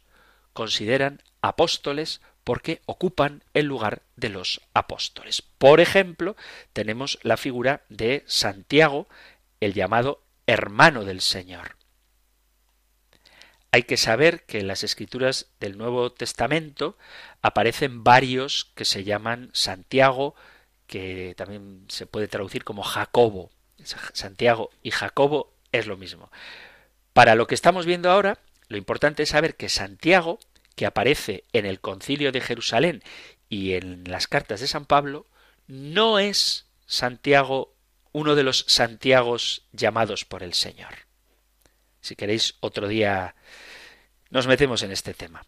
consideran 0.55 1.21
apóstoles 1.41 2.21
porque 2.45 2.81
ocupan 2.85 3.43
el 3.53 3.65
lugar 3.65 4.03
de 4.15 4.29
los 4.29 4.61
apóstoles. 4.73 5.41
Por 5.41 5.81
ejemplo, 5.81 6.37
tenemos 6.71 7.19
la 7.23 7.35
figura 7.35 7.81
de 7.89 8.23
Santiago, 8.25 9.07
el 9.59 9.73
llamado 9.73 10.23
hermano 10.47 11.03
del 11.03 11.19
Señor. 11.19 11.75
Hay 13.71 13.83
que 13.83 13.97
saber 13.97 14.45
que 14.45 14.59
en 14.59 14.67
las 14.67 14.85
escrituras 14.85 15.47
del 15.59 15.77
Nuevo 15.77 16.09
Testamento 16.13 16.97
aparecen 17.41 18.05
varios 18.05 18.71
que 18.75 18.85
se 18.85 19.03
llaman 19.03 19.49
Santiago, 19.51 20.35
que 20.87 21.33
también 21.35 21.83
se 21.89 22.05
puede 22.05 22.29
traducir 22.29 22.63
como 22.63 22.83
Jacobo. 22.83 23.51
Santiago 24.13 24.69
y 24.81 24.91
Jacobo 24.91 25.51
es 25.73 25.87
lo 25.87 25.97
mismo. 25.97 26.31
Para 27.11 27.35
lo 27.35 27.47
que 27.47 27.55
estamos 27.55 27.85
viendo 27.85 28.09
ahora, 28.09 28.39
lo 28.67 28.77
importante 28.77 29.23
es 29.23 29.29
saber 29.29 29.55
que 29.55 29.69
Santiago 29.69 30.39
que 30.75 30.85
aparece 30.85 31.45
en 31.53 31.65
el 31.65 31.79
concilio 31.79 32.31
de 32.31 32.41
Jerusalén 32.41 33.03
y 33.49 33.73
en 33.73 34.03
las 34.05 34.27
cartas 34.27 34.59
de 34.59 34.67
San 34.67 34.85
Pablo, 34.85 35.25
no 35.67 36.19
es 36.19 36.67
Santiago 36.85 37.73
uno 38.11 38.35
de 38.35 38.43
los 38.43 38.65
Santiagos 38.67 39.63
llamados 39.71 40.25
por 40.25 40.43
el 40.43 40.53
Señor. 40.53 40.93
Si 42.01 42.15
queréis, 42.15 42.55
otro 42.59 42.87
día 42.87 43.35
nos 44.29 44.47
metemos 44.47 44.83
en 44.83 44.91
este 44.91 45.13
tema. 45.13 45.45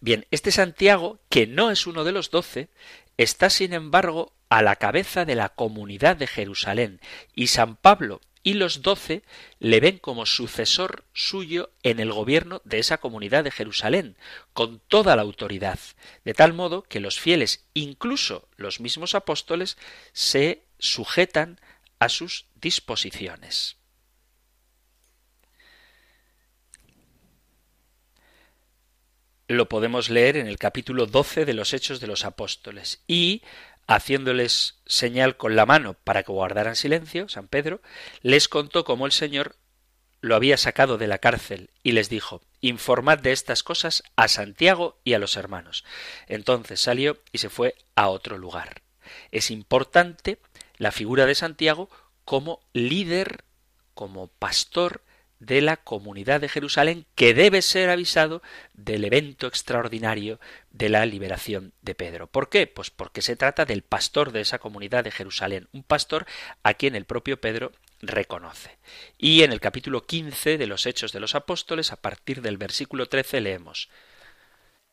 Bien, 0.00 0.26
este 0.30 0.50
Santiago, 0.50 1.20
que 1.28 1.46
no 1.46 1.70
es 1.70 1.86
uno 1.86 2.04
de 2.04 2.12
los 2.12 2.30
doce, 2.30 2.70
está 3.18 3.50
sin 3.50 3.72
embargo 3.72 4.34
a 4.48 4.62
la 4.62 4.76
cabeza 4.76 5.24
de 5.24 5.34
la 5.34 5.50
comunidad 5.50 6.16
de 6.16 6.26
Jerusalén, 6.26 7.00
y 7.34 7.46
San 7.48 7.76
Pablo 7.76 8.20
y 8.42 8.54
los 8.54 8.82
doce 8.82 9.22
le 9.58 9.80
ven 9.80 9.98
como 9.98 10.26
sucesor 10.26 11.04
suyo 11.12 11.70
en 11.82 12.00
el 12.00 12.12
gobierno 12.12 12.60
de 12.64 12.78
esa 12.78 12.98
comunidad 12.98 13.44
de 13.44 13.50
Jerusalén, 13.50 14.16
con 14.52 14.80
toda 14.88 15.16
la 15.16 15.22
autoridad, 15.22 15.78
de 16.24 16.34
tal 16.34 16.52
modo 16.52 16.82
que 16.82 17.00
los 17.00 17.20
fieles, 17.20 17.64
incluso 17.74 18.48
los 18.56 18.80
mismos 18.80 19.14
apóstoles, 19.14 19.76
se 20.12 20.64
sujetan 20.78 21.60
a 21.98 22.08
sus 22.08 22.46
disposiciones. 22.56 23.76
Lo 29.48 29.68
podemos 29.68 30.08
leer 30.08 30.36
en 30.38 30.46
el 30.46 30.56
capítulo 30.56 31.06
12 31.06 31.44
de 31.44 31.52
los 31.52 31.74
Hechos 31.74 32.00
de 32.00 32.06
los 32.06 32.24
Apóstoles. 32.24 33.02
Y 33.06 33.42
haciéndoles 33.86 34.80
señal 34.86 35.36
con 35.36 35.56
la 35.56 35.66
mano 35.66 35.94
para 36.04 36.22
que 36.22 36.32
guardaran 36.32 36.76
silencio, 36.76 37.28
San 37.28 37.48
Pedro, 37.48 37.80
les 38.22 38.48
contó 38.48 38.84
cómo 38.84 39.06
el 39.06 39.12
Señor 39.12 39.56
lo 40.20 40.36
había 40.36 40.56
sacado 40.56 40.98
de 40.98 41.08
la 41.08 41.18
cárcel 41.18 41.70
y 41.82 41.92
les 41.92 42.08
dijo 42.08 42.42
Informad 42.60 43.18
de 43.18 43.32
estas 43.32 43.64
cosas 43.64 44.04
a 44.14 44.28
Santiago 44.28 45.00
y 45.02 45.14
a 45.14 45.18
los 45.18 45.36
hermanos. 45.36 45.84
Entonces 46.28 46.80
salió 46.80 47.20
y 47.32 47.38
se 47.38 47.50
fue 47.50 47.74
a 47.96 48.08
otro 48.08 48.38
lugar. 48.38 48.82
Es 49.32 49.50
importante 49.50 50.38
la 50.76 50.92
figura 50.92 51.26
de 51.26 51.34
Santiago 51.34 51.90
como 52.24 52.60
líder, 52.72 53.44
como 53.94 54.28
pastor 54.28 55.02
de 55.46 55.60
la 55.60 55.76
comunidad 55.76 56.40
de 56.40 56.48
Jerusalén 56.48 57.04
que 57.16 57.34
debe 57.34 57.62
ser 57.62 57.90
avisado 57.90 58.42
del 58.74 59.04
evento 59.04 59.48
extraordinario 59.48 60.38
de 60.70 60.88
la 60.88 61.04
liberación 61.04 61.72
de 61.82 61.96
Pedro. 61.96 62.28
¿Por 62.28 62.48
qué? 62.48 62.68
Pues 62.68 62.90
porque 62.90 63.22
se 63.22 63.34
trata 63.34 63.64
del 63.64 63.82
pastor 63.82 64.30
de 64.30 64.40
esa 64.40 64.60
comunidad 64.60 65.02
de 65.02 65.10
Jerusalén, 65.10 65.68
un 65.72 65.82
pastor 65.82 66.26
a 66.62 66.74
quien 66.74 66.94
el 66.94 67.06
propio 67.06 67.40
Pedro 67.40 67.72
reconoce. 68.00 68.78
Y 69.18 69.42
en 69.42 69.52
el 69.52 69.60
capítulo 69.60 70.06
15 70.06 70.58
de 70.58 70.66
los 70.68 70.86
Hechos 70.86 71.12
de 71.12 71.20
los 71.20 71.34
Apóstoles, 71.34 71.92
a 71.92 71.96
partir 71.96 72.40
del 72.40 72.56
versículo 72.56 73.06
13, 73.06 73.40
leemos 73.40 73.88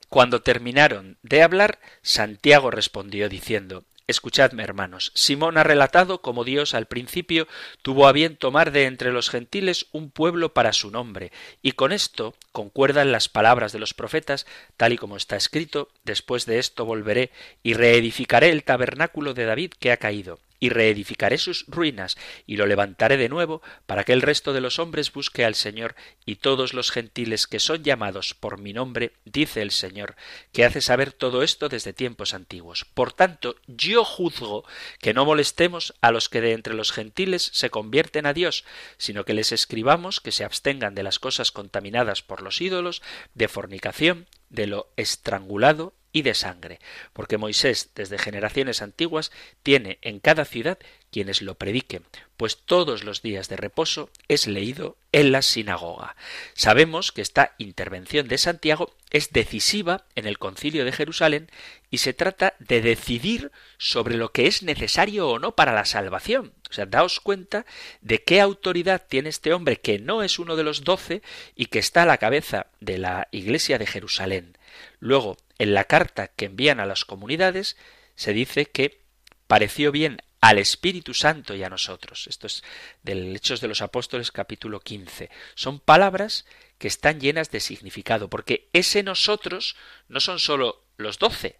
Cuando 0.09 0.41
terminaron 0.41 1.19
de 1.21 1.43
hablar, 1.43 1.79
Santiago 2.01 2.71
respondió 2.71 3.29
diciendo 3.29 3.85
Escuchadme, 4.09 4.63
hermanos. 4.63 5.11
Simón 5.13 5.59
ha 5.59 5.63
relatado 5.63 6.23
cómo 6.23 6.43
Dios 6.43 6.73
al 6.73 6.87
principio 6.87 7.47
tuvo 7.83 8.07
a 8.07 8.11
bien 8.11 8.37
tomar 8.37 8.71
de 8.71 8.85
entre 8.85 9.11
los 9.11 9.29
gentiles 9.29 9.85
un 9.91 10.09
pueblo 10.09 10.51
para 10.51 10.73
su 10.73 10.89
nombre, 10.89 11.31
y 11.61 11.73
con 11.73 11.91
esto 11.91 12.33
concuerdan 12.51 13.11
las 13.11 13.29
palabras 13.29 13.71
de 13.71 13.77
los 13.77 13.93
profetas, 13.93 14.47
tal 14.77 14.93
y 14.93 14.97
como 14.97 15.15
está 15.15 15.35
escrito, 15.35 15.89
después 16.05 16.47
de 16.47 16.57
esto 16.57 16.85
volveré 16.85 17.29
y 17.61 17.75
reedificaré 17.75 18.49
el 18.49 18.63
tabernáculo 18.63 19.35
de 19.35 19.45
David 19.45 19.73
que 19.77 19.91
ha 19.91 19.97
caído 19.97 20.39
y 20.59 20.69
reedificaré 20.69 21.37
sus 21.37 21.65
ruinas, 21.67 22.17
y 22.45 22.57
lo 22.57 22.65
levantaré 22.65 23.17
de 23.17 23.29
nuevo, 23.29 23.61
para 23.85 24.03
que 24.03 24.13
el 24.13 24.21
resto 24.21 24.53
de 24.53 24.61
los 24.61 24.79
hombres 24.79 25.11
busque 25.11 25.45
al 25.45 25.55
Señor, 25.55 25.95
y 26.25 26.35
todos 26.35 26.73
los 26.73 26.91
gentiles 26.91 27.47
que 27.47 27.59
son 27.59 27.83
llamados 27.83 28.33
por 28.33 28.59
mi 28.59 28.73
nombre, 28.73 29.13
dice 29.25 29.61
el 29.61 29.71
Señor, 29.71 30.15
que 30.51 30.65
hace 30.65 30.81
saber 30.81 31.13
todo 31.13 31.43
esto 31.43 31.69
desde 31.69 31.93
tiempos 31.93 32.33
antiguos. 32.33 32.85
Por 32.85 33.13
tanto, 33.13 33.55
yo 33.67 34.03
juzgo 34.03 34.65
que 34.99 35.13
no 35.13 35.25
molestemos 35.25 35.93
a 36.01 36.11
los 36.11 36.29
que 36.29 36.41
de 36.41 36.53
entre 36.53 36.73
los 36.73 36.91
gentiles 36.91 37.49
se 37.53 37.69
convierten 37.69 38.25
a 38.25 38.33
Dios, 38.33 38.65
sino 38.97 39.25
que 39.25 39.33
les 39.33 39.51
escribamos 39.51 40.19
que 40.19 40.31
se 40.31 40.43
abstengan 40.43 40.95
de 40.95 41.03
las 41.03 41.19
cosas 41.19 41.51
contaminadas 41.51 42.21
por 42.21 42.41
los 42.41 42.61
ídolos, 42.61 43.01
de 43.33 43.47
fornicación, 43.47 44.27
de 44.49 44.67
lo 44.67 44.91
estrangulado 44.97 45.93
y 46.11 46.23
de 46.23 46.33
sangre, 46.33 46.79
porque 47.13 47.37
Moisés 47.37 47.91
desde 47.95 48.17
generaciones 48.17 48.81
antiguas 48.81 49.31
tiene 49.63 49.99
en 50.01 50.19
cada 50.19 50.45
ciudad 50.45 50.79
quienes 51.11 51.41
lo 51.41 51.55
prediquen, 51.55 52.05
pues 52.37 52.57
todos 52.57 53.03
los 53.03 53.21
días 53.21 53.49
de 53.49 53.57
reposo 53.57 54.09
es 54.27 54.47
leído 54.47 54.97
en 55.11 55.31
la 55.31 55.41
sinagoga. 55.41 56.15
Sabemos 56.53 57.11
que 57.11 57.21
esta 57.21 57.55
intervención 57.57 58.27
de 58.27 58.37
Santiago 58.37 58.93
es 59.09 59.31
decisiva 59.31 60.05
en 60.15 60.27
el 60.27 60.37
concilio 60.37 60.85
de 60.85 60.91
Jerusalén 60.91 61.49
y 61.89 61.99
se 61.99 62.13
trata 62.13 62.53
de 62.59 62.81
decidir 62.81 63.51
sobre 63.77 64.15
lo 64.15 64.31
que 64.31 64.47
es 64.47 64.61
necesario 64.61 65.29
o 65.29 65.39
no 65.39 65.55
para 65.55 65.73
la 65.73 65.85
salvación. 65.85 66.53
O 66.69 66.73
sea, 66.73 66.85
daos 66.85 67.19
cuenta 67.19 67.65
de 68.01 68.23
qué 68.23 68.39
autoridad 68.39 69.07
tiene 69.07 69.29
este 69.29 69.53
hombre 69.53 69.77
que 69.77 69.97
no 69.97 70.21
es 70.21 70.37
uno 70.37 70.55
de 70.55 70.63
los 70.63 70.83
doce 70.83 71.23
y 71.55 71.65
que 71.65 71.79
está 71.79 72.03
a 72.03 72.05
la 72.05 72.17
cabeza 72.17 72.67
de 72.79 72.99
la 72.99 73.27
iglesia 73.31 73.79
de 73.79 73.87
Jerusalén. 73.87 74.58
Luego, 74.99 75.37
en 75.57 75.73
la 75.73 75.85
carta 75.85 76.27
que 76.27 76.45
envían 76.45 76.79
a 76.79 76.85
las 76.85 77.05
comunidades, 77.05 77.77
se 78.15 78.33
dice 78.33 78.65
que 78.65 79.01
pareció 79.47 79.91
bien 79.91 80.21
al 80.41 80.57
Espíritu 80.57 81.13
Santo 81.13 81.55
y 81.55 81.63
a 81.63 81.69
nosotros. 81.69 82.27
Esto 82.27 82.47
es 82.47 82.63
del 83.03 83.35
Hechos 83.35 83.61
de 83.61 83.67
los 83.67 83.81
Apóstoles 83.81 84.31
capítulo 84.31 84.79
15. 84.79 85.29
Son 85.55 85.79
palabras 85.79 86.45
que 86.77 86.87
están 86.87 87.19
llenas 87.19 87.51
de 87.51 87.59
significado, 87.59 88.29
porque 88.29 88.69
ese 88.73 89.03
nosotros 89.03 89.75
no 90.07 90.19
son 90.19 90.39
sólo 90.39 90.85
los 90.97 91.19
doce, 91.19 91.59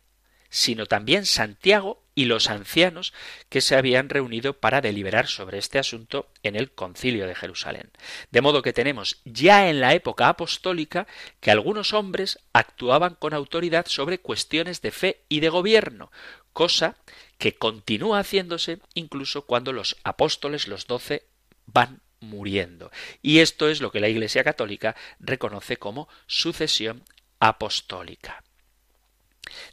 sino 0.50 0.86
también 0.86 1.26
Santiago 1.26 2.04
y 2.16 2.26
los 2.26 2.50
ancianos 2.50 3.14
que 3.47 3.62
se 3.62 3.76
habían 3.76 4.10
reunido 4.10 4.60
para 4.60 4.82
deliberar 4.82 5.28
sobre 5.28 5.58
este 5.58 5.80
asunto 5.80 6.30
en 6.43 6.56
el 6.56 6.72
concilio 6.72 7.28
de 7.28 7.36
Jerusalén. 7.36 7.91
De 8.32 8.41
modo 8.41 8.62
que 8.62 8.74
tenemos 8.74 9.22
ya 9.24 9.70
en 9.70 9.80
la 9.80 9.93
época 9.93 10.28
apostólica 10.28 11.08
que 11.39 11.52
algunos 11.52 11.93
hombres 11.93 12.39
actuaban 12.52 13.16
con 13.16 13.34
autoridad 13.34 13.86
sobre 13.88 14.20
cuestiones 14.20 14.82
de 14.82 14.91
fe 14.91 15.22
y 15.30 15.39
de 15.39 15.50
gobierno, 15.50 16.12
cosa 16.52 16.97
que 17.38 17.56
continúa 17.56 18.20
haciéndose 18.20 18.80
incluso 18.95 19.45
cuando 19.45 19.72
los 19.72 19.95
apóstoles, 20.04 20.68
los 20.68 20.88
doce, 20.88 21.24
van 21.68 22.02
muriendo. 22.20 22.91
Y 23.22 23.39
esto 23.39 23.70
es 23.70 23.80
lo 23.80 23.91
que 23.91 24.02
la 24.02 24.10
Iglesia 24.10 24.43
católica 24.43 24.95
reconoce 25.20 25.78
como 25.78 26.10
sucesión 26.28 27.04
apostólica. 27.39 28.43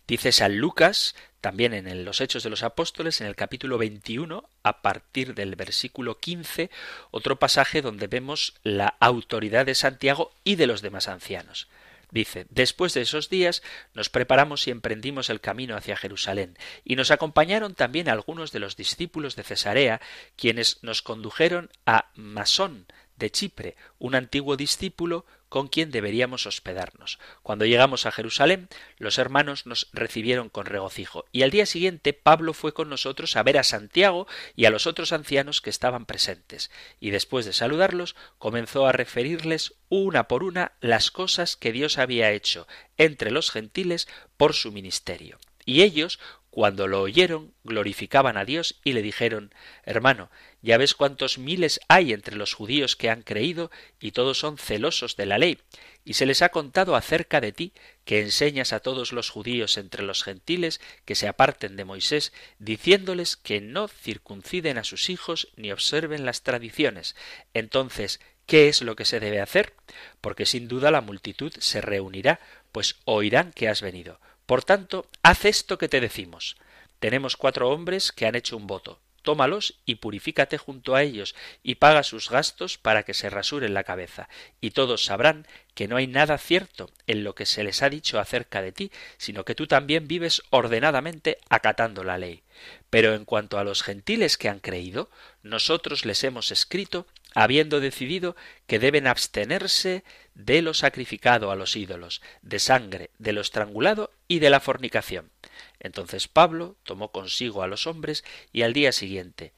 Dice 0.07 0.33
San 0.33 0.59
Lucas, 0.59 1.15
también 1.41 1.75
en 1.75 2.05
los 2.05 2.21
Hechos 2.21 2.43
de 2.43 2.51
los 2.51 2.63
Apóstoles, 2.63 3.21
en 3.21 3.27
el 3.27 3.37
capítulo 3.37 3.79
21, 3.79 4.49
a 4.63 4.83
partir 4.83 5.35
del 5.35 5.55
versículo 5.55 6.19
15, 6.19 6.71
otro 7.11 7.39
pasaje 7.39 7.83
donde 7.83 8.09
vemos 8.09 8.55
la 8.63 8.97
autoridad 9.01 9.67
de 9.67 9.75
Santiago 9.75 10.33
y 10.43 10.57
de 10.57 10.67
los 10.67 10.83
demás 10.83 11.09
ancianos. 11.09 11.69
Dice, 12.11 12.47
después 12.51 12.95
de 12.95 13.03
esos 13.03 13.29
días 13.29 13.63
nos 13.95 14.09
preparamos 14.09 14.67
y 14.67 14.71
emprendimos 14.71 15.29
el 15.29 15.41
camino 15.41 15.77
hacia 15.77 15.97
Jerusalén, 15.97 16.57
y 16.85 16.97
nos 16.97 17.11
acompañaron 17.11 17.75
también 17.75 18.09
algunos 18.09 18.53
de 18.53 18.61
los 18.61 18.77
discípulos 18.77 19.37
de 19.37 19.43
Cesarea, 19.43 20.01
quienes 20.37 20.83
nos 20.83 21.03
condujeron 21.03 21.71
a 21.85 22.11
Masón 22.15 22.87
de 23.17 23.31
Chipre, 23.31 23.77
un 23.99 24.15
antiguo 24.15 24.57
discípulo 24.57 25.27
con 25.49 25.69
quien 25.69 25.91
deberíamos 25.91 26.47
hospedarnos. 26.47 27.19
Cuando 27.43 27.65
llegamos 27.65 28.07
a 28.07 28.13
Jerusalén, 28.13 28.69
los 28.99 29.19
hermanos 29.19 29.67
nos 29.67 29.89
recibieron 29.93 30.49
con 30.49 30.67
regocijo, 30.67 31.25
y 31.33 31.43
al 31.43 31.51
día 31.51 31.67
siguiente 31.67 32.13
Pablo 32.13 32.53
fue 32.53 32.73
con 32.73 32.89
nosotros 32.89 33.37
a 33.37 33.43
ver 33.43 33.59
a 33.59 33.63
Santiago 33.63 34.27
y 34.55 34.65
a 34.65 34.71
los 34.71 34.87
otros 34.87 35.13
ancianos 35.13 35.61
que 35.61 35.71
estaban 35.71 36.07
presentes, 36.07 36.71
y 37.01 37.11
después 37.11 37.47
de 37.47 37.53
saludarlos, 37.53 38.17
comenzó 38.39 38.87
a 38.87 38.93
referirles 38.93 39.75
una 39.89 40.29
por 40.29 40.43
una 40.43 40.73
las 40.81 41.11
cosas 41.11 41.57
que 41.57 41.73
Dios 41.73 41.99
había 41.99 42.33
hecho 42.33 42.67
entre 42.97 43.31
los 43.31 43.51
gentiles 43.51 44.09
por 44.37 44.55
su 44.55 44.73
ministerio. 44.73 45.39
Y 45.65 45.83
ellos, 45.83 46.21
cuando 46.51 46.87
lo 46.87 47.03
oyeron, 47.03 47.53
glorificaban 47.65 48.37
a 48.37 48.45
Dios 48.45 48.81
y 48.83 48.93
le 48.93 49.03
dijeron 49.03 49.53
Hermano, 49.83 50.31
ya 50.67 50.79
ves 50.79 50.95
cuántos 50.95 51.39
miles 51.39 51.79
hay 51.87 52.13
entre 52.13 52.35
los 52.35 52.53
judíos 52.53 52.97
que 52.97 53.09
han 53.09 53.23
creído 53.23 53.71
y 54.01 54.11
todos 54.11 54.41
son 54.41 54.59
celosos 54.59 55.15
de 55.15 55.25
la 55.25 55.39
ley, 55.39 55.61
y 56.05 56.15
se 56.15 56.27
les 56.27 56.43
ha 56.43 56.49
contado 56.49 56.97
acerca 56.97 57.41
de 57.41 57.53
ti, 57.53 57.73
que 58.05 58.21
enseñas 58.21 58.73
a 58.73 58.81
todos 58.81 59.13
los 59.13 59.31
judíos 59.31 59.79
entre 59.79 60.03
los 60.03 60.25
gentiles 60.25 60.81
que 61.05 61.15
se 61.15 61.29
aparten 61.29 61.77
de 61.77 61.85
Moisés, 61.85 62.33
diciéndoles 62.59 63.37
que 63.37 63.61
no 63.61 63.87
circunciden 63.87 64.77
a 64.77 64.83
sus 64.83 65.09
hijos 65.09 65.53
ni 65.55 65.71
observen 65.71 66.27
las 66.27 66.43
tradiciones. 66.43 67.15
Entonces, 67.55 68.19
¿qué 68.45 68.67
es 68.67 68.83
lo 68.83 68.97
que 68.97 69.05
se 69.05 69.21
debe 69.21 69.41
hacer? 69.41 69.73
Porque 70.21 70.47
sin 70.47 70.67
duda 70.67 70.91
la 70.91 71.01
multitud 71.01 71.53
se 71.61 71.81
reunirá, 71.81 72.41
pues 72.73 72.97
oirán 73.05 73.53
que 73.53 73.69
has 73.69 73.83
venido. 73.83 74.19
Por 74.47 74.65
tanto, 74.65 75.09
haz 75.23 75.45
esto 75.45 75.79
que 75.79 75.89
te 75.89 76.01
decimos. 76.01 76.57
Tenemos 76.99 77.37
cuatro 77.37 77.71
hombres 77.71 78.11
que 78.11 78.27
han 78.27 78.35
hecho 78.35 78.57
un 78.57 78.67
voto 78.67 79.01
tómalos 79.27 79.75
y 79.85 79.97
purifícate 79.97 80.57
junto 80.57 80.95
a 80.95 81.03
ellos, 81.03 81.35
y 81.65 81.75
paga 81.75 82.05
sus 82.05 82.31
gastos 82.31 82.79
para 82.79 83.03
que 83.03 83.13
se 83.13 83.29
rasuren 83.29 83.75
la 83.75 83.83
cabeza, 83.83 84.29
y 84.61 84.71
todos 84.71 85.05
sabrán 85.05 85.49
que 85.75 85.89
no 85.89 85.97
hay 85.97 86.07
nada 86.07 86.39
cierto 86.39 86.89
en 87.09 87.25
lo 87.25 87.35
que 87.35 87.45
se 87.45 87.65
les 87.65 87.83
ha 87.83 87.91
dicho 87.91 88.21
acerca 88.21 88.63
de 88.63 88.71
ti, 88.71 88.93
sino 89.19 89.45
que 89.45 89.57
tú 89.57 89.67
también 89.67 90.07
vives 90.07 90.43
ordenadamente 90.51 91.39
acatando 91.51 92.05
la 92.05 92.19
ley. 92.19 92.45
Pero 92.89 93.15
en 93.15 93.25
cuanto 93.25 93.59
a 93.59 93.65
los 93.65 93.83
gentiles 93.83 94.39
que 94.39 94.49
han 94.49 94.61
creído, 94.61 95.11
nosotros 95.43 96.05
les 96.05 96.23
hemos 96.23 96.53
escrito 96.53 97.07
habiendo 97.35 97.81
decidido 97.81 98.37
que 98.67 98.79
deben 98.79 99.07
abstenerse 99.07 100.05
de 100.35 100.63
lo 100.63 100.73
sacrificado 100.73 101.51
a 101.51 101.57
los 101.57 101.77
ídolos, 101.77 102.23
de 102.41 102.59
sangre, 102.59 103.11
de 103.19 103.33
lo 103.33 103.43
estrangulado 103.43 104.11
y 104.29 104.39
de 104.39 104.49
la 104.49 104.61
fornicación. 104.61 105.31
Entonces 105.81 106.29
Pablo 106.29 106.77
tomó 106.83 107.13
consigo 107.13 107.63
a 107.63 107.67
los 107.67 107.87
hombres 107.87 108.25
y 108.53 108.63
al 108.63 108.73
día 108.73 108.93
siguiente, 108.93 109.53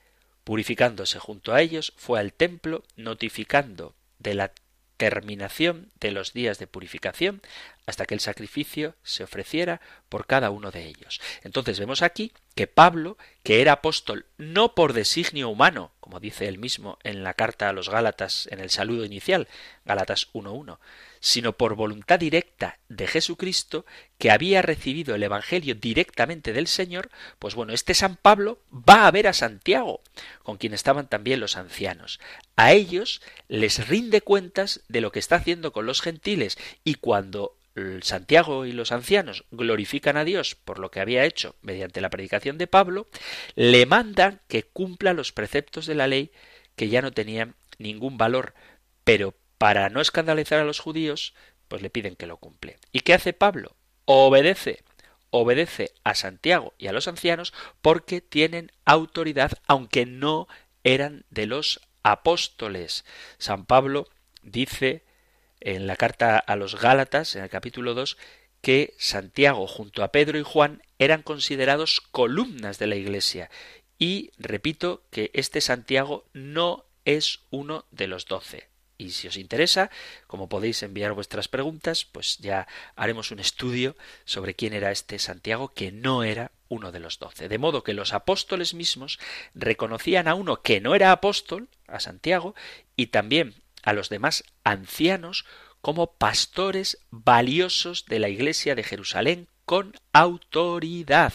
purificándose 0.44 1.18
junto 1.18 1.52
a 1.52 1.60
ellos, 1.60 1.92
fue 1.96 2.20
al 2.20 2.32
templo 2.32 2.84
notificando 2.96 3.94
de 4.18 4.34
la 4.34 4.52
terminación 4.98 5.92
de 6.00 6.10
los 6.10 6.32
días 6.32 6.58
de 6.58 6.66
purificación 6.66 7.40
hasta 7.86 8.04
que 8.04 8.14
el 8.14 8.20
sacrificio 8.20 8.96
se 9.02 9.22
ofreciera 9.22 9.80
por 10.08 10.26
cada 10.26 10.50
uno 10.50 10.70
de 10.70 10.86
ellos. 10.86 11.20
Entonces 11.42 11.78
vemos 11.78 12.02
aquí 12.02 12.32
que 12.54 12.66
Pablo, 12.66 13.16
que 13.44 13.62
era 13.62 13.72
apóstol 13.72 14.26
no 14.36 14.74
por 14.74 14.92
designio 14.92 15.48
humano, 15.48 15.92
como 16.00 16.20
dice 16.20 16.48
él 16.48 16.58
mismo 16.58 16.98
en 17.04 17.22
la 17.22 17.34
carta 17.34 17.68
a 17.68 17.72
los 17.72 17.88
Gálatas 17.88 18.48
en 18.50 18.58
el 18.58 18.70
saludo 18.70 19.04
inicial, 19.04 19.48
Gálatas 19.84 20.28
1.1, 20.32 20.78
sino 21.20 21.52
por 21.52 21.74
voluntad 21.74 22.18
directa 22.18 22.78
de 22.88 23.06
Jesucristo, 23.06 23.86
que 24.18 24.30
había 24.30 24.62
recibido 24.62 25.14
el 25.14 25.22
Evangelio 25.22 25.74
directamente 25.74 26.52
del 26.52 26.66
Señor, 26.66 27.10
pues 27.38 27.54
bueno, 27.54 27.72
este 27.72 27.94
San 27.94 28.16
Pablo 28.16 28.60
va 28.72 29.06
a 29.06 29.10
ver 29.10 29.26
a 29.26 29.32
Santiago, 29.32 30.00
con 30.42 30.56
quien 30.56 30.74
estaban 30.74 31.08
también 31.08 31.40
los 31.40 31.56
ancianos. 31.56 32.20
A 32.56 32.72
ellos 32.72 33.20
les 33.48 33.88
rinde 33.88 34.20
cuentas 34.20 34.82
de 34.88 35.00
lo 35.00 35.12
que 35.12 35.18
está 35.18 35.36
haciendo 35.36 35.72
con 35.72 35.86
los 35.86 36.00
gentiles, 36.00 36.58
y 36.84 36.94
cuando 36.94 37.58
Santiago 38.02 38.66
y 38.66 38.72
los 38.72 38.92
ancianos 38.92 39.44
glorifican 39.50 40.16
a 40.16 40.24
Dios 40.24 40.54
por 40.56 40.78
lo 40.78 40.90
que 40.90 41.00
había 41.00 41.24
hecho 41.24 41.54
mediante 41.62 42.00
la 42.00 42.10
predicación 42.10 42.58
de 42.58 42.66
Pablo, 42.66 43.06
le 43.54 43.86
mandan 43.86 44.40
que 44.48 44.64
cumpla 44.64 45.12
los 45.12 45.32
preceptos 45.32 45.86
de 45.86 45.94
la 45.94 46.08
ley 46.08 46.32
que 46.76 46.88
ya 46.88 47.02
no 47.02 47.12
tenían 47.12 47.54
ningún 47.78 48.18
valor, 48.18 48.54
pero 49.04 49.34
para 49.58 49.90
no 49.90 50.00
escandalizar 50.00 50.60
a 50.60 50.64
los 50.64 50.80
judíos, 50.80 51.34
pues 51.68 51.82
le 51.82 51.90
piden 51.90 52.16
que 52.16 52.26
lo 52.26 52.38
cumple. 52.38 52.78
¿Y 52.92 53.00
qué 53.00 53.14
hace 53.14 53.32
Pablo? 53.32 53.76
Obedece, 54.06 54.84
obedece 55.30 55.92
a 56.04 56.14
Santiago 56.14 56.74
y 56.78 56.86
a 56.86 56.92
los 56.92 57.08
ancianos 57.08 57.52
porque 57.82 58.20
tienen 58.20 58.72
autoridad, 58.84 59.52
aunque 59.66 60.06
no 60.06 60.48
eran 60.84 61.24
de 61.30 61.46
los 61.46 61.80
apóstoles. 62.02 63.04
San 63.38 63.66
Pablo 63.66 64.08
dice 64.42 65.04
en 65.60 65.86
la 65.86 65.96
carta 65.96 66.38
a 66.38 66.56
los 66.56 66.80
Gálatas, 66.80 67.36
en 67.36 67.42
el 67.42 67.50
capítulo 67.50 67.94
2, 67.94 68.16
que 68.60 68.94
Santiago 68.98 69.66
junto 69.66 70.02
a 70.02 70.12
Pedro 70.12 70.38
y 70.38 70.42
Juan 70.42 70.82
eran 70.98 71.22
considerados 71.22 72.00
columnas 72.00 72.78
de 72.78 72.86
la 72.86 72.96
Iglesia. 72.96 73.50
Y 73.98 74.30
repito 74.38 75.02
que 75.10 75.30
este 75.34 75.60
Santiago 75.60 76.24
no 76.32 76.84
es 77.04 77.40
uno 77.50 77.86
de 77.90 78.06
los 78.06 78.26
doce. 78.26 78.67
Y 79.00 79.10
si 79.10 79.28
os 79.28 79.36
interesa, 79.36 79.90
como 80.26 80.48
podéis 80.48 80.82
enviar 80.82 81.12
vuestras 81.12 81.46
preguntas, 81.46 82.04
pues 82.04 82.38
ya 82.38 82.66
haremos 82.96 83.30
un 83.30 83.38
estudio 83.38 83.96
sobre 84.24 84.54
quién 84.54 84.72
era 84.72 84.90
este 84.90 85.20
Santiago 85.20 85.68
que 85.68 85.92
no 85.92 86.24
era 86.24 86.50
uno 86.68 86.90
de 86.90 86.98
los 86.98 87.20
doce. 87.20 87.48
De 87.48 87.58
modo 87.58 87.84
que 87.84 87.94
los 87.94 88.12
apóstoles 88.12 88.74
mismos 88.74 89.20
reconocían 89.54 90.26
a 90.26 90.34
uno 90.34 90.62
que 90.62 90.80
no 90.80 90.96
era 90.96 91.12
apóstol, 91.12 91.68
a 91.86 92.00
Santiago, 92.00 92.56
y 92.96 93.06
también 93.06 93.54
a 93.84 93.92
los 93.92 94.08
demás 94.08 94.42
ancianos 94.64 95.46
como 95.80 96.14
pastores 96.14 96.98
valiosos 97.10 98.04
de 98.06 98.18
la 98.18 98.28
iglesia 98.28 98.74
de 98.74 98.82
Jerusalén 98.82 99.46
con 99.64 99.94
autoridad. 100.12 101.32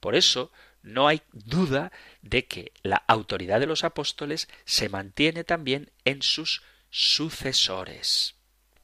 Por 0.00 0.16
eso 0.16 0.50
no 0.82 1.06
hay 1.06 1.22
duda 1.32 1.92
de 2.22 2.46
que 2.46 2.72
la 2.82 3.04
autoridad 3.06 3.60
de 3.60 3.66
los 3.66 3.84
apóstoles 3.84 4.48
se 4.64 4.88
mantiene 4.88 5.44
también 5.44 5.90
en 6.04 6.22
sus 6.22 6.62
sucesores. 6.92 8.36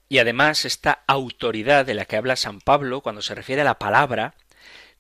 Y 0.09 0.19
además 0.19 0.65
esta 0.65 1.05
autoridad 1.07 1.85
de 1.85 1.95
la 1.95 2.07
que 2.07 2.17
habla 2.17 2.37
San 2.37 2.61
Pablo 2.61 3.03
cuando 3.03 3.23
se 3.23 3.35
refiere 3.35 3.63
a 3.63 3.67
la 3.67 3.79
palabra 3.79 4.35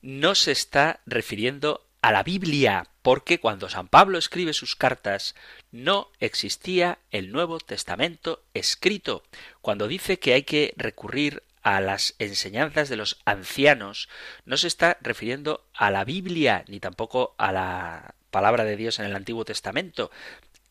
no 0.02 0.34
se 0.34 0.52
está 0.52 1.00
refiriendo 1.06 1.86
a 2.02 2.12
la 2.12 2.22
Biblia, 2.22 2.86
porque 3.02 3.40
cuando 3.40 3.68
San 3.68 3.88
Pablo 3.88 4.18
escribe 4.18 4.52
sus 4.52 4.76
cartas 4.76 5.34
no 5.72 6.12
existía 6.20 6.98
el 7.10 7.32
Nuevo 7.32 7.58
Testamento 7.58 8.44
escrito. 8.54 9.24
Cuando 9.62 9.88
dice 9.88 10.18
que 10.18 10.34
hay 10.34 10.42
que 10.42 10.74
recurrir 10.76 11.42
a 11.62 11.80
las 11.80 12.14
enseñanzas 12.18 12.88
de 12.88 12.96
los 12.96 13.20
ancianos, 13.24 14.08
no 14.44 14.56
se 14.58 14.68
está 14.68 14.98
refiriendo 15.00 15.66
a 15.74 15.90
la 15.90 16.04
Biblia 16.04 16.64
ni 16.68 16.78
tampoco 16.78 17.34
a 17.38 17.52
la 17.52 18.14
palabra 18.30 18.64
de 18.64 18.76
Dios 18.76 18.98
en 18.98 19.06
el 19.06 19.16
Antiguo 19.16 19.44
Testamento, 19.44 20.10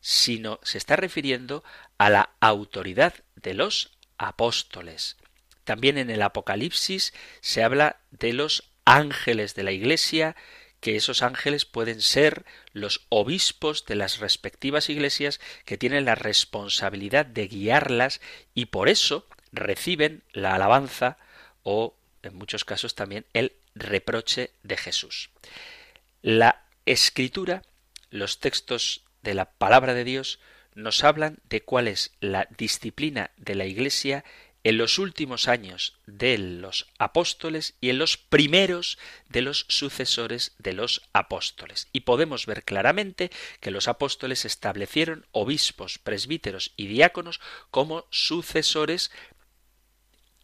sino 0.00 0.60
se 0.62 0.78
está 0.78 0.96
refiriendo 0.96 1.64
a 1.98 2.10
la 2.10 2.30
autoridad 2.40 3.14
de 3.36 3.54
los 3.54 3.96
apóstoles. 4.16 5.16
También 5.64 5.98
en 5.98 6.10
el 6.10 6.22
Apocalipsis 6.22 7.12
se 7.40 7.62
habla 7.62 8.00
de 8.10 8.32
los 8.32 8.70
ángeles 8.84 9.54
de 9.54 9.64
la 9.64 9.72
Iglesia, 9.72 10.34
que 10.80 10.96
esos 10.96 11.22
ángeles 11.22 11.64
pueden 11.64 12.00
ser 12.00 12.46
los 12.72 13.06
obispos 13.08 13.84
de 13.84 13.96
las 13.96 14.18
respectivas 14.18 14.88
iglesias 14.88 15.40
que 15.64 15.76
tienen 15.76 16.04
la 16.04 16.14
responsabilidad 16.14 17.26
de 17.26 17.48
guiarlas 17.48 18.20
y 18.54 18.66
por 18.66 18.88
eso 18.88 19.26
reciben 19.52 20.22
la 20.32 20.54
alabanza 20.54 21.18
o 21.62 21.96
en 22.22 22.36
muchos 22.36 22.64
casos 22.64 22.94
también 22.94 23.26
el 23.32 23.52
reproche 23.74 24.50
de 24.62 24.76
Jesús. 24.76 25.30
La 26.22 26.64
escritura, 26.86 27.62
los 28.10 28.40
textos 28.40 29.04
de 29.28 29.34
la 29.34 29.50
palabra 29.50 29.92
de 29.92 30.04
Dios 30.04 30.40
nos 30.74 31.04
hablan 31.04 31.38
de 31.50 31.60
cuál 31.60 31.86
es 31.86 32.12
la 32.20 32.48
disciplina 32.56 33.30
de 33.36 33.56
la 33.56 33.66
Iglesia 33.66 34.24
en 34.64 34.78
los 34.78 34.98
últimos 34.98 35.48
años 35.48 35.98
de 36.06 36.38
los 36.38 36.86
apóstoles 36.98 37.74
y 37.82 37.90
en 37.90 37.98
los 37.98 38.16
primeros 38.16 38.98
de 39.28 39.42
los 39.42 39.66
sucesores 39.68 40.54
de 40.58 40.72
los 40.72 41.02
apóstoles. 41.12 41.88
Y 41.92 42.00
podemos 42.00 42.46
ver 42.46 42.64
claramente 42.64 43.30
que 43.60 43.70
los 43.70 43.86
apóstoles 43.86 44.46
establecieron 44.46 45.26
obispos, 45.32 45.98
presbíteros 45.98 46.72
y 46.76 46.86
diáconos 46.86 47.38
como 47.70 48.06
sucesores 48.10 49.10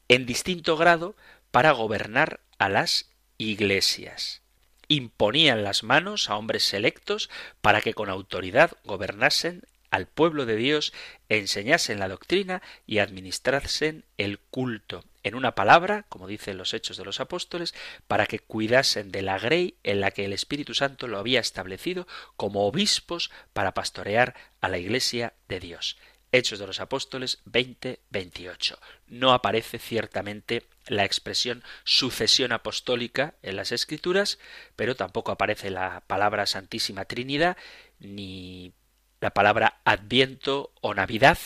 en 0.09 0.27
distinto 0.27 0.77
grado 0.77 1.17
para 1.51 1.73
gobernar 1.73 2.41
a 2.59 2.69
las 2.69 3.09
iglesias 3.39 4.44
imponían 4.89 5.65
las 5.65 5.83
manos 5.83 6.31
a 6.31 6.37
hombres 6.37 6.65
selectos 6.65 7.31
para 7.61 7.81
que 7.81 7.95
con 7.95 8.09
autoridad 8.09 8.73
gobernasen 8.85 9.63
al 9.95 10.09
pueblo 10.09 10.45
de 10.45 10.57
Dios, 10.57 10.93
enseñasen 11.29 12.01
la 12.01 12.09
doctrina 12.09 12.63
y 12.85 12.99
administrasen 12.99 14.05
el 14.19 14.41
culto. 14.41 15.05
En 15.23 15.37
una 15.37 15.55
palabra, 15.55 16.05
como 16.09 16.27
dicen 16.27 16.59
los 16.59 16.75
Hechos 16.75 16.97
de 16.97 17.05
los 17.05 17.21
Apóstoles, 17.21 17.77
para 18.09 18.27
que 18.27 18.41
cuidasen 18.41 19.13
de 19.13 19.23
la 19.23 19.39
grey 19.39 19.77
en 19.85 20.01
la 20.01 20.11
que 20.11 20.25
el 20.25 20.33
Espíritu 20.33 20.75
Santo 20.75 21.07
lo 21.07 21.19
había 21.19 21.39
establecido 21.39 22.09
como 22.35 22.67
obispos 22.67 23.31
para 23.53 23.73
pastorear 23.73 24.35
a 24.61 24.69
la 24.69 24.79
Iglesia 24.79 25.35
de 25.47 25.61
Dios. 25.61 25.97
Hechos 26.35 26.59
de 26.59 26.67
los 26.67 26.81
Apóstoles 26.81 27.39
20-28. 27.47 28.77
No 29.07 29.33
aparece 29.33 29.79
ciertamente 29.79 30.65
la 30.89 31.05
expresión 31.05 31.63
sucesión 31.85 32.51
apostólica 32.51 33.35
en 33.43 33.55
las 33.55 33.71
Escrituras, 33.71 34.41
pero 34.75 34.97
tampoco 34.97 35.31
aparece 35.31 35.71
la 35.71 36.03
palabra 36.09 36.47
Santísima 36.47 37.05
Trinidad, 37.05 37.57
ni 38.01 38.73
la 39.21 39.31
palabra 39.31 39.81
Adviento 39.85 40.73
o 40.81 40.93
Navidad, 40.93 41.39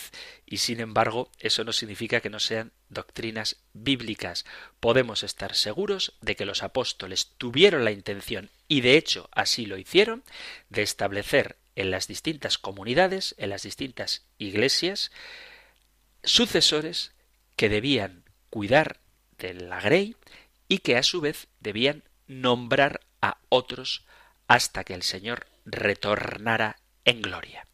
y 0.47 0.57
sin 0.57 0.79
embargo 0.79 1.29
eso 1.39 1.63
no 1.63 1.71
significa 1.71 2.19
que 2.19 2.31
no 2.31 2.39
sean 2.39 2.71
doctrinas 2.89 3.57
bíblicas. 3.73 4.43
Podemos 4.79 5.21
estar 5.21 5.55
seguros 5.55 6.13
de 6.19 6.35
que 6.35 6.47
los 6.47 6.63
apóstoles 6.63 7.33
tuvieron 7.37 7.85
la 7.85 7.91
intención, 7.91 8.49
y 8.67 8.81
de 8.81 8.97
hecho 8.97 9.29
así 9.31 9.67
lo 9.67 9.77
hicieron, 9.77 10.23
de 10.69 10.81
establecer 10.81 11.58
en 11.75 11.91
las 11.91 12.07
distintas 12.07 12.57
comunidades, 12.57 13.35
en 13.37 13.49
las 13.49 13.63
distintas 13.63 14.25
iglesias, 14.37 15.11
sucesores 16.23 17.13
que 17.55 17.69
debían 17.69 18.23
cuidar 18.49 18.99
de 19.37 19.53
la 19.53 19.79
grey 19.79 20.15
y 20.67 20.79
que 20.79 20.97
a 20.97 21.03
su 21.03 21.21
vez 21.21 21.47
debían 21.59 22.03
nombrar 22.27 23.01
a 23.21 23.39
otros 23.49 24.05
hasta 24.47 24.83
que 24.83 24.93
el 24.93 25.03
Señor 25.03 25.47
retornara 25.65 26.77
en 27.05 27.21
gloria. 27.21 27.65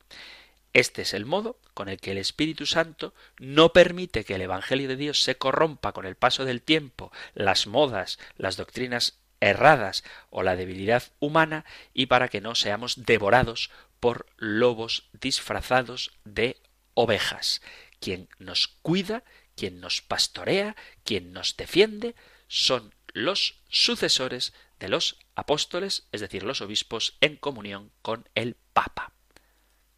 Este 0.73 1.03
es 1.03 1.13
el 1.13 1.25
modo 1.25 1.57
con 1.73 1.87
el 1.87 1.99
que 1.99 2.11
el 2.11 2.17
Espíritu 2.17 2.65
Santo 2.65 3.13
no 3.39 3.71
permite 3.71 4.25
que 4.25 4.35
el 4.35 4.41
Evangelio 4.41 4.89
de 4.89 4.97
Dios 4.97 5.21
se 5.21 5.37
corrompa 5.37 5.93
con 5.93 6.05
el 6.05 6.15
paso 6.15 6.43
del 6.43 6.61
tiempo, 6.61 7.11
las 7.33 7.65
modas, 7.65 8.19
las 8.37 8.57
doctrinas 8.57 9.19
erradas 9.39 10.03
o 10.29 10.43
la 10.43 10.55
debilidad 10.55 11.03
humana 11.19 11.65
y 11.93 12.07
para 12.07 12.27
que 12.27 12.41
no 12.41 12.55
seamos 12.55 13.05
devorados 13.05 13.71
por 14.05 14.27
lobos 14.37 15.09
disfrazados 15.13 16.11
de 16.25 16.61
ovejas. 16.93 17.63
Quien 17.99 18.29
nos 18.37 18.67
cuida, 18.83 19.23
quien 19.55 19.79
nos 19.79 20.03
pastorea, 20.03 20.75
quien 21.03 21.33
nos 21.33 21.57
defiende, 21.57 22.13
son 22.47 22.93
los 23.13 23.63
sucesores 23.67 24.53
de 24.77 24.89
los 24.89 25.17
apóstoles, 25.33 26.07
es 26.11 26.21
decir, 26.21 26.43
los 26.43 26.61
obispos 26.61 27.17
en 27.19 27.35
comunión 27.35 27.91
con 28.03 28.29
el 28.35 28.57
Papa. 28.73 29.11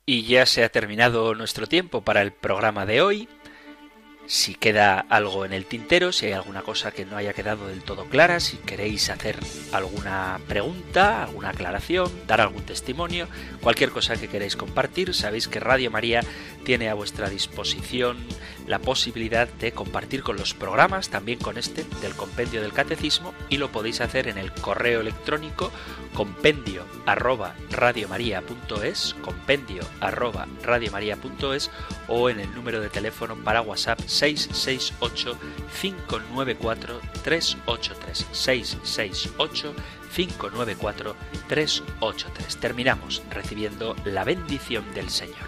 Y 0.05 0.24
ya 0.24 0.45
se 0.45 0.64
ha 0.64 0.70
terminado 0.70 1.36
nuestro 1.36 1.68
tiempo 1.68 2.05
para 2.05 2.22
el 2.22 2.32
programa 2.32 2.86
de 2.86 3.01
hoy. 3.01 3.28
Si 4.28 4.55
queda 4.55 4.99
algo 4.99 5.45
en 5.45 5.53
el 5.53 5.65
tintero, 5.65 6.11
si 6.11 6.25
hay 6.25 6.34
alguna 6.34 6.61
cosa 6.61 6.91
que 6.91 7.05
no 7.05 7.15
haya 7.15 7.32
quedado 7.32 7.67
del 7.67 7.82
todo 7.82 8.05
clara, 8.05 8.41
si 8.41 8.57
queréis 8.57 9.09
hacer 9.09 9.38
alguna 9.71 10.41
pregunta, 10.49 11.23
alguna 11.23 11.51
aclaración, 11.51 12.11
dar 12.28 12.41
algún 12.41 12.63
testimonio, 12.63 13.30
cualquier 13.61 13.89
cosa 13.89 14.17
que 14.17 14.28
queréis 14.28 14.57
compartir, 14.57 15.13
sabéis 15.13 15.47
que 15.47 15.61
Radio 15.61 15.91
María 15.91 16.25
tiene 16.65 16.89
a 16.89 16.93
vuestra 16.93 17.30
disposición 17.30 18.17
la 18.68 18.80
posibilidad 18.80 19.47
de 19.47 19.72
compartir 19.72 20.24
con 20.24 20.38
los 20.38 20.53
programas, 20.53 21.09
también 21.09 21.39
con 21.39 21.57
este 21.57 21.86
del 22.01 22.13
compendio 22.13 22.61
del 22.61 22.74
catecismo, 22.74 23.34
y 23.49 23.57
lo 23.57 23.72
podéis 23.72 24.01
hacer 24.01 24.28
en 24.28 24.38
el 24.38 24.51
correo 24.51 25.01
electrónico 25.01 25.72
compendio 26.13 26.84
arroba 27.05 27.55
radiomaria.es, 27.70 29.15
compendio 29.22 29.84
arroba 30.01 30.47
radiomaria.es 30.63 31.72
o 32.07 32.30
en 32.30 32.39
el 32.39 32.53
número 32.53 32.82
de 32.82 32.89
teléfono 32.89 33.36
para 33.36 33.61
WhatsApp 33.61 33.99
668 33.99 35.38
594 35.80 36.99
383 37.24 38.28
668 38.32 39.74
594 40.15 41.15
383. 41.47 42.57
Terminamos 42.57 43.22
recibiendo 43.30 43.95
la 44.05 44.24
bendición 44.24 44.84
del 44.93 45.09
Señor. 45.09 45.47